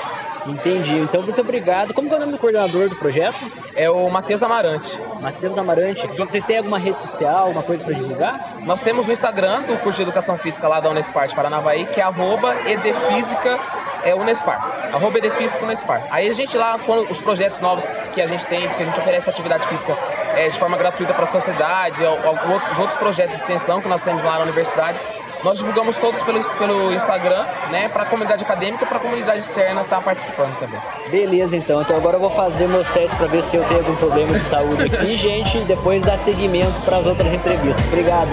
Entendi. 0.47 0.99
Então, 0.99 1.23
muito 1.23 1.41
obrigado. 1.41 1.93
Como 1.93 2.13
é 2.13 2.17
o 2.17 2.21
nome 2.21 2.33
do 2.33 2.39
coordenador 2.39 2.89
do 2.89 2.97
projeto? 2.97 3.39
É 3.75 3.91
o 3.91 4.09
Matheus 4.11 4.43
Amarante. 4.43 5.01
Matheus 5.21 5.57
Amarante. 5.59 6.07
Vocês 6.09 6.45
têm 6.45 6.59
alguma 6.59 6.79
rede 6.79 6.99
social, 7.01 7.47
alguma 7.47 7.63
coisa 7.63 7.85
para 7.85 7.95
divulgar? 7.95 8.57
Nós 8.61 8.81
temos 8.81 9.07
o 9.07 9.13
Instagram 9.13 9.63
do 9.63 9.77
curso 9.79 9.97
de 9.97 10.03
Educação 10.03 10.39
Física 10.39 10.67
lá 10.69 10.81
da 10.81 10.91
Unespar 10.91 11.29
de 11.29 11.35
Paranavaí, 11.35 11.87
que 11.87 12.01
é 12.01 12.05
arroba 12.05 12.55
edfísica 12.67 13.59
é, 14.03 14.15
Unespar. 14.15 14.91
Arroba 14.93 15.19
Unespar. 15.63 16.07
Aí 16.11 16.29
a 16.29 16.33
gente 16.33 16.57
lá, 16.57 16.79
quando 16.85 17.11
os 17.11 17.21
projetos 17.21 17.61
novos 17.61 17.85
que 18.13 18.21
a 18.21 18.27
gente 18.27 18.47
tem, 18.47 18.69
que 18.69 18.83
a 18.83 18.87
gente 18.87 18.99
oferece 18.99 19.29
atividade 19.29 19.67
física 19.67 19.97
é, 20.35 20.49
de 20.49 20.59
forma 20.59 20.77
gratuita 20.77 21.13
para 21.13 21.25
a 21.25 21.29
sociedade, 21.29 22.03
ou, 22.05 22.13
ou 22.13 22.53
outros, 22.53 22.71
os 22.73 22.79
outros 22.79 22.99
projetos 22.99 23.35
de 23.35 23.41
extensão 23.43 23.81
que 23.81 23.89
nós 23.89 24.03
temos 24.03 24.23
lá 24.25 24.39
na 24.39 24.45
universidade, 24.45 25.01
nós 25.43 25.59
divulgamos 25.59 25.97
todos 25.97 26.21
pelo, 26.23 26.43
pelo 26.45 26.93
Instagram, 26.93 27.45
né, 27.71 27.89
para 27.89 28.03
a 28.03 28.07
comunidade 28.07 28.43
acadêmica 28.43 28.87
para 28.87 28.99
a 28.99 29.01
comunidade 29.01 29.39
externa 29.39 29.83
estar 29.83 30.01
participando 30.01 30.59
também. 30.59 30.81
Beleza, 31.11 31.57
então. 31.57 31.81
Então 31.83 31.97
agora 31.97 32.17
eu 32.17 32.21
vou 32.21 32.31
fazer 32.31 32.69
meus 32.69 32.89
testes 32.91 33.15
para 33.17 33.27
ver 33.27 33.43
se 33.43 33.57
eu 33.57 33.65
tenho 33.65 33.81
algum 33.81 33.97
problema 33.97 34.39
de 34.39 34.45
saúde 34.49 34.85
aqui, 34.85 35.17
gente, 35.17 35.59
e 35.59 35.65
depois 35.65 36.03
dar 36.03 36.19
seguimento 36.19 36.81
para 36.85 36.99
as 36.99 37.07
outras 37.07 37.33
entrevistas. 37.33 37.87
Obrigado. 37.87 38.31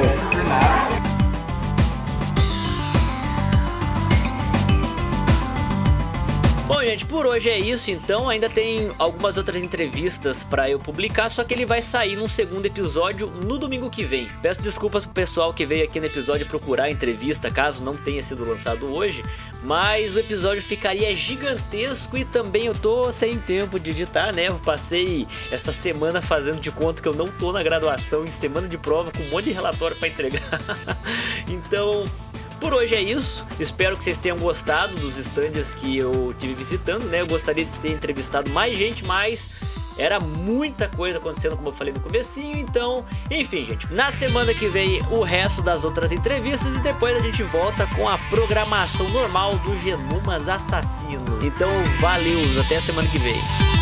Gente, 6.98 7.06
por 7.06 7.28
hoje 7.28 7.48
é 7.50 7.60
isso. 7.60 7.92
Então, 7.92 8.28
ainda 8.28 8.50
tem 8.50 8.90
algumas 8.98 9.38
outras 9.38 9.62
entrevistas 9.62 10.44
pra 10.44 10.68
eu 10.68 10.80
publicar, 10.80 11.30
só 11.30 11.44
que 11.44 11.54
ele 11.54 11.66
vai 11.66 11.82
sair 11.82 12.16
num 12.16 12.28
segundo 12.28 12.66
episódio 12.66 13.28
no 13.28 13.60
domingo 13.60 13.90
que 13.90 14.04
vem. 14.04 14.28
Peço 14.42 14.62
desculpas 14.62 15.06
pro 15.06 15.14
pessoal 15.14 15.54
que 15.54 15.66
veio 15.66 15.84
aqui 15.84 16.00
no 16.00 16.08
episódio 16.08 16.48
procurar 16.48 16.86
a 16.86 16.92
entrevista, 16.92 17.52
caso 17.52 17.84
não 17.84 17.96
tenha 17.96 18.22
sido 18.22 18.48
lançado 18.48 18.92
hoje, 18.92 19.24
mas 19.64 20.16
o 20.16 20.20
episódio 20.20 20.62
ficaria 20.64 21.16
gigantesco 21.16 22.18
e 22.18 22.26
também 22.26 22.66
eu 22.66 22.74
tô 22.74 23.12
sem 23.12 23.38
tempo 23.38 23.80
de 23.80 23.92
editar, 23.92 24.32
né? 24.32 24.48
Eu 24.48 24.56
passei 24.56 25.28
essa 25.52 25.72
semana 25.72 26.20
fazendo 26.20 26.60
de 26.60 26.72
conta 26.72 27.02
que 27.02 27.08
eu 27.08 27.14
não 27.14 27.28
tô 27.28 27.52
na 27.52 27.62
graduação, 27.62 28.24
em 28.24 28.28
semana 28.28 28.68
de 28.68 28.78
prova, 28.78 29.12
com 29.12 29.22
um 29.22 29.30
monte 29.30 29.46
de 29.46 29.52
relatório 29.52 29.96
pra 29.98 30.08
entregar. 30.08 30.42
então, 31.48 32.06
por 32.60 32.74
hoje 32.74 32.96
é 32.96 33.02
isso. 33.02 33.46
Espero 33.60 33.96
que 33.98 34.04
vocês 34.04 34.18
tenham 34.18 34.38
gostado 34.38 34.96
dos 34.96 35.18
stands 35.18 35.74
que 35.74 35.98
eu 35.98 36.34
tive 36.38 36.54
visitando, 36.54 37.06
né? 37.06 37.22
Eu 37.22 37.28
gostaria 37.28 37.66
de 37.66 37.72
ter 37.80 37.92
entrevistado 37.92 38.50
mais 38.52 38.78
gente, 38.78 39.06
mas 39.06 39.50
era 39.98 40.20
muita 40.20 40.88
coisa 40.88 41.18
acontecendo, 41.18 41.56
como 41.56 41.70
eu 41.70 41.74
falei 41.74 41.94
no 41.94 42.00
comecinho. 42.00 42.58
Então, 42.58 43.06
enfim, 43.32 43.66
gente, 43.66 43.92
na 43.94 44.12
semana 44.12 44.54
que 44.54 44.68
vem 44.68 45.02
o 45.10 45.24
resto 45.24 45.62
das 45.62 45.84
outras 45.84 46.12
entrevistas 46.12 46.76
e 46.76 46.80
depois 46.80 47.16
a 47.16 47.20
gente 47.20 47.44
volta 47.44 47.88
com 47.96 48.08
a 48.08 48.18
programação 48.30 49.08
normal 49.10 49.58
do 49.60 49.76
Genomas 49.78 50.48
Assassinos. 50.48 51.42
Então, 51.42 51.70
valeu, 52.00 52.40
até 52.64 52.78
a 52.78 52.82
semana 52.82 53.08
que 53.08 53.18
vem. 53.18 53.77